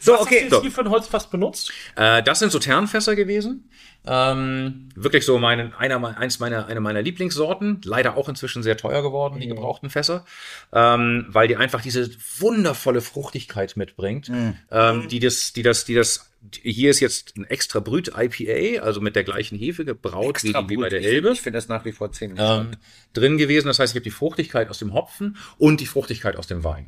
So, 0.00 0.12
was 0.12 0.20
hast 0.20 0.30
du 0.30 0.34
okay. 0.36 0.48
jetzt 0.50 0.60
hier 0.62 0.70
für 0.72 0.80
ein 0.80 0.90
Holzfass 0.90 1.30
benutzt? 1.30 1.72
Äh, 1.96 2.22
das 2.22 2.40
sind 2.40 2.50
so 2.50 2.58
Ternfässer 2.58 3.14
gewesen. 3.14 3.68
Ähm, 4.06 4.88
wirklich 4.94 5.26
so 5.26 5.38
meine, 5.38 5.78
einer, 5.78 6.16
eins 6.16 6.38
meiner, 6.38 6.66
eine 6.66 6.80
meiner 6.80 7.02
Lieblingssorten. 7.02 7.80
Leider 7.84 8.16
auch 8.16 8.28
inzwischen 8.28 8.62
sehr 8.62 8.76
teuer 8.76 9.02
geworden, 9.02 9.40
die 9.40 9.46
gebrauchten 9.48 9.90
Fässer. 9.90 10.24
Ähm, 10.72 11.26
weil 11.28 11.48
die 11.48 11.56
einfach 11.56 11.82
diese 11.82 12.10
wundervolle 12.38 13.00
Fruchtigkeit 13.02 13.76
mitbringt. 13.76 14.28
Ähm, 14.70 15.08
die 15.08 15.18
das, 15.20 15.52
die 15.52 15.62
das, 15.62 15.84
die 15.84 15.94
das, 15.94 16.30
hier 16.62 16.90
ist 16.90 17.00
jetzt 17.00 17.36
ein 17.36 17.44
extra 17.44 17.80
Brüt 17.80 18.12
IPA, 18.16 18.82
also 18.82 19.00
mit 19.02 19.14
der 19.16 19.24
gleichen 19.24 19.58
Hefe 19.58 19.84
gebraut 19.84 20.42
wie, 20.44 20.52
wie 20.70 20.76
bei 20.76 20.88
der 20.88 21.02
Elbe. 21.02 21.30
Ich 21.32 21.42
finde 21.42 21.58
das 21.58 21.68
nach 21.68 21.84
wie 21.84 21.92
vor 21.92 22.10
ziemlich. 22.12 22.40
ähm, 22.40 22.70
drin 23.12 23.36
gewesen. 23.36 23.66
Das 23.66 23.78
heißt, 23.78 23.92
ich 23.92 23.96
habe 23.96 24.04
die 24.04 24.10
Fruchtigkeit 24.10 24.70
aus 24.70 24.78
dem 24.78 24.94
Hopfen 24.94 25.36
und 25.58 25.80
die 25.80 25.86
Fruchtigkeit 25.86 26.36
aus 26.36 26.46
dem 26.46 26.64
Wein. 26.64 26.86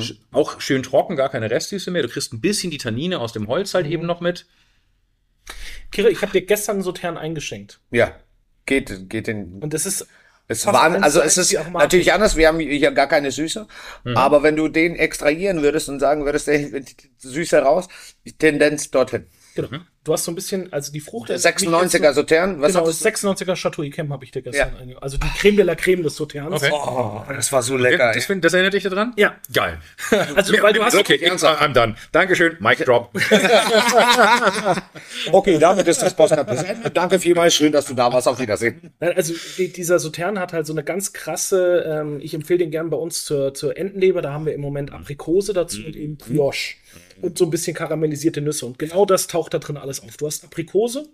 Sch- 0.00 0.14
Auch 0.30 0.60
schön 0.60 0.84
trocken, 0.84 1.16
gar 1.16 1.28
keine 1.28 1.50
Restsüße 1.50 1.90
mehr. 1.90 2.02
Du 2.02 2.08
kriegst 2.08 2.32
ein 2.32 2.40
bisschen 2.40 2.70
die 2.70 2.78
Tannine 2.78 3.18
aus 3.18 3.32
dem 3.32 3.48
Holz 3.48 3.74
halt 3.74 3.86
eben 3.88 4.06
noch 4.06 4.20
mit. 4.20 4.46
Kira, 5.92 6.08
ich 6.08 6.22
habe 6.22 6.32
dir 6.32 6.44
gestern 6.44 6.76
einen 6.76 6.82
Sautern 6.82 7.16
eingeschenkt. 7.16 7.80
ja, 7.90 8.16
geht, 8.66 9.08
geht 9.08 9.28
in. 9.28 9.62
Und 9.62 9.72
das 9.74 9.86
ist 9.86 10.06
Es 10.48 10.64
fast 10.64 10.74
war, 10.74 10.84
eins 10.90 11.02
also 11.02 11.20
es 11.20 11.36
ist 11.38 11.52
natürlich 11.72 12.12
anders. 12.12 12.36
Wir 12.36 12.48
haben 12.48 12.58
hier 12.58 12.90
gar 12.90 13.06
keine 13.06 13.30
Süße. 13.30 13.66
Aber 14.14 14.42
wenn 14.42 14.56
du 14.56 14.68
den 14.68 14.96
extrahieren 14.96 15.62
würdest 15.62 15.88
und 15.88 16.00
sagen 16.00 16.24
würdest, 16.24 16.48
ey, 16.48 16.84
Süße 17.18 17.58
raus, 17.58 17.88
Tendenz 18.38 18.90
dorthin. 18.90 19.26
Genau. 19.54 19.68
Du 20.04 20.12
hast 20.12 20.24
so 20.24 20.32
ein 20.32 20.34
bisschen, 20.34 20.72
also 20.72 20.90
die 20.90 20.98
Frucht. 20.98 21.30
ist 21.30 21.46
96er 21.46 22.12
Sautern, 22.12 22.60
was 22.60 22.72
Genau, 22.72 22.84
hattest 22.86 23.04
du? 23.04 23.08
96er 23.08 23.54
Chateau 23.54 23.82
Yquem 23.84 24.12
habe 24.12 24.24
ich 24.24 24.32
dir 24.32 24.42
gestern 24.42 24.72
Ja. 24.74 24.80
einge- 24.84 24.96
Also 24.98 25.16
die 25.16 25.28
Creme 25.38 25.56
de 25.58 25.64
la 25.64 25.76
Creme 25.76 26.02
des 26.02 26.16
Sauterns. 26.16 26.60
Okay. 26.60 26.72
Oh, 26.74 27.22
das 27.28 27.52
war 27.52 27.62
so 27.62 27.76
lecker. 27.76 28.10
Das, 28.12 28.24
find, 28.24 28.44
das 28.44 28.52
erinnert 28.52 28.74
dich 28.74 28.82
daran? 28.82 29.12
Ja. 29.16 29.36
Geil. 29.52 29.78
Also, 30.34 30.54
weil 30.60 30.72
du 30.72 30.82
hast. 30.84 30.96
Okay, 30.96 31.14
ich, 31.14 31.30
I'm 31.30 31.72
done. 31.72 31.94
Dankeschön. 32.10 32.56
Mic 32.58 32.84
drop. 32.84 33.10
Okay, 35.32 35.58
damit 35.58 35.86
ist 35.88 36.02
das 36.02 36.14
Podcast 36.14 36.46
beendet. 36.46 36.96
Danke 36.96 37.18
vielmals, 37.18 37.54
schön, 37.54 37.72
dass 37.72 37.86
du 37.86 37.94
da 37.94 38.12
warst. 38.12 38.26
Auf 38.28 38.38
Wiedersehen. 38.40 38.90
Nein, 39.00 39.12
Also 39.16 39.34
die, 39.58 39.72
dieser 39.72 39.98
Sautern 39.98 40.38
hat 40.38 40.52
halt 40.52 40.66
so 40.66 40.72
eine 40.72 40.82
ganz 40.84 41.12
krasse, 41.12 41.84
ähm, 41.86 42.18
ich 42.20 42.34
empfehle 42.34 42.58
den 42.60 42.70
gern 42.70 42.90
bei 42.90 42.96
uns 42.96 43.24
zur, 43.24 43.54
zur 43.54 43.76
Entenleber, 43.76 44.22
da 44.22 44.32
haben 44.32 44.46
wir 44.46 44.54
im 44.54 44.60
Moment 44.60 44.92
Aprikose 44.92 45.52
dazu 45.52 45.78
und 45.84 45.96
eben 45.96 46.16
Brioche 46.16 46.74
und 47.20 47.38
so 47.38 47.44
ein 47.44 47.50
bisschen 47.50 47.74
karamellisierte 47.74 48.40
Nüsse 48.40 48.66
und 48.66 48.78
genau 48.78 49.04
das 49.06 49.26
taucht 49.26 49.54
da 49.54 49.58
drin 49.58 49.76
alles 49.76 49.91
auf. 50.00 50.16
Du 50.16 50.26
hast 50.26 50.44
Aprikose, 50.44 51.08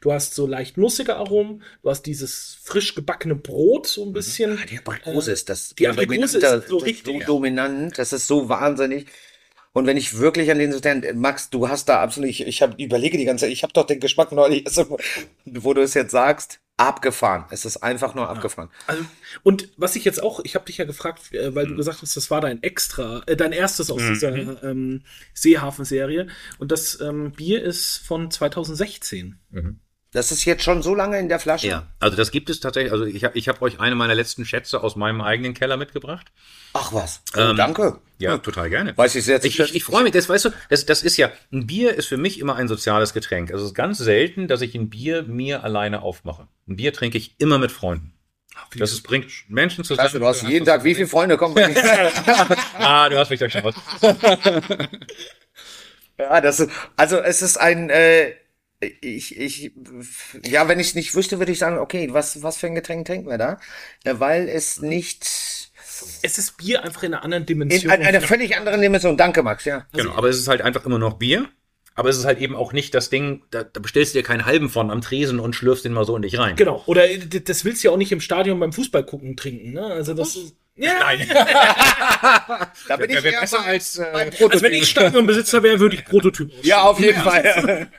du 0.00 0.12
hast 0.12 0.34
so 0.34 0.46
leicht 0.46 0.76
nussige 0.76 1.16
Aromen, 1.16 1.62
du 1.82 1.90
hast 1.90 2.02
dieses 2.02 2.58
frisch 2.62 2.94
gebackene 2.94 3.34
Brot 3.34 3.86
so 3.86 4.04
ein 4.04 4.12
bisschen. 4.12 4.58
Die 4.70 4.78
Aprikose 4.78 5.32
ist 5.32 5.48
das. 5.48 5.74
die 5.78 5.88
Aprikose 5.88 6.38
ist 6.38 6.68
so 6.68 6.78
richtig, 6.78 7.24
dominant. 7.26 7.98
Das 7.98 8.12
ist 8.12 8.26
so 8.26 8.48
wahnsinnig. 8.48 9.06
Und 9.72 9.86
wenn 9.86 9.96
ich 9.96 10.18
wirklich 10.18 10.50
an 10.50 10.58
den 10.58 10.72
Sautern, 10.72 11.04
Max, 11.14 11.50
du 11.50 11.68
hast 11.68 11.88
da 11.88 12.00
absolut, 12.00 12.30
ich, 12.30 12.46
ich 12.46 12.62
hab, 12.62 12.78
überlege 12.80 13.18
die 13.18 13.24
ganze 13.24 13.44
Zeit, 13.44 13.52
ich 13.52 13.62
habe 13.62 13.72
doch 13.72 13.86
den 13.86 14.00
Geschmack 14.00 14.32
neulich, 14.32 14.66
also, 14.66 14.98
wo 15.44 15.74
du 15.74 15.82
es 15.82 15.94
jetzt 15.94 16.10
sagst, 16.10 16.60
abgefahren. 16.78 17.44
Es 17.50 17.64
ist 17.64 17.78
einfach 17.78 18.14
nur 18.14 18.28
abgefahren. 18.30 18.70
Also, 18.86 19.04
und 19.42 19.68
was 19.76 19.96
ich 19.96 20.04
jetzt 20.04 20.22
auch, 20.22 20.40
ich 20.44 20.54
habe 20.54 20.64
dich 20.64 20.78
ja 20.78 20.84
gefragt, 20.84 21.34
äh, 21.34 21.54
weil 21.54 21.66
du 21.66 21.76
gesagt 21.76 22.00
hast, 22.00 22.16
das 22.16 22.30
war 22.30 22.40
dein 22.40 22.62
Extra, 22.62 23.22
äh, 23.26 23.36
dein 23.36 23.52
erstes 23.52 23.90
aus 23.90 24.00
dieser 24.00 24.62
ähm, 24.62 25.02
Seehafen-Serie. 25.34 26.28
Und 26.58 26.72
das 26.72 27.00
ähm, 27.00 27.32
Bier 27.32 27.62
ist 27.62 27.98
von 27.98 28.30
2016. 28.30 29.38
Das 30.12 30.32
ist 30.32 30.46
jetzt 30.46 30.62
schon 30.62 30.82
so 30.82 30.94
lange 30.94 31.18
in 31.18 31.28
der 31.28 31.38
Flasche. 31.38 31.66
Ja, 31.66 31.86
also 32.00 32.16
das 32.16 32.30
gibt 32.30 32.48
es 32.48 32.60
tatsächlich. 32.60 32.92
Also 32.92 33.04
ich 33.04 33.24
habe 33.24 33.36
ich 33.36 33.46
hab 33.46 33.60
euch 33.60 33.78
eine 33.78 33.94
meiner 33.94 34.14
letzten 34.14 34.46
Schätze 34.46 34.82
aus 34.82 34.96
meinem 34.96 35.20
eigenen 35.20 35.52
Keller 35.52 35.76
mitgebracht. 35.76 36.32
Ach 36.72 36.94
was. 36.94 37.20
Oh, 37.36 37.40
Ähm, 37.40 37.56
danke. 37.56 37.98
Ja, 38.16 38.38
total 38.38 38.70
gerne. 38.70 38.96
Weiß 38.96 39.14
ich 39.14 39.24
sehr 39.26 39.40
zu 39.40 39.48
Ich, 39.48 39.60
ich, 39.60 39.74
ich 39.74 39.84
freue 39.84 40.04
mich, 40.04 40.12
das 40.12 40.28
weißt 40.28 40.46
du, 40.46 40.50
das, 40.70 40.86
das 40.86 41.02
ist 41.02 41.18
ja, 41.18 41.30
ein 41.52 41.66
Bier 41.66 41.94
ist 41.94 42.06
für 42.08 42.16
mich 42.16 42.40
immer 42.40 42.56
ein 42.56 42.68
soziales 42.68 43.12
Getränk. 43.12 43.52
Also 43.52 43.64
es 43.64 43.72
ist 43.72 43.74
ganz 43.74 43.98
selten, 43.98 44.48
dass 44.48 44.62
ich 44.62 44.74
ein 44.74 44.88
Bier 44.88 45.24
mir 45.24 45.62
alleine 45.62 46.00
aufmache. 46.00 46.48
Ein 46.66 46.76
Bier 46.76 46.94
trinke 46.94 47.18
ich 47.18 47.34
immer 47.38 47.58
mit 47.58 47.70
Freunden. 47.70 48.14
Das 48.76 48.92
ist, 48.92 49.02
bringt 49.02 49.26
Menschen 49.48 49.84
zusammen. 49.84 50.08
Scheiße, 50.08 50.20
du 50.20 50.26
hast 50.26 50.42
jeden 50.42 50.64
Tag, 50.64 50.84
wie 50.84 50.94
viele 50.94 51.06
Freunde 51.06 51.36
kommen? 51.36 51.54
Ah, 52.78 53.08
du 53.08 53.18
hast 53.18 53.30
mich 53.30 53.38
durchschaut. 53.38 53.74
ja, 56.18 56.40
das 56.40 56.60
ist, 56.60 56.70
also 56.96 57.18
es 57.18 57.42
ist 57.42 57.56
ein, 57.58 57.90
äh, 57.90 58.34
ich, 58.80 59.36
ich, 59.38 59.72
ja, 60.44 60.68
wenn 60.68 60.78
ich 60.80 60.88
es 60.88 60.94
nicht 60.94 61.14
wüsste, 61.14 61.38
würde 61.38 61.52
ich 61.52 61.58
sagen, 61.58 61.78
okay, 61.78 62.08
was, 62.12 62.42
was 62.42 62.56
für 62.58 62.66
ein 62.68 62.74
Getränk 62.74 63.06
trinken 63.06 63.28
wir 63.28 63.38
da? 63.38 63.58
Ja, 64.04 64.20
weil 64.20 64.48
es 64.48 64.80
nicht 64.80 65.24
Es 66.22 66.38
ist 66.38 66.56
Bier 66.58 66.84
einfach 66.84 67.02
in 67.02 67.12
einer 67.14 67.24
anderen 67.24 67.42
in 67.42 67.46
Dimension. 67.46 67.90
ein- 67.90 68.02
einer 68.06 68.20
völlig 68.20 68.56
anderen 68.56 68.80
Dimension. 68.80 69.16
Danke, 69.16 69.42
Max, 69.42 69.64
ja. 69.64 69.86
Genau, 69.92 70.12
aber 70.12 70.28
es 70.28 70.38
ist 70.38 70.48
halt 70.48 70.62
einfach 70.62 70.86
immer 70.86 70.98
noch 70.98 71.14
Bier. 71.14 71.48
Aber 71.96 72.10
es 72.10 72.16
ist 72.16 72.26
halt 72.26 72.38
eben 72.38 72.54
auch 72.54 72.72
nicht 72.72 72.94
das 72.94 73.10
Ding, 73.10 73.42
da, 73.50 73.64
da 73.64 73.80
bestellst 73.80 74.14
du 74.14 74.20
dir 74.20 74.22
keinen 74.22 74.46
halben 74.46 74.68
von 74.70 74.92
am 74.92 75.00
Tresen 75.00 75.40
und 75.40 75.56
schlürfst 75.56 75.84
den 75.84 75.92
mal 75.92 76.04
so 76.04 76.14
in 76.14 76.22
dich 76.22 76.38
rein. 76.38 76.54
Genau. 76.54 76.80
Oder 76.86 77.10
äh, 77.10 77.18
das 77.18 77.64
willst 77.64 77.82
du 77.82 77.88
ja 77.88 77.92
auch 77.92 77.98
nicht 77.98 78.12
im 78.12 78.20
Stadion 78.20 78.60
beim 78.60 78.72
Fußball 78.72 79.04
gucken 79.04 79.36
trinken. 79.36 79.72
Ne? 79.72 79.84
Also 79.84 80.14
das 80.14 80.36
ist. 80.36 80.54
Ja, 80.78 81.10
Da 82.88 82.96
bin 82.96 83.10
ich 83.10 83.16
wäre 83.16 83.28
eher 83.34 83.40
besser 83.40 83.64
als, 83.64 83.98
äh, 83.98 84.02
beim 84.12 84.28
also 84.28 84.38
wenn 84.40 84.48
Prototyp. 84.50 84.72
ich 84.72 84.88
Stadionbesitzer 84.88 85.62
wäre, 85.62 85.80
würde 85.80 85.96
ich 85.96 86.04
Prototyp 86.04 86.50
aus. 86.52 86.64
Ja, 86.64 86.82
auf 86.82 87.00
jeden 87.00 87.20
Fall. 87.20 87.88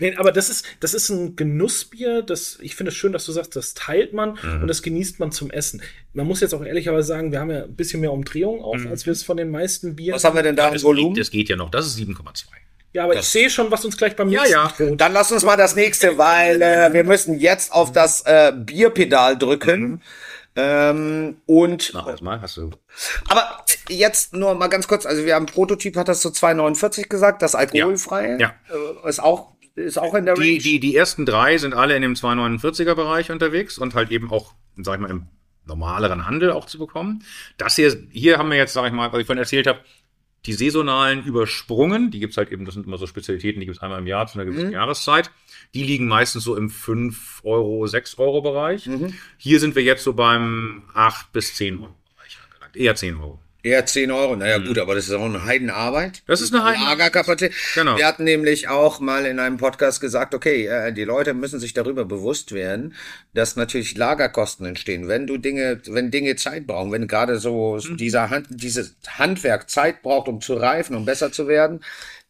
Nee, 0.00 0.16
aber 0.16 0.32
das 0.32 0.50
ist, 0.50 0.64
das 0.80 0.92
ist 0.92 1.08
ein 1.08 1.36
Genussbier, 1.36 2.22
das, 2.22 2.58
ich 2.60 2.74
finde 2.74 2.90
es 2.90 2.96
schön, 2.96 3.12
dass 3.12 3.24
du 3.26 3.30
sagst, 3.32 3.54
das 3.54 3.74
teilt 3.74 4.12
man 4.12 4.36
Mhm. 4.42 4.62
und 4.62 4.66
das 4.66 4.82
genießt 4.82 5.20
man 5.20 5.30
zum 5.30 5.52
Essen. 5.52 5.82
Man 6.14 6.26
muss 6.26 6.40
jetzt 6.40 6.52
auch 6.52 6.64
ehrlicherweise 6.64 7.06
sagen, 7.06 7.30
wir 7.30 7.38
haben 7.38 7.52
ja 7.52 7.62
ein 7.62 7.76
bisschen 7.76 8.00
mehr 8.00 8.10
Umdrehung 8.10 8.60
auf, 8.60 8.80
als 8.90 9.06
wir 9.06 9.12
es 9.12 9.22
von 9.22 9.36
den 9.36 9.50
meisten 9.52 9.94
Bieren. 9.94 10.10
Mhm. 10.10 10.16
Was 10.16 10.24
haben 10.24 10.34
wir 10.34 10.42
denn 10.42 10.56
da 10.56 10.66
im 10.66 10.72
Das 10.72 10.82
geht, 10.82 10.88
Volumen? 10.88 11.14
das 11.14 11.30
geht 11.30 11.48
ja 11.48 11.54
noch. 11.54 11.70
Das 11.70 11.86
ist 11.86 11.96
7,2. 11.96 12.46
ja, 12.92 13.04
aber 13.04 13.14
ich 13.14 13.22
sehe 13.22 13.48
schon, 13.50 13.70
was 13.70 13.84
uns 13.84 13.96
gleich 13.96 14.16
beim 14.16 14.30
Ja, 14.30 14.40
nächsten 14.42 14.52
ja. 14.58 14.72
droht. 14.88 15.00
Dann 15.00 15.12
lass 15.12 15.30
uns 15.30 15.44
mal 15.44 15.56
das 15.56 15.76
nächste, 15.76 16.18
weil 16.18 16.60
äh, 16.60 16.92
wir 16.92 17.04
müssen 17.04 17.38
jetzt 17.38 17.70
auf 17.72 17.92
das 17.92 18.22
äh, 18.26 18.52
Bierpedal 18.52 19.38
drücken. 19.38 20.02
Ähm, 20.56 21.38
und 21.46 21.90
Na, 21.94 22.08
erstmal 22.08 22.40
hast 22.40 22.56
du. 22.56 22.70
aber 23.28 23.64
jetzt 23.88 24.34
nur 24.34 24.54
mal 24.54 24.68
ganz 24.68 24.86
kurz, 24.86 25.04
also 25.04 25.24
wir 25.24 25.34
haben 25.34 25.46
Prototyp 25.46 25.96
hat 25.96 26.08
das 26.08 26.22
so 26.22 26.28
2,49 26.28 27.08
gesagt, 27.08 27.42
das 27.42 27.54
alkoholfreie 27.54 28.38
Ja. 28.40 28.54
Äh, 29.04 29.08
ist 29.08 29.20
auch 29.20 29.54
ist 29.74 29.98
auch 29.98 30.14
in 30.14 30.24
der 30.24 30.34
Range. 30.34 30.44
Die, 30.44 30.58
die, 30.58 30.80
die 30.80 30.96
ersten 30.96 31.26
drei 31.26 31.58
sind 31.58 31.74
alle 31.74 31.96
in 31.96 32.02
dem 32.02 32.14
249er 32.14 32.94
Bereich 32.94 33.32
unterwegs 33.32 33.76
und 33.76 33.94
halt 33.94 34.12
eben 34.12 34.30
auch, 34.30 34.54
sag 34.76 34.94
ich 34.94 35.00
mal, 35.00 35.10
im 35.10 35.26
normaleren 35.66 36.26
Handel 36.26 36.52
auch 36.52 36.66
zu 36.66 36.78
bekommen. 36.78 37.24
Das 37.56 37.74
hier, 37.74 37.96
hier 38.10 38.38
haben 38.38 38.50
wir 38.50 38.56
jetzt, 38.56 38.72
sag 38.74 38.86
ich 38.86 38.92
mal, 38.92 39.12
was 39.12 39.20
ich 39.20 39.26
vorhin 39.26 39.42
erzählt 39.42 39.66
habe, 39.66 39.80
die 40.46 40.52
saisonalen 40.52 41.24
übersprungen. 41.24 42.10
Die 42.10 42.20
gibt's 42.20 42.36
halt 42.36 42.50
eben, 42.52 42.64
das 42.64 42.74
sind 42.74 42.86
immer 42.86 42.98
so 42.98 43.06
Spezialitäten, 43.06 43.60
die 43.60 43.66
gibt's 43.66 43.80
einmal 43.82 43.98
im 43.98 44.06
Jahr 44.06 44.26
zu 44.26 44.38
einer 44.38 44.50
gewissen 44.50 44.72
Jahreszeit. 44.72 45.30
Die 45.72 45.82
liegen 45.82 46.06
meistens 46.06 46.44
so 46.44 46.56
im 46.56 46.70
5 46.70 47.40
Euro, 47.44 47.86
6 47.86 48.18
Euro 48.18 48.42
Bereich. 48.42 48.88
Hier 49.38 49.60
sind 49.60 49.74
wir 49.74 49.82
jetzt 49.82 50.04
so 50.04 50.12
beim 50.12 50.82
8 50.94 51.32
bis 51.32 51.54
10 51.54 51.80
Euro 51.80 51.94
Bereich 52.16 52.38
angelangt. 52.44 52.76
Eher 52.76 52.94
10 52.94 53.16
Euro. 53.16 53.40
Eher 53.64 53.86
10 53.86 54.10
Euro. 54.10 54.36
Naja, 54.36 54.58
gut, 54.58 54.78
aber 54.78 54.94
das 54.94 55.06
ist 55.06 55.12
auch 55.12 55.24
eine 55.24 55.46
Heidenarbeit. 55.46 56.22
Das 56.26 56.42
ist 56.42 56.52
eine 56.54 56.64
Heidenarbeit. 56.64 56.98
Lagerkapazität. 56.98 57.54
Genau. 57.74 57.96
Wir 57.96 58.06
hatten 58.06 58.24
nämlich 58.24 58.68
auch 58.68 59.00
mal 59.00 59.24
in 59.24 59.38
einem 59.38 59.56
Podcast 59.56 60.02
gesagt, 60.02 60.34
okay, 60.34 60.66
äh, 60.66 60.92
die 60.92 61.04
Leute 61.04 61.32
müssen 61.32 61.58
sich 61.58 61.72
darüber 61.72 62.04
bewusst 62.04 62.52
werden, 62.52 62.94
dass 63.32 63.56
natürlich 63.56 63.96
Lagerkosten 63.96 64.66
entstehen. 64.66 65.08
Wenn 65.08 65.26
du 65.26 65.38
Dinge, 65.38 65.80
wenn 65.86 66.10
Dinge 66.10 66.36
Zeit 66.36 66.66
brauchen, 66.66 66.92
wenn 66.92 67.08
gerade 67.08 67.38
so 67.38 67.78
Mhm. 67.82 67.96
dieser 67.96 68.28
Hand, 68.28 68.48
dieses 68.50 68.96
Handwerk 69.08 69.70
Zeit 69.70 70.02
braucht, 70.02 70.28
um 70.28 70.42
zu 70.42 70.54
reifen, 70.54 70.94
um 70.94 71.06
besser 71.06 71.32
zu 71.32 71.48
werden, 71.48 71.80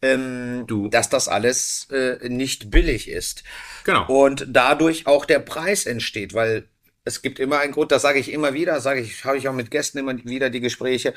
ähm, 0.02 0.66
dass 0.90 1.08
das 1.08 1.26
alles 1.26 1.88
äh, 1.90 2.28
nicht 2.28 2.70
billig 2.70 3.08
ist. 3.08 3.42
Genau. 3.82 4.06
Und 4.06 4.46
dadurch 4.48 5.08
auch 5.08 5.24
der 5.24 5.40
Preis 5.40 5.84
entsteht, 5.84 6.32
weil 6.32 6.68
es 7.04 7.20
gibt 7.20 7.38
immer 7.38 7.58
einen 7.58 7.72
Grund, 7.72 7.92
das 7.92 8.02
sage 8.02 8.18
ich 8.18 8.32
immer 8.32 8.54
wieder, 8.54 8.80
sage 8.80 9.00
ich, 9.00 9.24
habe 9.24 9.36
ich 9.36 9.46
auch 9.48 9.52
mit 9.52 9.70
Gästen 9.70 9.98
immer 9.98 10.16
wieder 10.24 10.48
die 10.48 10.60
Gespräche, 10.60 11.12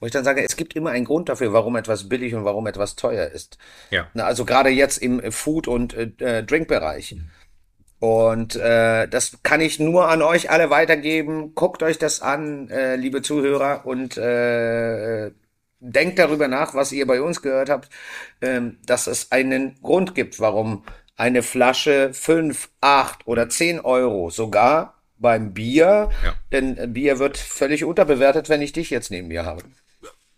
wo 0.00 0.06
ich 0.06 0.12
dann 0.12 0.24
sage, 0.24 0.42
es 0.42 0.56
gibt 0.56 0.74
immer 0.74 0.90
einen 0.90 1.04
Grund 1.04 1.28
dafür, 1.28 1.52
warum 1.52 1.76
etwas 1.76 2.08
billig 2.08 2.34
und 2.34 2.44
warum 2.44 2.66
etwas 2.66 2.96
teuer 2.96 3.28
ist. 3.28 3.56
Ja. 3.90 4.08
Na, 4.14 4.24
also 4.24 4.44
gerade 4.44 4.70
jetzt 4.70 4.98
im 4.98 5.30
Food- 5.30 5.68
und 5.68 5.94
äh, 5.94 6.42
Drinkbereich. 6.42 7.16
Und 8.00 8.56
äh, 8.56 9.06
das 9.08 9.38
kann 9.42 9.60
ich 9.60 9.78
nur 9.78 10.08
an 10.08 10.22
euch 10.22 10.50
alle 10.50 10.70
weitergeben. 10.70 11.54
Guckt 11.54 11.82
euch 11.82 11.98
das 11.98 12.22
an, 12.22 12.68
äh, 12.70 12.96
liebe 12.96 13.22
Zuhörer, 13.22 13.82
und 13.84 14.16
äh, 14.16 15.30
denkt 15.80 16.18
darüber 16.18 16.48
nach, 16.48 16.74
was 16.74 16.92
ihr 16.92 17.06
bei 17.06 17.20
uns 17.20 17.40
gehört 17.42 17.68
habt, 17.68 17.90
ähm, 18.40 18.78
dass 18.84 19.06
es 19.06 19.30
einen 19.30 19.80
Grund 19.82 20.14
gibt, 20.14 20.40
warum 20.40 20.82
eine 21.16 21.42
Flasche 21.42 22.14
fünf, 22.14 22.70
acht 22.80 23.26
oder 23.26 23.48
zehn 23.50 23.80
Euro 23.80 24.30
sogar 24.30 24.99
beim 25.20 25.52
Bier, 25.54 26.10
Ja. 26.24 26.34
denn 26.50 26.76
äh, 26.76 26.86
Bier 26.88 27.18
wird 27.18 27.36
völlig 27.38 27.84
unterbewertet, 27.84 28.48
wenn 28.48 28.62
ich 28.62 28.72
dich 28.72 28.90
jetzt 28.90 29.10
neben 29.10 29.28
mir 29.28 29.44
habe. 29.44 29.62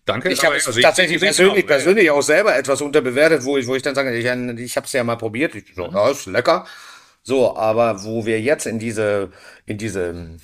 Danke. 0.04 0.30
Ich 0.30 0.44
habe 0.44 0.56
es 0.56 0.66
also 0.66 0.80
tatsächlich 0.80 1.20
persönlich, 1.20 1.54
genau, 1.64 1.66
persönlich 1.68 2.10
auch 2.10 2.22
selber 2.22 2.56
etwas 2.56 2.82
unterbewertet, 2.82 3.44
wo 3.44 3.56
ich, 3.56 3.66
wo 3.68 3.76
ich 3.76 3.82
dann 3.82 3.94
sage, 3.94 4.12
ich, 4.12 4.24
ich 4.24 4.76
habe 4.76 4.86
es 4.86 4.92
ja 4.92 5.04
mal 5.04 5.16
probiert, 5.16 5.54
ich, 5.54 5.64
so, 5.74 5.86
ja, 5.86 6.10
ist 6.10 6.26
lecker. 6.26 6.66
So, 7.22 7.56
aber 7.56 8.02
wo 8.02 8.26
wir 8.26 8.40
jetzt 8.40 8.66
in 8.66 8.80
diese, 8.80 9.30
in 9.64 9.78
diese, 9.78 10.38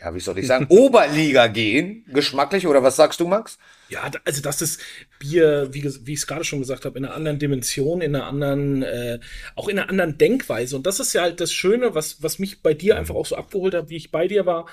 ja, 0.00 0.14
wie 0.14 0.20
soll 0.20 0.38
ich 0.38 0.46
sagen, 0.46 0.66
Oberliga 0.68 1.48
gehen, 1.48 2.04
geschmacklich, 2.06 2.68
oder 2.68 2.84
was 2.84 2.94
sagst 2.94 3.18
du, 3.18 3.26
Max? 3.26 3.58
Ja, 3.90 4.08
also 4.24 4.40
das 4.40 4.62
ist 4.62 4.80
Bier, 5.18 5.68
wie, 5.72 5.82
wie 5.82 6.12
ich 6.12 6.20
es 6.20 6.26
gerade 6.26 6.44
schon 6.44 6.60
gesagt 6.60 6.84
habe, 6.84 6.96
in 6.96 7.04
einer 7.04 7.14
anderen 7.14 7.40
Dimension, 7.40 8.00
in 8.00 8.14
einer 8.14 8.26
anderen, 8.26 8.82
äh, 8.84 9.18
auch 9.56 9.68
in 9.68 9.78
einer 9.78 9.90
anderen 9.90 10.16
Denkweise. 10.16 10.76
Und 10.76 10.86
das 10.86 11.00
ist 11.00 11.12
ja 11.12 11.22
halt 11.22 11.40
das 11.40 11.52
Schöne, 11.52 11.94
was, 11.94 12.22
was 12.22 12.38
mich 12.38 12.62
bei 12.62 12.72
dir 12.72 12.96
einfach 12.96 13.16
auch 13.16 13.26
so 13.26 13.36
abgeholt 13.36 13.74
hat, 13.74 13.90
wie 13.90 13.96
ich 13.96 14.12
bei 14.12 14.28
dir 14.28 14.46
war, 14.46 14.66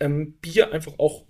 ähm, 0.00 0.32
Bier 0.40 0.72
einfach 0.72 0.98
auch 0.98 1.24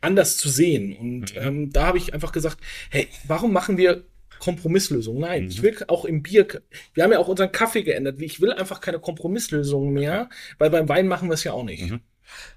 anders 0.00 0.36
zu 0.36 0.48
sehen. 0.48 0.96
Und 0.96 1.36
ähm, 1.36 1.72
da 1.72 1.86
habe 1.86 1.98
ich 1.98 2.14
einfach 2.14 2.30
gesagt, 2.30 2.58
hey, 2.90 3.08
warum 3.26 3.52
machen 3.52 3.76
wir 3.76 4.04
Kompromisslösungen? 4.38 5.20
Nein, 5.20 5.48
ich 5.48 5.62
will 5.62 5.76
auch 5.88 6.04
im 6.04 6.22
Bier, 6.22 6.46
wir 6.94 7.02
haben 7.02 7.12
ja 7.12 7.18
auch 7.18 7.28
unseren 7.28 7.50
Kaffee 7.50 7.82
geändert. 7.82 8.20
Ich 8.20 8.40
will 8.40 8.52
einfach 8.52 8.80
keine 8.80 9.00
Kompromisslösungen 9.00 9.92
mehr, 9.92 10.28
weil 10.58 10.70
beim 10.70 10.88
Wein 10.88 11.08
machen 11.08 11.28
wir 11.28 11.34
es 11.34 11.44
ja 11.44 11.52
auch 11.52 11.64
nicht. 11.64 11.92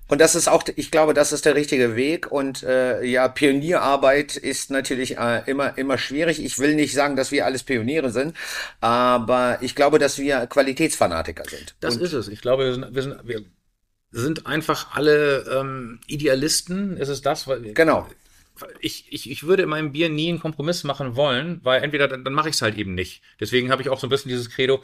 Und 0.07 0.19
das 0.21 0.33
ist 0.35 0.47
auch, 0.47 0.63
ich 0.75 0.89
glaube, 0.91 1.13
das 1.13 1.31
ist 1.31 1.45
der 1.45 1.55
richtige 1.55 1.95
Weg. 1.95 2.31
Und 2.31 2.63
äh, 2.63 3.03
ja, 3.03 3.27
Pionierarbeit 3.27 4.37
ist 4.37 4.71
natürlich 4.71 5.17
äh, 5.17 5.43
immer 5.45 5.77
immer 5.77 5.97
schwierig. 5.97 6.43
Ich 6.43 6.57
will 6.59 6.75
nicht 6.75 6.93
sagen, 6.93 7.15
dass 7.15 7.31
wir 7.31 7.45
alles 7.45 7.63
Pioniere 7.63 8.09
sind, 8.11 8.35
aber 8.81 9.59
ich 9.61 9.75
glaube, 9.75 9.99
dass 9.99 10.17
wir 10.17 10.47
Qualitätsfanatiker 10.47 11.43
sind. 11.47 11.75
Das 11.79 11.95
ist 11.95 12.13
es. 12.13 12.27
Ich 12.27 12.41
glaube, 12.41 12.65
wir 12.65 12.73
sind, 12.73 12.95
wir 12.95 13.01
sind, 13.03 13.27
wir 13.27 13.45
sind 14.11 14.47
einfach 14.47 14.95
alle 14.95 15.45
ähm, 15.59 15.99
Idealisten. 16.07 16.97
Es 16.97 17.09
ist 17.09 17.25
das, 17.25 17.47
weil 17.47 17.73
Genau. 17.73 18.07
ich, 18.79 19.05
ich, 19.11 19.29
ich 19.29 19.43
würde 19.43 19.63
in 19.63 19.69
meinem 19.69 19.91
Bier 19.91 20.09
nie 20.09 20.29
einen 20.29 20.39
Kompromiss 20.39 20.83
machen 20.83 21.15
wollen, 21.15 21.59
weil 21.63 21.83
entweder 21.83 22.07
dann, 22.07 22.23
dann 22.23 22.33
mache 22.33 22.49
ich 22.49 22.55
es 22.55 22.61
halt 22.61 22.77
eben 22.77 22.95
nicht. 22.95 23.21
Deswegen 23.39 23.71
habe 23.71 23.81
ich 23.81 23.89
auch 23.89 23.99
so 23.99 24.07
ein 24.07 24.09
bisschen 24.09 24.29
dieses 24.29 24.49
Credo, 24.49 24.83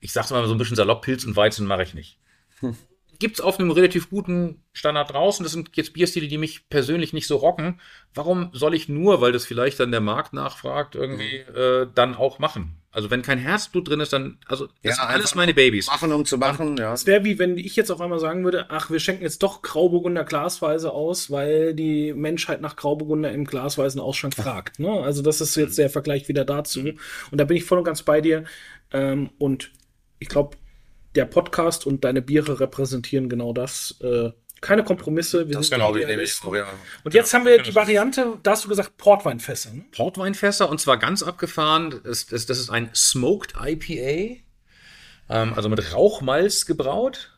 ich 0.00 0.12
sag's 0.12 0.30
mal 0.30 0.46
so 0.46 0.54
ein 0.54 0.58
bisschen 0.58 0.76
salopp, 0.76 1.02
Pilz 1.02 1.24
und 1.24 1.36
Weizen 1.36 1.66
mache 1.66 1.82
ich 1.82 1.94
nicht. 1.94 2.18
Gibt's 3.22 3.40
auf 3.40 3.60
einem 3.60 3.70
relativ 3.70 4.10
guten 4.10 4.64
Standard 4.72 5.12
draußen. 5.12 5.44
Das 5.44 5.52
sind 5.52 5.70
jetzt 5.76 5.92
Bierstile, 5.92 6.26
die 6.26 6.38
mich 6.38 6.68
persönlich 6.68 7.12
nicht 7.12 7.28
so 7.28 7.36
rocken. 7.36 7.80
Warum 8.14 8.50
soll 8.52 8.74
ich 8.74 8.88
nur, 8.88 9.20
weil 9.20 9.30
das 9.30 9.46
vielleicht 9.46 9.78
dann 9.78 9.92
der 9.92 10.00
Markt 10.00 10.32
nachfragt, 10.32 10.96
irgendwie 10.96 11.36
äh, 11.36 11.86
dann 11.94 12.16
auch 12.16 12.40
machen? 12.40 12.78
Also 12.90 13.12
wenn 13.12 13.22
kein 13.22 13.38
Herzblut 13.38 13.88
drin 13.88 14.00
ist, 14.00 14.12
dann, 14.12 14.38
also 14.48 14.66
das 14.66 14.74
Ja, 14.82 14.94
sind 14.94 15.04
alles 15.04 15.36
meine 15.36 15.54
Babys. 15.54 15.86
Machen, 15.86 16.10
um 16.10 16.24
zu 16.24 16.36
machen, 16.36 16.76
ja. 16.78 16.92
Es 16.92 17.06
wäre 17.06 17.22
wie 17.22 17.38
wenn 17.38 17.56
ich 17.56 17.76
jetzt 17.76 17.92
auf 17.92 18.00
einmal 18.00 18.18
sagen 18.18 18.42
würde, 18.42 18.66
ach, 18.70 18.90
wir 18.90 18.98
schenken 18.98 19.22
jetzt 19.22 19.44
doch 19.44 19.62
Grauburgunder 19.62 20.24
glasweise 20.24 20.90
aus, 20.90 21.30
weil 21.30 21.74
die 21.74 22.12
Menschheit 22.12 22.60
nach 22.60 22.74
Grauburgunder 22.74 23.30
im 23.30 23.44
glasweisen 23.44 24.00
Ausschank 24.00 24.34
fragt. 24.34 24.80
Ne? 24.80 24.90
Also 24.90 25.22
das 25.22 25.40
ist 25.40 25.54
jetzt 25.54 25.78
der 25.78 25.90
Vergleich 25.90 26.26
wieder 26.26 26.44
dazu. 26.44 26.80
Und 26.80 27.38
da 27.38 27.44
bin 27.44 27.56
ich 27.56 27.64
voll 27.64 27.78
und 27.78 27.84
ganz 27.84 28.02
bei 28.02 28.20
dir. 28.20 28.46
Ähm, 28.90 29.30
und 29.38 29.70
ich 30.18 30.28
glaube, 30.28 30.56
der 31.14 31.26
Podcast 31.26 31.86
und 31.86 32.04
deine 32.04 32.22
Biere 32.22 32.60
repräsentieren 32.60 33.28
genau 33.28 33.52
das. 33.52 33.96
Äh, 34.00 34.30
keine 34.62 34.84
Kompromisse. 34.84 35.48
Wir 35.48 35.60
sind 35.60 35.74
Idealisten. 36.04 36.48
Und 37.04 37.14
jetzt 37.14 37.34
haben 37.34 37.44
wir 37.44 37.60
die 37.60 37.74
Variante, 37.74 38.38
da 38.42 38.52
hast 38.52 38.64
du 38.64 38.68
gesagt, 38.68 38.96
Portweinfässer. 38.96 39.72
Ne? 39.74 39.84
Portweinfässer 39.94 40.68
und 40.68 40.80
zwar 40.80 40.98
ganz 40.98 41.22
abgefahren. 41.22 42.00
Das, 42.04 42.26
das, 42.26 42.46
das 42.46 42.58
ist 42.58 42.70
ein 42.70 42.88
Smoked 42.94 43.54
IPA, 43.60 44.40
ähm, 45.28 45.54
also 45.54 45.68
mit 45.68 45.92
Rauchmalz 45.92 46.64
gebraut. 46.64 47.32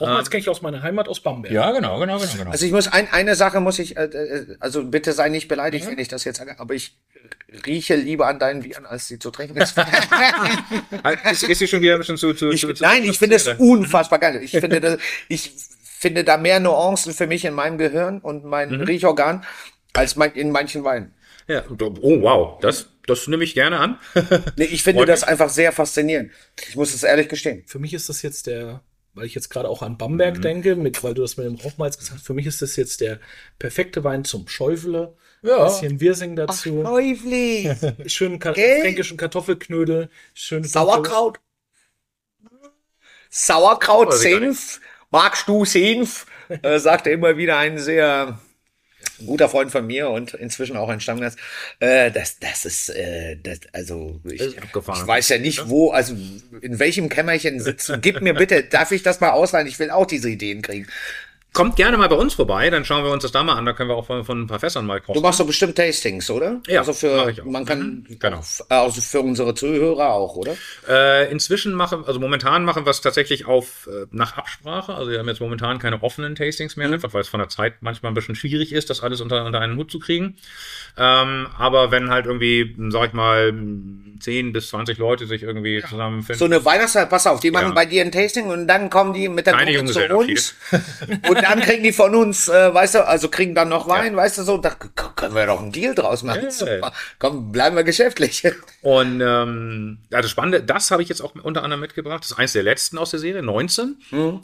Rauchmalz 0.00 0.30
kenne 0.30 0.40
ich 0.40 0.48
aus 0.48 0.62
meiner 0.62 0.82
Heimat, 0.82 1.08
aus 1.08 1.20
Bamberg. 1.20 1.52
Ja, 1.52 1.70
genau, 1.72 1.98
genau, 1.98 2.18
genau. 2.18 2.32
genau. 2.36 2.50
Also 2.50 2.66
ich 2.66 2.72
muss 2.72 2.88
ein, 2.88 3.10
eine 3.10 3.34
Sache 3.34 3.60
muss 3.60 3.78
ich, 3.78 3.96
äh, 3.96 4.04
äh, 4.04 4.56
also 4.60 4.84
bitte 4.84 5.12
sei 5.12 5.28
nicht 5.28 5.48
beleidigt, 5.48 5.86
wenn 5.86 5.98
ich 5.98 6.08
das 6.08 6.24
jetzt 6.24 6.38
sage, 6.38 6.58
aber 6.60 6.74
ich 6.74 6.96
rieche 7.66 7.96
lieber 7.96 8.26
an 8.26 8.38
deinen 8.38 8.62
Bieren, 8.62 8.86
als 8.86 9.08
sie 9.08 9.18
zu 9.18 9.30
trinken 9.30 9.56
ist. 9.60 9.76
ist, 11.30 11.42
ist 11.42 11.58
hier 11.58 11.68
schon 11.68 11.80
wieder 11.80 11.94
ein 11.94 11.98
bisschen 11.98 12.16
zu. 12.16 12.34
zu, 12.34 12.50
Ich, 12.50 12.60
zu, 12.60 12.72
zu 12.72 12.82
nein, 12.82 13.04
ich 13.04 13.18
finde 13.18 13.36
es 13.36 13.48
unfassbar 13.48 14.18
geil. 14.18 14.40
Ich 14.42 14.50
finde, 14.58 14.80
das, 14.80 14.98
ich 15.28 15.52
finde 15.82 16.24
da 16.24 16.36
mehr 16.36 16.60
Nuancen 16.60 17.14
für 17.14 17.26
mich 17.26 17.44
in 17.44 17.54
meinem 17.54 17.78
Gehirn 17.78 18.20
und 18.20 18.44
mein 18.44 18.72
Riechorgan 18.82 19.44
als 19.94 20.16
mein, 20.16 20.32
in 20.32 20.50
manchen 20.50 20.84
Weinen. 20.84 21.14
Ja, 21.48 21.64
oh, 21.70 22.20
wow. 22.20 22.60
Das, 22.60 22.90
das 23.06 23.26
nehme 23.26 23.42
ich 23.42 23.54
gerne 23.54 23.78
an. 23.78 23.98
Nee, 24.56 24.64
ich 24.64 24.82
finde 24.82 25.00
Freut 25.00 25.08
das 25.08 25.24
einfach 25.24 25.48
sehr 25.48 25.72
faszinierend. 25.72 26.30
Ich 26.68 26.76
muss 26.76 26.94
es 26.94 27.02
ehrlich 27.02 27.28
gestehen. 27.28 27.64
Für 27.66 27.78
mich 27.78 27.94
ist 27.94 28.10
das 28.10 28.20
jetzt 28.20 28.46
der, 28.46 28.82
weil 29.18 29.26
ich 29.26 29.34
jetzt 29.34 29.50
gerade 29.50 29.68
auch 29.68 29.82
an 29.82 29.98
Bamberg 29.98 30.40
denke, 30.40 30.76
mit, 30.76 31.02
weil 31.02 31.14
du 31.14 31.22
das 31.22 31.36
mit 31.36 31.46
dem 31.46 31.56
Rauchmalz 31.56 31.98
gesagt 31.98 32.18
hast, 32.18 32.26
für 32.26 32.34
mich 32.34 32.46
ist 32.46 32.62
das 32.62 32.76
jetzt 32.76 33.00
der 33.00 33.18
perfekte 33.58 34.04
Wein 34.04 34.24
zum 34.24 34.46
Schäufele. 34.46 35.16
Ja. 35.42 35.64
Bisschen 35.64 36.00
Wirsing 36.00 36.36
dazu. 36.36 36.82
Läuflich. 36.82 37.68
schönen 38.06 38.38
Ka 38.38 38.52
Gell? 38.52 38.80
fränkischen 38.80 39.16
Kartoffelknödel. 39.16 40.08
Schön 40.34 40.64
Sauerkraut. 40.64 41.40
Sauerkraut, 43.28 44.14
Senf. 44.14 44.80
Magst 45.10 45.48
du 45.48 45.64
Senf? 45.64 46.26
Äh, 46.62 46.78
sagte 46.78 47.10
immer 47.10 47.36
wieder 47.36 47.58
ein 47.58 47.76
sehr 47.76 48.40
guter 49.26 49.48
Freund 49.48 49.70
von 49.70 49.86
mir 49.86 50.10
und 50.10 50.34
inzwischen 50.34 50.76
auch 50.76 50.88
ein 50.88 51.00
Stammgast. 51.00 51.38
Äh, 51.80 52.10
das, 52.10 52.38
das 52.38 52.64
ist, 52.64 52.88
äh, 52.90 53.36
das, 53.42 53.60
also 53.72 54.20
ich, 54.24 54.40
ist 54.40 54.56
ich 54.56 55.06
weiß 55.06 55.28
ja 55.30 55.38
nicht, 55.38 55.68
wo, 55.68 55.90
also 55.90 56.14
in 56.60 56.78
welchem 56.78 57.08
Kämmerchen 57.08 57.60
sitzen. 57.60 58.00
Gib 58.00 58.20
mir 58.20 58.34
bitte, 58.34 58.62
darf 58.62 58.92
ich 58.92 59.02
das 59.02 59.20
mal 59.20 59.30
ausleihen? 59.30 59.66
Ich 59.66 59.78
will 59.78 59.90
auch 59.90 60.06
diese 60.06 60.30
Ideen 60.30 60.62
kriegen. 60.62 60.86
Kommt 61.54 61.74
gerne 61.76 61.96
mal 61.96 62.08
bei 62.08 62.14
uns 62.14 62.34
vorbei, 62.34 62.70
dann 62.70 62.84
schauen 62.84 63.02
wir 63.04 63.10
uns 63.10 63.22
das 63.22 63.32
da 63.32 63.42
mal 63.42 63.54
an. 63.54 63.64
Da 63.64 63.72
können 63.72 63.88
wir 63.88 63.96
auch 63.96 64.06
von, 64.06 64.24
von 64.24 64.42
ein 64.42 64.46
paar 64.46 64.60
Fässern 64.60 64.86
mal 64.86 65.00
Du 65.00 65.06
kosten. 65.06 65.22
machst 65.22 65.40
doch 65.40 65.46
bestimmt 65.46 65.74
Tastings, 65.76 66.30
oder? 66.30 66.60
Ja, 66.68 66.80
also 66.80 66.92
für, 66.92 67.30
ich 67.30 67.40
auch. 67.40 67.46
man 67.46 67.64
kann, 67.64 68.04
Mhm, 68.08 68.18
genau. 68.20 68.40
also 68.68 69.00
für 69.00 69.20
unsere 69.22 69.54
Zuhörer 69.54 70.10
auch, 70.12 70.36
oder? 70.36 70.54
Äh, 70.88 71.32
inzwischen 71.32 71.72
machen, 71.72 72.04
also 72.06 72.20
momentan 72.20 72.64
machen 72.64 72.84
wir 72.86 72.90
es 72.90 73.00
tatsächlich 73.00 73.46
auf 73.46 73.88
äh, 73.90 74.06
nach 74.12 74.36
Absprache. 74.36 74.94
Also 74.94 75.10
wir 75.10 75.18
haben 75.18 75.26
jetzt 75.26 75.40
momentan 75.40 75.78
keine 75.80 76.00
offenen 76.02 76.36
Tastings 76.36 76.76
mehr, 76.76 76.92
einfach 76.92 77.12
weil 77.14 77.22
es 77.22 77.28
von 77.28 77.40
der 77.40 77.48
Zeit 77.48 77.74
manchmal 77.80 78.12
ein 78.12 78.14
bisschen 78.14 78.36
schwierig 78.36 78.72
ist, 78.72 78.88
das 78.90 79.00
alles 79.02 79.20
unter, 79.20 79.44
unter 79.44 79.58
einen 79.60 79.76
Hut 79.76 79.90
zu 79.90 79.98
kriegen. 79.98 80.36
Ähm, 80.96 81.48
aber 81.58 81.90
wenn 81.90 82.10
halt 82.10 82.26
irgendwie, 82.26 82.76
sag 82.90 83.08
ich 83.08 83.12
mal, 83.14 83.52
10 84.20 84.52
bis 84.52 84.68
20 84.68 84.98
Leute 84.98 85.26
sich 85.26 85.42
irgendwie 85.42 85.82
zusammenfinden. 85.88 86.38
So 86.38 86.44
eine 86.44 86.64
Weihnachtszeit, 86.64 87.08
pass 87.08 87.26
auf, 87.26 87.40
die 87.40 87.50
machen 87.50 87.68
Ja. 87.68 87.74
bei 87.74 87.86
dir 87.86 88.02
ein 88.02 88.12
Tasting 88.12 88.46
und 88.46 88.66
dann 88.68 88.90
kommen 88.90 89.12
die 89.14 89.28
mit 89.28 89.46
der 89.46 89.54
Keine 89.54 89.72
Gruppe 89.74 89.92
zu 89.92 90.06
uns. 90.14 90.54
und 91.28 91.37
dann 91.42 91.60
kriegen 91.60 91.82
die 91.82 91.92
von 91.92 92.14
uns, 92.14 92.48
äh, 92.48 92.72
weißt 92.74 92.96
du, 92.96 93.06
also 93.06 93.28
kriegen 93.28 93.54
dann 93.54 93.68
noch 93.68 93.88
Wein, 93.88 94.14
weißt 94.16 94.38
du 94.38 94.42
so, 94.42 94.58
da 94.58 94.70
können 94.70 95.34
wir 95.34 95.46
doch 95.46 95.60
einen 95.60 95.72
Deal 95.72 95.94
draus 95.94 96.22
machen. 96.22 96.44
Ja. 96.44 96.50
Super. 96.50 96.92
Komm, 97.18 97.52
bleiben 97.52 97.76
wir 97.76 97.84
geschäftlich. 97.84 98.42
Und 98.82 99.20
ähm, 99.20 99.98
ja, 100.10 100.20
das 100.20 100.30
Spannende, 100.30 100.62
das 100.62 100.90
habe 100.90 101.02
ich 101.02 101.08
jetzt 101.08 101.20
auch 101.20 101.34
unter 101.34 101.62
anderem 101.62 101.80
mitgebracht. 101.80 102.22
Das 102.22 102.32
ist 102.32 102.38
eins 102.38 102.52
der 102.52 102.62
letzten 102.62 102.98
aus 102.98 103.10
der 103.10 103.20
Serie, 103.20 103.42
19. 103.42 103.96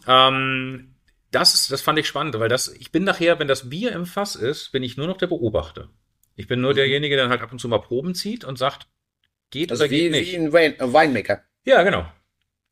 Ähm, 0.06 0.94
das, 1.30 1.54
ist, 1.54 1.70
das 1.72 1.80
fand 1.82 1.98
ich 1.98 2.06
spannend, 2.06 2.38
weil 2.38 2.48
das, 2.48 2.68
ich 2.68 2.92
bin 2.92 3.04
nachher, 3.04 3.38
wenn 3.38 3.48
das 3.48 3.68
Bier 3.70 3.92
im 3.92 4.06
Fass 4.06 4.36
ist, 4.36 4.72
bin 4.72 4.82
ich 4.82 4.96
nur 4.96 5.06
noch 5.06 5.16
der 5.18 5.26
Beobachter. 5.26 5.88
Ich 6.36 6.48
bin 6.48 6.60
nur 6.60 6.74
derjenige, 6.74 7.16
der 7.16 7.28
halt 7.28 7.42
ab 7.42 7.52
und 7.52 7.60
zu 7.60 7.68
mal 7.68 7.78
Proben 7.78 8.14
zieht 8.14 8.44
und 8.44 8.58
sagt, 8.58 8.88
geht 9.50 9.70
Das 9.70 9.80
oder 9.80 9.90
wie, 9.90 9.98
geht 10.00 10.10
nicht. 10.12 10.32
wie 10.32 10.36
ein 10.36 10.52
Wein, 10.52 10.74
Winemaker. 10.80 11.42
Ja, 11.64 11.82
genau. 11.82 12.06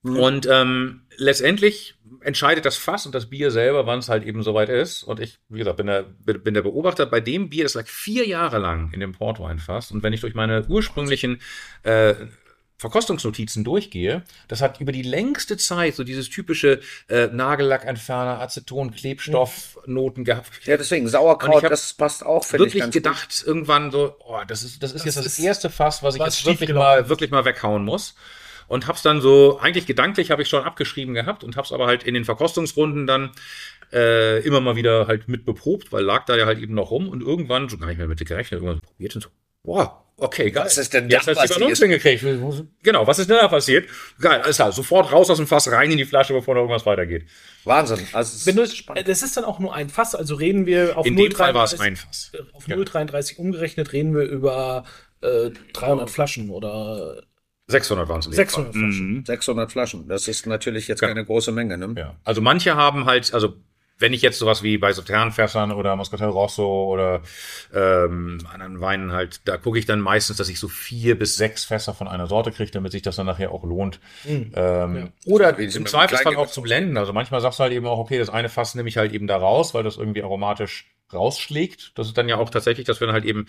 Und 0.03 0.48
ähm, 0.50 1.03
letztendlich 1.16 1.94
entscheidet 2.20 2.64
das 2.64 2.76
Fass 2.76 3.07
und 3.07 3.14
das 3.14 3.30
Bier 3.30 3.50
selber, 3.50 3.86
wann 3.86 4.00
es 4.00 4.09
halt 4.09 4.24
eben 4.24 4.42
soweit 4.42 4.68
ist. 4.68 5.03
Und 5.05 5.20
ich, 5.20 5.38
wie 5.48 5.59
gesagt, 5.59 5.76
bin 5.76 5.86
der, 5.86 6.03
bin 6.03 6.55
der 6.55 6.62
Beobachter 6.62 7.07
bei 7.07 7.20
dem 7.20 7.50
Bier, 7.50 7.64
das 7.64 7.74
lag 7.74 7.86
vier 7.86 8.26
Jahre 8.26 8.59
lang 8.59 8.92
in 8.92 9.00
dem 9.00 9.12
Portweinfass. 9.12 9.90
Und 9.90 10.03
wenn 10.03 10.12
ich 10.12 10.20
durch 10.20 10.34
meine 10.34 10.66
ursprünglichen 10.66 11.40
äh, 11.84 12.14
Verkostungsnotizen 12.78 13.62
durchgehe, 13.62 14.24
das 14.48 14.61
hat 14.61 14.80
über 14.80 14.90
die 14.90 15.03
längste 15.03 15.57
Zeit 15.57 15.94
so 15.94 16.03
dieses 16.03 16.28
typische 16.28 16.80
äh, 17.09 17.28
Nagellackentferner, 17.28 18.40
Aceton, 18.40 18.90
Klebstoffnoten 18.90 20.24
gehabt. 20.24 20.48
Ja, 20.64 20.76
deswegen 20.76 21.07
Sauerkraut, 21.07 21.62
das 21.62 21.94
passt 21.94 22.26
auch, 22.26 22.44
ich, 22.44 22.53
wirklich 22.55 22.90
gedacht, 22.90 23.44
irgendwann 23.46 23.92
so, 23.92 24.16
oh, 24.18 24.40
das 24.48 24.64
ist, 24.64 24.82
das 24.82 24.92
ist 24.92 25.05
jetzt 25.05 25.16
das 25.16 25.26
ist 25.26 25.38
erste 25.38 25.70
Fass, 25.70 26.03
was 26.03 26.16
ich 26.16 26.22
jetzt 26.22 26.44
wirklich 26.44 26.72
mal, 26.72 27.09
wirklich 27.09 27.30
mal 27.30 27.44
weghauen 27.44 27.84
muss. 27.84 28.16
Und 28.73 28.87
hab's 28.87 29.03
dann 29.03 29.20
so, 29.20 29.59
eigentlich 29.61 29.85
gedanklich 29.85 30.31
habe 30.31 30.41
ich 30.41 30.49
schon 30.49 30.64
abgeschrieben 30.64 31.12
gehabt 31.12 31.45
und 31.45 31.59
hab's 31.59 31.73
aber 31.73 31.87
halt 31.87 32.05
in 32.05 32.14
den 32.14 32.25
Verkostungsrunden 32.25 33.07
dann 33.07 33.33
äh, 33.93 34.39
immer 34.47 34.62
mal 34.62 34.77
wieder 34.77 35.07
halt 35.09 35.29
mit 35.29 35.45
beprobt, 35.45 35.93
weil 35.93 36.03
lag 36.03 36.25
da 36.25 36.39
ja 36.39 36.47
halt 36.47 36.59
eben 36.59 36.73
noch 36.73 36.91
rum 36.91 37.07
und 37.11 37.20
irgendwann, 37.20 37.68
so 37.68 37.77
gar 37.77 37.89
nicht 37.89 37.99
mehr 37.99 38.09
mit 38.09 38.25
gerechnet, 38.25 38.62
irgendwann 38.62 38.77
so 38.77 38.81
probiert 38.81 39.14
und 39.14 39.20
so, 39.20 39.29
boah, 39.62 40.03
okay, 40.16 40.51
geil. 40.51 40.64
Was 40.64 40.79
ist 40.79 40.95
denn 40.95 41.11
Jetzt 41.11 41.29
da 41.29 41.33
hat's 41.33 41.43
die 41.43 41.49
passiert? 41.49 41.61
Balance 41.61 41.85
hingekriegt. 41.85 42.25
Genau, 42.83 43.07
was 43.07 43.18
ist 43.18 43.29
denn 43.29 43.37
da 43.37 43.49
passiert? 43.49 43.91
Geil, 44.18 44.41
alles 44.41 44.57
klar, 44.57 44.73
sofort 44.73 45.12
raus 45.12 45.29
aus 45.29 45.37
dem 45.37 45.47
Fass, 45.47 45.70
rein 45.70 45.91
in 45.91 45.99
die 45.99 46.07
Flasche, 46.07 46.33
bevor 46.33 46.55
da 46.55 46.62
irgendwas 46.62 46.87
weitergeht. 46.87 47.27
Wahnsinn. 47.64 47.99
Also, 48.14 48.35
es 48.35 48.47
Wenn 48.47 48.57
du, 48.57 49.05
das 49.05 49.23
ist 49.23 49.37
dann 49.37 49.45
auch 49.45 49.59
nur 49.59 49.75
ein 49.75 49.91
Fass, 49.91 50.14
also 50.14 50.35
reden 50.35 50.64
wir 50.64 50.97
auf 50.97 51.05
In 51.05 51.16
dem 51.16 51.31
Fall 51.33 51.53
war 51.53 51.64
es 51.64 51.79
0,33 51.79 51.81
ein 51.83 51.97
Fass. 51.97 52.33
Auf 52.55 52.66
Ja. 52.68 52.77
0,33 52.77 53.37
umgerechnet 53.37 53.93
reden 53.93 54.14
wir 54.14 54.23
über 54.23 54.85
äh, 55.20 55.51
300 55.75 56.09
Flaschen 56.09 56.49
oder 56.49 57.23
600 57.69 58.09
waren 58.09 58.19
es. 58.21 58.27
600 58.27 58.73
Flaschen. 58.75 59.25
600 59.25 59.73
Flaschen. 59.73 60.09
Das 60.09 60.29
ist 60.29 60.47
natürlich 60.47 60.89
jetzt 60.89 61.01
Ja. 61.01 61.09
keine 61.09 61.25
große 61.25 61.53
Menge, 61.53 61.79
ne? 61.79 61.95
Ja. 61.97 62.17
Also 62.25 62.41
manche 62.41 62.75
haben 62.75 63.07
halt, 63.07 63.33
also 63.33 63.55
wenn 63.99 64.13
ich 64.13 64.23
jetzt 64.23 64.41
sowas 64.41 64.65
wie 64.65 64.79
bei 64.79 64.93
Sauternfässern 64.93 65.71
oder 65.71 65.95
Moscatel 65.95 66.29
Rosso 66.29 66.87
oder 66.93 67.23
ähm, 67.73 68.39
anderen 68.53 68.81
Weinen 68.81 69.13
halt, 69.13 69.43
da 69.45 69.59
gucke 69.59 69.79
ich 69.79 69.87
dann 69.87 70.01
meistens, 70.01 70.39
dass 70.39 70.49
ich 70.49 70.59
so 70.59 70.67
vier 70.67 71.17
bis 71.17 71.37
sechs 71.37 71.65
Fässer 71.65 71.95
von 71.95 72.09
einer 72.09 72.27
Sorte 72.27 72.51
kriege, 72.51 72.73
damit 72.73 72.91
sich 72.91 73.03
das 73.03 73.15
dann 73.15 73.27
nachher 73.27 73.53
auch 73.53 73.63
lohnt. 73.63 74.01
Ähm, 74.27 75.13
Oder 75.27 75.57
Wie 75.57 75.69
sie 75.69 75.79
im 75.79 75.87
Zweifelsfall 75.87 76.35
auch 76.35 76.49
zu 76.51 76.63
blenden. 76.63 76.97
Also 76.97 77.13
manchmal 77.13 77.41
sagst 77.41 77.61
du 77.61 77.63
halt 77.63 77.73
eben 77.73 77.87
auch, 77.87 77.99
okay, 77.99 78.19
das 78.19 78.29
eine 78.29 78.49
Fass 78.49 78.75
nehme 78.75 78.89
ich 78.89 78.97
halt 78.97 79.13
eben 79.13 79.29
da 79.29 79.37
raus, 79.37 79.73
weil 79.73 79.85
das 79.85 79.99
irgendwie 79.99 80.25
aromatisch 80.25 80.87
rausschlägt. 81.13 81.93
Das 81.97 82.09
ist 82.09 82.19
dann 82.19 82.29
ja 82.29 82.39
auch 82.39 82.51
tatsächlich, 82.51 82.87
dass 82.87 82.99
wir 82.99 83.07
dann 83.07 83.15
halt 83.15 83.25
eben 83.25 83.47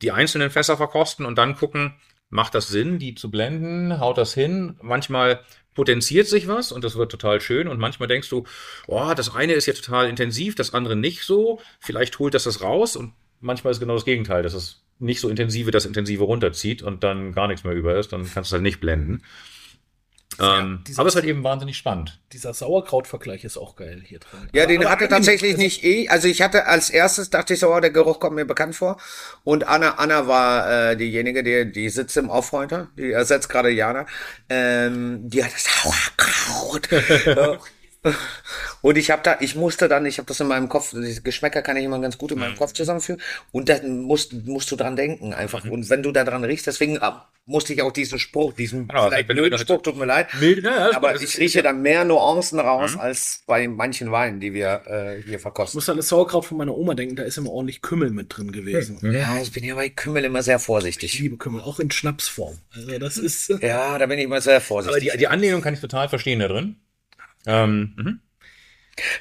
die 0.00 0.12
einzelnen 0.12 0.50
Fässer 0.50 0.76
verkosten 0.76 1.26
und 1.26 1.36
dann 1.38 1.56
gucken, 1.56 1.94
macht 2.32 2.54
das 2.54 2.68
Sinn, 2.68 2.98
die 2.98 3.14
zu 3.14 3.30
blenden, 3.30 4.00
haut 4.00 4.16
das 4.16 4.32
hin. 4.32 4.76
Manchmal 4.80 5.40
potenziert 5.74 6.26
sich 6.26 6.48
was 6.48 6.72
und 6.72 6.82
das 6.82 6.96
wird 6.96 7.10
total 7.10 7.40
schön 7.40 7.68
und 7.68 7.78
manchmal 7.78 8.08
denkst 8.08 8.30
du, 8.30 8.44
oh, 8.86 9.12
das 9.14 9.34
eine 9.34 9.52
ist 9.52 9.66
jetzt 9.66 9.84
total 9.84 10.08
intensiv, 10.08 10.54
das 10.54 10.72
andere 10.72 10.96
nicht 10.96 11.24
so. 11.24 11.60
Vielleicht 11.78 12.18
holt 12.18 12.32
das 12.32 12.44
das 12.44 12.62
raus 12.62 12.96
und 12.96 13.12
manchmal 13.40 13.72
ist 13.72 13.80
genau 13.80 13.94
das 13.94 14.06
Gegenteil, 14.06 14.42
dass 14.42 14.54
es 14.54 14.82
nicht 14.98 15.20
so 15.20 15.28
intensive 15.28 15.70
das 15.70 15.84
Intensive 15.84 16.24
runterzieht 16.24 16.82
und 16.82 17.04
dann 17.04 17.32
gar 17.32 17.48
nichts 17.48 17.64
mehr 17.64 17.74
über 17.74 17.96
ist, 17.96 18.12
dann 18.12 18.22
kannst 18.22 18.36
du 18.36 18.40
es 18.40 18.52
halt 18.52 18.62
nicht 18.62 18.80
blenden. 18.80 19.22
Ähm, 20.40 20.82
dieses- 20.86 20.98
aber 20.98 21.08
es 21.08 21.14
ist 21.14 21.16
halt 21.20 21.28
eben 21.28 21.44
wahnsinnig 21.44 21.76
spannend. 21.76 22.20
Dieser 22.32 22.54
Sauerkrautvergleich 22.54 23.44
ist 23.44 23.56
auch 23.58 23.76
geil 23.76 24.02
hier 24.04 24.18
drin. 24.18 24.48
Ja, 24.54 24.66
den 24.66 24.80
Aber 24.82 24.90
hatte 24.90 25.08
tatsächlich 25.08 25.56
nicht 25.56 25.84
eh. 25.84 26.08
Also 26.08 26.28
ich 26.28 26.40
hatte 26.42 26.66
als 26.66 26.90
erstes, 26.90 27.30
dachte 27.30 27.54
ich 27.54 27.60
so, 27.60 27.72
oh, 27.74 27.80
der 27.80 27.90
Geruch 27.90 28.18
kommt 28.20 28.36
mir 28.36 28.44
bekannt 28.46 28.74
vor. 28.74 28.96
Und 29.44 29.66
Anna, 29.68 29.96
Anna 29.96 30.26
war 30.26 30.90
äh, 30.92 30.96
diejenige, 30.96 31.42
die, 31.42 31.70
die 31.70 31.88
sitzt 31.90 32.16
im 32.16 32.30
Aufräuter, 32.30 32.88
die 32.96 33.12
ersetzt 33.12 33.48
gerade 33.48 33.70
Jana. 33.70 34.06
Ähm, 34.48 35.28
die 35.28 35.44
hat 35.44 35.52
das 35.52 35.64
Sauerkraut. 35.82 36.88
Ja. 38.04 38.12
Und 38.80 38.98
ich 38.98 39.10
habe 39.12 39.22
da, 39.22 39.36
ich 39.40 39.54
musste 39.54 39.88
dann, 39.88 40.04
ich 40.06 40.18
habe 40.18 40.26
das 40.26 40.40
in 40.40 40.48
meinem 40.48 40.68
Kopf, 40.68 40.92
Geschmäcker 41.22 41.62
kann 41.62 41.76
ich 41.76 41.84
immer 41.84 42.00
ganz 42.00 42.18
gut 42.18 42.32
in 42.32 42.38
meinem 42.38 42.56
Kopf 42.56 42.72
zusammenführen. 42.72 43.20
Und 43.52 43.68
dann 43.68 44.00
musst, 44.00 44.32
musst 44.44 44.70
du 44.72 44.76
dran 44.76 44.96
denken 44.96 45.32
einfach. 45.34 45.64
Und 45.64 45.88
wenn 45.88 46.02
du 46.02 46.10
da 46.10 46.24
dran 46.24 46.42
riechst, 46.42 46.66
deswegen 46.66 46.96
äh, 46.96 47.10
musste 47.46 47.72
ich 47.74 47.82
auch 47.82 47.92
diesen 47.92 48.18
Spruch, 48.18 48.54
diesen 48.54 48.88
Genau, 48.88 49.08
vielleicht 49.08 49.28
blöden 49.28 49.56
Spruch, 49.58 49.82
tut 49.82 49.96
mir 49.96 50.06
leid. 50.06 50.28
Mild, 50.40 50.64
ja, 50.64 50.88
ist 50.88 50.96
Aber 50.96 51.14
ich 51.14 51.38
rieche 51.38 51.62
dann 51.62 51.80
mehr 51.82 52.04
Nuancen 52.04 52.58
raus 52.58 52.96
als 52.96 53.44
bei 53.46 53.68
manchen 53.68 54.10
Weinen, 54.10 54.40
die 54.40 54.52
wir 54.52 54.82
äh, 54.86 55.22
hier 55.22 55.36
Ich 55.36 55.40
verkosten. 55.42 55.76
muss 55.78 55.88
an 55.88 55.96
das 55.96 56.08
Sauerkraut 56.08 56.44
von 56.44 56.58
meiner 56.58 56.76
Oma 56.76 56.94
denken, 56.94 57.14
da 57.14 57.22
ist 57.22 57.38
immer 57.38 57.50
ordentlich 57.50 57.82
Kümmel 57.82 58.10
mit 58.10 58.36
drin 58.36 58.50
gewesen. 58.50 58.98
Ja, 59.12 59.38
ich 59.40 59.52
bin 59.52 59.62
ja 59.62 59.76
bei 59.76 59.88
Kümmel 59.90 60.24
immer 60.24 60.42
sehr 60.42 60.56
Ich 60.56 60.62
vorsichtig. 60.62 61.18
liebe 61.20 61.36
Kümmel, 61.36 61.60
auch 61.60 61.78
in 61.78 61.90
Schnapsform. 61.92 62.58
Also 62.74 62.98
das 62.98 63.16
ist. 63.16 63.48
Ja, 63.60 63.96
da 63.98 64.06
bin 64.06 64.18
ich 64.18 64.24
immer 64.24 64.40
sehr 64.40 64.56
Aber 64.56 64.64
vorsichtig. 64.64 65.12
die, 65.12 65.18
die 65.18 65.28
Anlehnung 65.28 65.62
kann 65.62 65.74
ich 65.74 65.80
total 65.80 66.08
verstehen 66.08 66.40
da 66.40 66.48
drin. 66.48 66.76
Ähm, 67.46 67.94
mhm. 67.96 68.20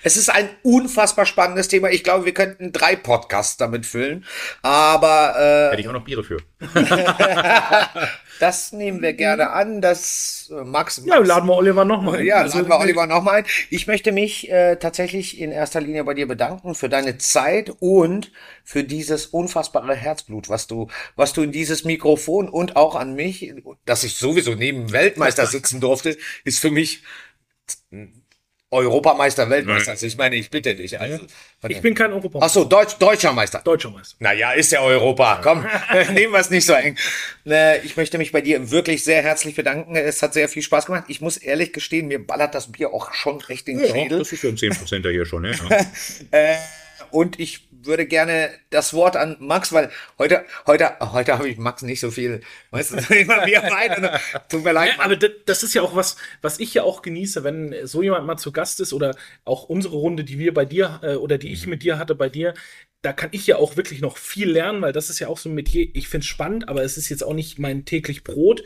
Es 0.03 0.17
ist 0.17 0.29
ein 0.29 0.49
unfassbar 0.63 1.25
spannendes 1.25 1.69
Thema. 1.69 1.89
Ich 1.89 2.03
glaube, 2.03 2.25
wir 2.25 2.33
könnten 2.33 2.73
drei 2.73 2.95
Podcasts 2.95 3.55
damit 3.55 3.85
füllen. 3.85 4.25
Aber 4.61 5.69
Hätte 5.71 5.81
ich 5.81 5.87
auch 5.87 5.93
noch 5.93 6.03
Biere 6.03 6.23
für. 6.23 6.37
äh, 6.75 7.85
das 8.39 8.73
nehmen 8.73 9.01
wir 9.01 9.13
gerne 9.13 9.51
an. 9.51 9.81
Das 9.81 10.51
äh, 10.51 10.63
Max. 10.65 11.01
Ja, 11.05 11.17
laden 11.19 11.47
wir 11.47 11.55
Oliver 11.55 11.85
nochmal. 11.85 12.21
Ja, 12.21 12.43
laden 12.43 12.67
wir 12.67 12.79
Oliver 12.79 13.07
nochmal 13.07 13.39
ein. 13.39 13.45
Ich 13.69 13.87
möchte 13.87 14.11
mich 14.11 14.51
äh, 14.51 14.75
tatsächlich 14.75 15.39
in 15.39 15.51
erster 15.51 15.79
Linie 15.79 16.03
bei 16.03 16.15
dir 16.15 16.27
bedanken 16.27 16.75
für 16.75 16.89
deine 16.89 17.17
Zeit 17.17 17.71
und 17.79 18.31
für 18.65 18.83
dieses 18.83 19.27
unfassbare 19.27 19.95
Herzblut, 19.95 20.49
was 20.49 20.67
du, 20.67 20.89
was 21.15 21.31
du 21.31 21.43
in 21.43 21.53
dieses 21.53 21.85
Mikrofon 21.85 22.49
und 22.49 22.75
auch 22.75 22.95
an 22.95 23.15
mich, 23.15 23.53
dass 23.85 24.03
ich 24.03 24.17
sowieso 24.17 24.53
neben 24.53 24.87
dem 24.87 24.91
Weltmeister 24.91 25.45
sitzen 25.47 25.79
durfte, 25.79 26.17
ist 26.43 26.59
für 26.59 26.71
mich 26.71 27.03
Europameister, 28.73 29.49
Weltmeister. 29.49 29.91
Also 29.91 30.05
ich 30.05 30.15
meine, 30.17 30.37
ich 30.37 30.49
bitte 30.49 30.73
dich. 30.73 30.97
Also, 30.97 31.25
Ich 31.67 31.81
bin 31.81 31.93
kein 31.93 32.13
Europa. 32.13 32.39
Ach 32.41 32.49
so, 32.49 32.63
Deutsch, 32.63 32.95
deutscher 32.97 33.33
Meister. 33.33 33.59
Deutscher 33.59 33.89
Meister. 33.91 34.15
Naja, 34.19 34.53
ist 34.53 34.71
ja 34.71 34.79
Europa. 34.81 35.41
Komm, 35.43 35.65
nehmen 36.13 36.31
wir 36.31 36.39
es 36.39 36.49
nicht 36.49 36.65
so 36.65 36.71
eng. 36.73 36.95
Ich 37.83 37.97
möchte 37.97 38.17
mich 38.17 38.31
bei 38.31 38.39
dir 38.39 38.71
wirklich 38.71 39.03
sehr 39.03 39.21
herzlich 39.21 39.55
bedanken. 39.55 39.97
Es 39.97 40.23
hat 40.23 40.33
sehr 40.33 40.47
viel 40.47 40.61
Spaß 40.63 40.85
gemacht. 40.85 41.03
Ich 41.09 41.19
muss 41.19 41.35
ehrlich 41.35 41.73
gestehen, 41.73 42.07
mir 42.07 42.25
ballert 42.25 42.55
das 42.55 42.71
Bier 42.71 42.93
auch 42.93 43.13
schon 43.13 43.41
recht 43.41 43.67
den 43.67 43.81
Ja, 43.81 43.87
Schädel. 43.87 44.19
das 44.19 44.31
ist 44.31 44.39
für 44.39 44.47
ein 44.47 44.55
10% 44.55 45.11
hier 45.11 45.25
schon, 45.25 45.43
ja. 45.43 45.51
Äh, 46.31 46.55
und 47.11 47.41
ich 47.41 47.67
würde 47.85 48.05
gerne 48.05 48.49
das 48.69 48.93
Wort 48.93 49.15
an 49.15 49.37
Max, 49.39 49.71
weil 49.73 49.91
heute, 50.17 50.45
heute, 50.67 50.91
heute 50.99 51.37
habe 51.37 51.49
ich 51.49 51.57
Max 51.57 51.81
nicht 51.81 51.99
so 51.99 52.11
viel, 52.11 52.41
weißt 52.71 52.91
du, 53.09 53.13
immer 53.15 53.45
mehr 53.45 53.63
Wein. 53.63 54.03
und- 54.03 54.49
Tut 54.49 54.63
mir 54.63 54.71
leid. 54.73 54.95
Ja, 54.97 55.03
aber 55.05 55.15
das, 55.15 55.63
ist 55.63 55.73
ja 55.73 55.81
auch 55.81 55.95
was, 55.95 56.17
was 56.41 56.59
ich 56.59 56.73
ja 56.73 56.83
auch 56.83 57.01
genieße, 57.01 57.43
wenn 57.43 57.75
so 57.85 58.01
jemand 58.01 58.25
mal 58.25 58.37
zu 58.37 58.51
Gast 58.51 58.79
ist 58.79 58.93
oder 58.93 59.15
auch 59.45 59.63
unsere 59.63 59.95
Runde, 59.95 60.23
die 60.23 60.39
wir 60.39 60.53
bei 60.53 60.65
dir 60.65 60.99
äh, 61.03 61.15
oder 61.15 61.37
die 61.37 61.51
ich 61.51 61.67
mit 61.67 61.83
dir 61.83 61.97
hatte 61.97 62.15
bei 62.15 62.29
dir, 62.29 62.53
da 63.01 63.13
kann 63.13 63.29
ich 63.31 63.47
ja 63.47 63.55
auch 63.57 63.77
wirklich 63.77 64.01
noch 64.01 64.17
viel 64.17 64.51
lernen, 64.51 64.81
weil 64.81 64.93
das 64.93 65.09
ist 65.09 65.19
ja 65.19 65.27
auch 65.27 65.37
so 65.37 65.49
ein 65.49 65.55
Metier, 65.55 65.89
ich 65.93 66.07
finde 66.07 66.23
es 66.23 66.27
spannend, 66.27 66.69
aber 66.69 66.83
es 66.83 66.97
ist 66.97 67.09
jetzt 67.09 67.23
auch 67.23 67.33
nicht 67.33 67.57
mein 67.57 67.85
täglich 67.85 68.23
Brot. 68.23 68.63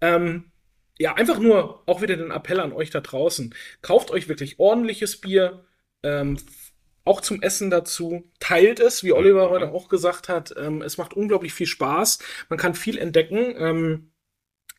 Ähm, 0.00 0.50
ja, 0.98 1.14
einfach 1.14 1.38
nur 1.38 1.82
auch 1.88 2.02
wieder 2.02 2.16
den 2.16 2.30
Appell 2.30 2.60
an 2.60 2.72
euch 2.72 2.90
da 2.90 3.00
draußen. 3.00 3.54
Kauft 3.82 4.10
euch 4.10 4.28
wirklich 4.28 4.58
ordentliches 4.58 5.20
Bier, 5.20 5.64
ähm, 6.02 6.36
auch 7.04 7.20
zum 7.20 7.42
Essen 7.42 7.70
dazu. 7.70 8.24
Teilt 8.40 8.80
es, 8.80 9.04
wie 9.04 9.12
Oliver 9.12 9.50
heute 9.50 9.72
auch 9.72 9.88
gesagt 9.88 10.28
hat. 10.28 10.54
Ähm, 10.56 10.82
es 10.82 10.98
macht 10.98 11.14
unglaublich 11.14 11.52
viel 11.52 11.66
Spaß. 11.66 12.18
Man 12.48 12.58
kann 12.58 12.74
viel 12.74 12.98
entdecken. 12.98 13.54
Ähm, 13.58 14.10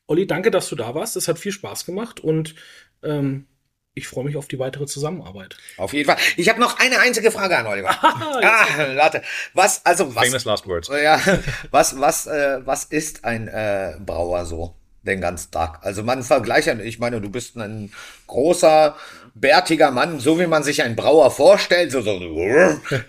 Olli, 0.08 0.28
danke, 0.28 0.52
dass 0.52 0.70
du 0.70 0.76
da 0.76 0.94
warst. 0.96 1.16
Es 1.16 1.28
hat 1.28 1.40
viel 1.40 1.52
Spaß 1.52 1.86
gemacht 1.86 2.20
und 2.20 2.56
ähm, 3.04 3.48
ich 3.96 4.08
freue 4.10 4.26
mich 4.26 4.36
auf 4.36 4.48
die 4.48 4.60
weitere 4.60 4.86
Zusammenarbeit. 4.86 5.58
Auf 5.78 5.94
jeden 5.94 6.06
Fall. 6.06 6.18
Ich 6.36 6.50
habe 6.50 6.60
noch 6.60 6.80
eine 6.80 7.00
einzige 7.00 7.32
Frage 7.32 7.58
an 7.58 7.66
Oliver. 7.66 7.90
ah, 8.04 8.66
warte. 8.96 9.22
Was, 9.54 9.86
also 9.86 10.14
was, 10.14 10.26
Famous 10.26 10.46
Last 10.46 10.68
Words. 10.68 10.90
Ja, 10.90 11.20
was, 11.72 12.00
was, 12.00 12.28
äh, 12.28 12.60
was 12.66 12.84
ist 12.84 13.24
ein 13.24 13.48
äh, 13.48 13.96
Brauer 14.06 14.46
so 14.46 14.76
den 15.04 15.22
ganzen 15.22 15.50
Tag? 15.52 15.80
Also 15.82 16.04
man 16.04 16.24
vergleicht 16.24 16.68
ja, 16.68 16.78
ich 16.78 17.00
meine, 17.00 17.22
du 17.22 17.30
bist 17.30 17.56
ein 17.56 17.92
großer, 18.28 18.98
bärtiger 19.36 19.92
Mann, 19.92 20.20
so 20.20 20.40
wie 20.40 20.48
man 20.48 20.64
sich 20.64 20.82
einen 20.82 20.96
Brauer 20.96 21.30
vorstellt. 21.30 21.92
So, 21.92 22.02
so. 22.02 22.18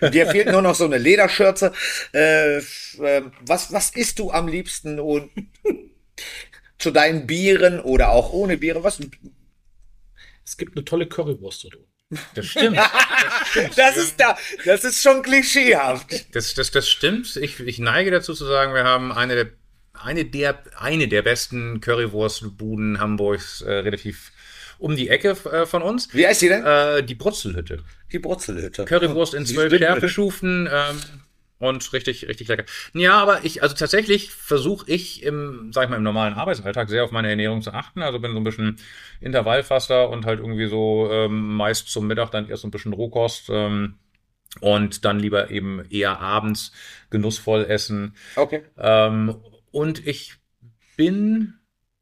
Dir 0.09 0.27
fehlt 0.27 0.51
nur 0.51 0.61
noch 0.61 0.75
so 0.75 0.85
eine 0.85 0.97
Lederschürze. 0.97 1.71
Äh, 2.13 2.57
äh, 2.57 3.23
was, 3.41 3.71
was 3.71 3.91
isst 3.91 4.19
du 4.19 4.31
am 4.31 4.47
liebsten 4.47 4.99
und 4.99 5.31
zu 6.77 6.91
deinen 6.91 7.25
Bieren 7.25 7.79
oder 7.79 8.09
auch 8.09 8.33
ohne 8.33 8.57
Biere? 8.57 8.83
Was? 8.83 8.99
Es 10.45 10.57
gibt 10.57 10.77
eine 10.77 10.85
tolle 10.85 11.07
Currywurst 11.07 11.63
dort 11.63 11.75
oben. 11.77 11.87
Das 12.35 12.45
stimmt. 12.45 12.77
Das 13.75 13.97
ist 13.97 14.19
da, 14.19 14.37
das 14.65 14.83
ist 14.83 15.01
schon 15.01 15.23
klischeehaft. 15.23 16.35
Das, 16.35 16.53
das, 16.53 16.69
das 16.71 16.89
stimmt. 16.89 17.35
Ich, 17.37 17.59
ich 17.59 17.79
neige 17.79 18.11
dazu 18.11 18.33
zu 18.33 18.45
sagen, 18.45 18.73
wir 18.73 18.83
haben 18.83 19.11
eine 19.11 19.35
der, 19.35 19.47
eine 19.93 20.25
der, 20.25 20.63
eine 20.77 21.07
der 21.07 21.21
besten 21.21 21.81
Currywurstbuden 21.81 22.99
Hamburgs 22.99 23.61
äh, 23.61 23.71
relativ 23.71 24.31
um 24.79 24.95
die 24.95 25.09
Ecke 25.09 25.35
äh, 25.51 25.65
von 25.65 25.81
uns. 25.81 26.13
Wie 26.13 26.25
heißt 26.25 26.41
die 26.41 26.49
denn? 26.49 26.65
Äh, 26.65 27.03
die 27.03 27.15
Brutzelhütte. 27.15 27.83
Die 28.11 28.19
Brutzelhütte. 28.19 28.85
Currywurst 28.85 29.33
in 29.33 29.45
zwölf. 29.45 29.73
Schärfestufen. 29.75 30.69
Ähm, 30.71 31.01
und 31.59 31.91
richtig, 31.91 32.27
richtig 32.27 32.47
lecker. 32.47 32.65
Ja, 32.93 33.19
aber 33.19 33.43
ich, 33.43 33.63
also 33.63 33.75
tatsächlich 33.75 34.31
versuche 34.31 34.89
ich 34.91 35.23
im, 35.23 35.71
sag 35.73 35.85
ich 35.85 35.89
mal, 35.89 35.95
im 35.95 36.03
normalen 36.03 36.35
Arbeitsalltag 36.35 36.87
sehr 36.87 37.03
auf 37.03 37.11
meine 37.11 37.29
Ernährung 37.29 37.63
zu 37.63 37.71
achten. 37.73 38.03
Also 38.03 38.19
bin 38.19 38.33
so 38.33 38.37
ein 38.37 38.43
bisschen 38.43 38.77
Intervallfaster 39.21 40.09
und 40.09 40.25
halt 40.25 40.39
irgendwie 40.39 40.67
so 40.67 41.09
ähm, 41.11 41.55
meist 41.55 41.89
zum 41.89 42.05
Mittag 42.05 42.29
dann 42.29 42.47
erst 42.47 42.61
so 42.61 42.67
ein 42.67 42.71
bisschen 42.71 42.93
Rohkost 42.93 43.49
ähm, 43.49 43.95
und 44.61 45.03
dann 45.03 45.19
lieber 45.19 45.49
eben 45.49 45.83
eher 45.89 46.19
abends 46.19 46.73
genussvoll 47.09 47.65
essen. 47.65 48.15
Okay. 48.35 48.61
Ähm, 48.77 49.37
und 49.71 50.05
ich 50.05 50.35
bin, 50.95 51.55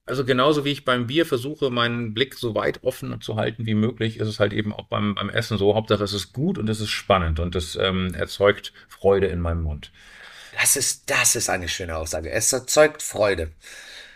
also 0.06 0.24
genauso 0.24 0.66
wie 0.66 0.72
ich 0.72 0.86
beim 0.86 1.08
Bier 1.08 1.26
versuche, 1.26 1.72
meinen 1.72 2.14
Blick 2.14 2.36
so 2.36 2.54
weit 2.54 2.84
offen 2.84 3.20
zu 3.22 3.38
halten 3.38 3.66
wie 3.66 3.74
möglich, 3.74 4.20
ist 4.20 4.28
es 4.28 4.40
halt 4.40 4.54
eben 4.54 4.72
auch 4.72 4.86
beim, 4.86 5.16
beim 5.16 5.30
Essen 5.30 5.58
so. 5.58 5.74
Hauptsache 5.74 6.04
es 6.04 6.14
ist 6.14 6.32
gut 6.32 6.58
und 6.58 6.70
es 6.70 6.80
ist 6.80 6.92
spannend 6.92 7.40
und 7.40 7.56
es 7.56 7.76
ähm, 7.76 8.14
erzeugt 8.14 8.72
Freude 8.88 9.28
in 9.28 9.40
meinem 9.40 9.64
Mund. 9.64 9.92
Das 10.60 10.76
ist, 10.76 11.10
das 11.10 11.36
ist 11.36 11.50
eine 11.50 11.68
schöne 11.68 11.98
Aussage. 11.98 12.32
Es 12.32 12.54
erzeugt 12.54 13.02
Freude. 13.02 13.52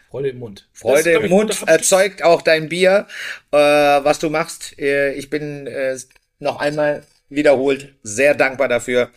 Freude 0.10 0.30
im 0.30 0.40
Mund. 0.40 0.68
Freude 0.74 1.12
im 1.12 1.30
Mund 1.30 1.64
erzeugt 1.68 2.24
auch 2.24 2.42
dein 2.42 2.70
Bier, 2.70 3.08
äh, 3.52 3.58
was 3.58 4.20
du 4.20 4.30
machst. 4.30 4.78
Äh, 4.80 5.14
ich 5.14 5.30
bin 5.30 5.68
äh, 5.68 5.98
noch 6.40 6.60
einmal 6.60 7.04
wiederholt 7.30 7.94
sehr 8.04 8.36
dankbar 8.36 8.68
dafür. 8.68 9.10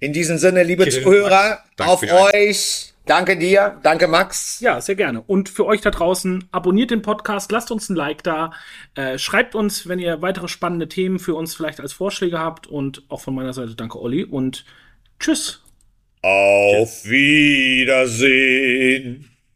In 0.00 0.12
diesem 0.12 0.38
Sinne, 0.38 0.62
liebe 0.62 0.88
Zuhörer, 0.88 1.62
auf 1.78 2.02
euch. 2.02 2.93
Danke 3.06 3.36
dir, 3.36 3.78
danke 3.82 4.08
Max. 4.08 4.60
Ja, 4.60 4.80
sehr 4.80 4.94
gerne. 4.94 5.20
Und 5.20 5.50
für 5.50 5.66
euch 5.66 5.82
da 5.82 5.90
draußen, 5.90 6.48
abonniert 6.52 6.90
den 6.90 7.02
Podcast, 7.02 7.52
lasst 7.52 7.70
uns 7.70 7.90
ein 7.90 7.96
Like 7.96 8.22
da, 8.22 8.52
äh, 8.94 9.18
schreibt 9.18 9.54
uns, 9.54 9.86
wenn 9.86 9.98
ihr 9.98 10.22
weitere 10.22 10.48
spannende 10.48 10.88
Themen 10.88 11.18
für 11.18 11.34
uns 11.34 11.54
vielleicht 11.54 11.80
als 11.80 11.92
Vorschläge 11.92 12.38
habt. 12.38 12.66
Und 12.66 13.02
auch 13.10 13.20
von 13.20 13.34
meiner 13.34 13.52
Seite 13.52 13.74
danke, 13.74 14.00
Olli. 14.00 14.24
Und 14.24 14.64
tschüss. 15.20 15.60
Auf 16.22 17.04
Wiedersehen. 17.04 18.14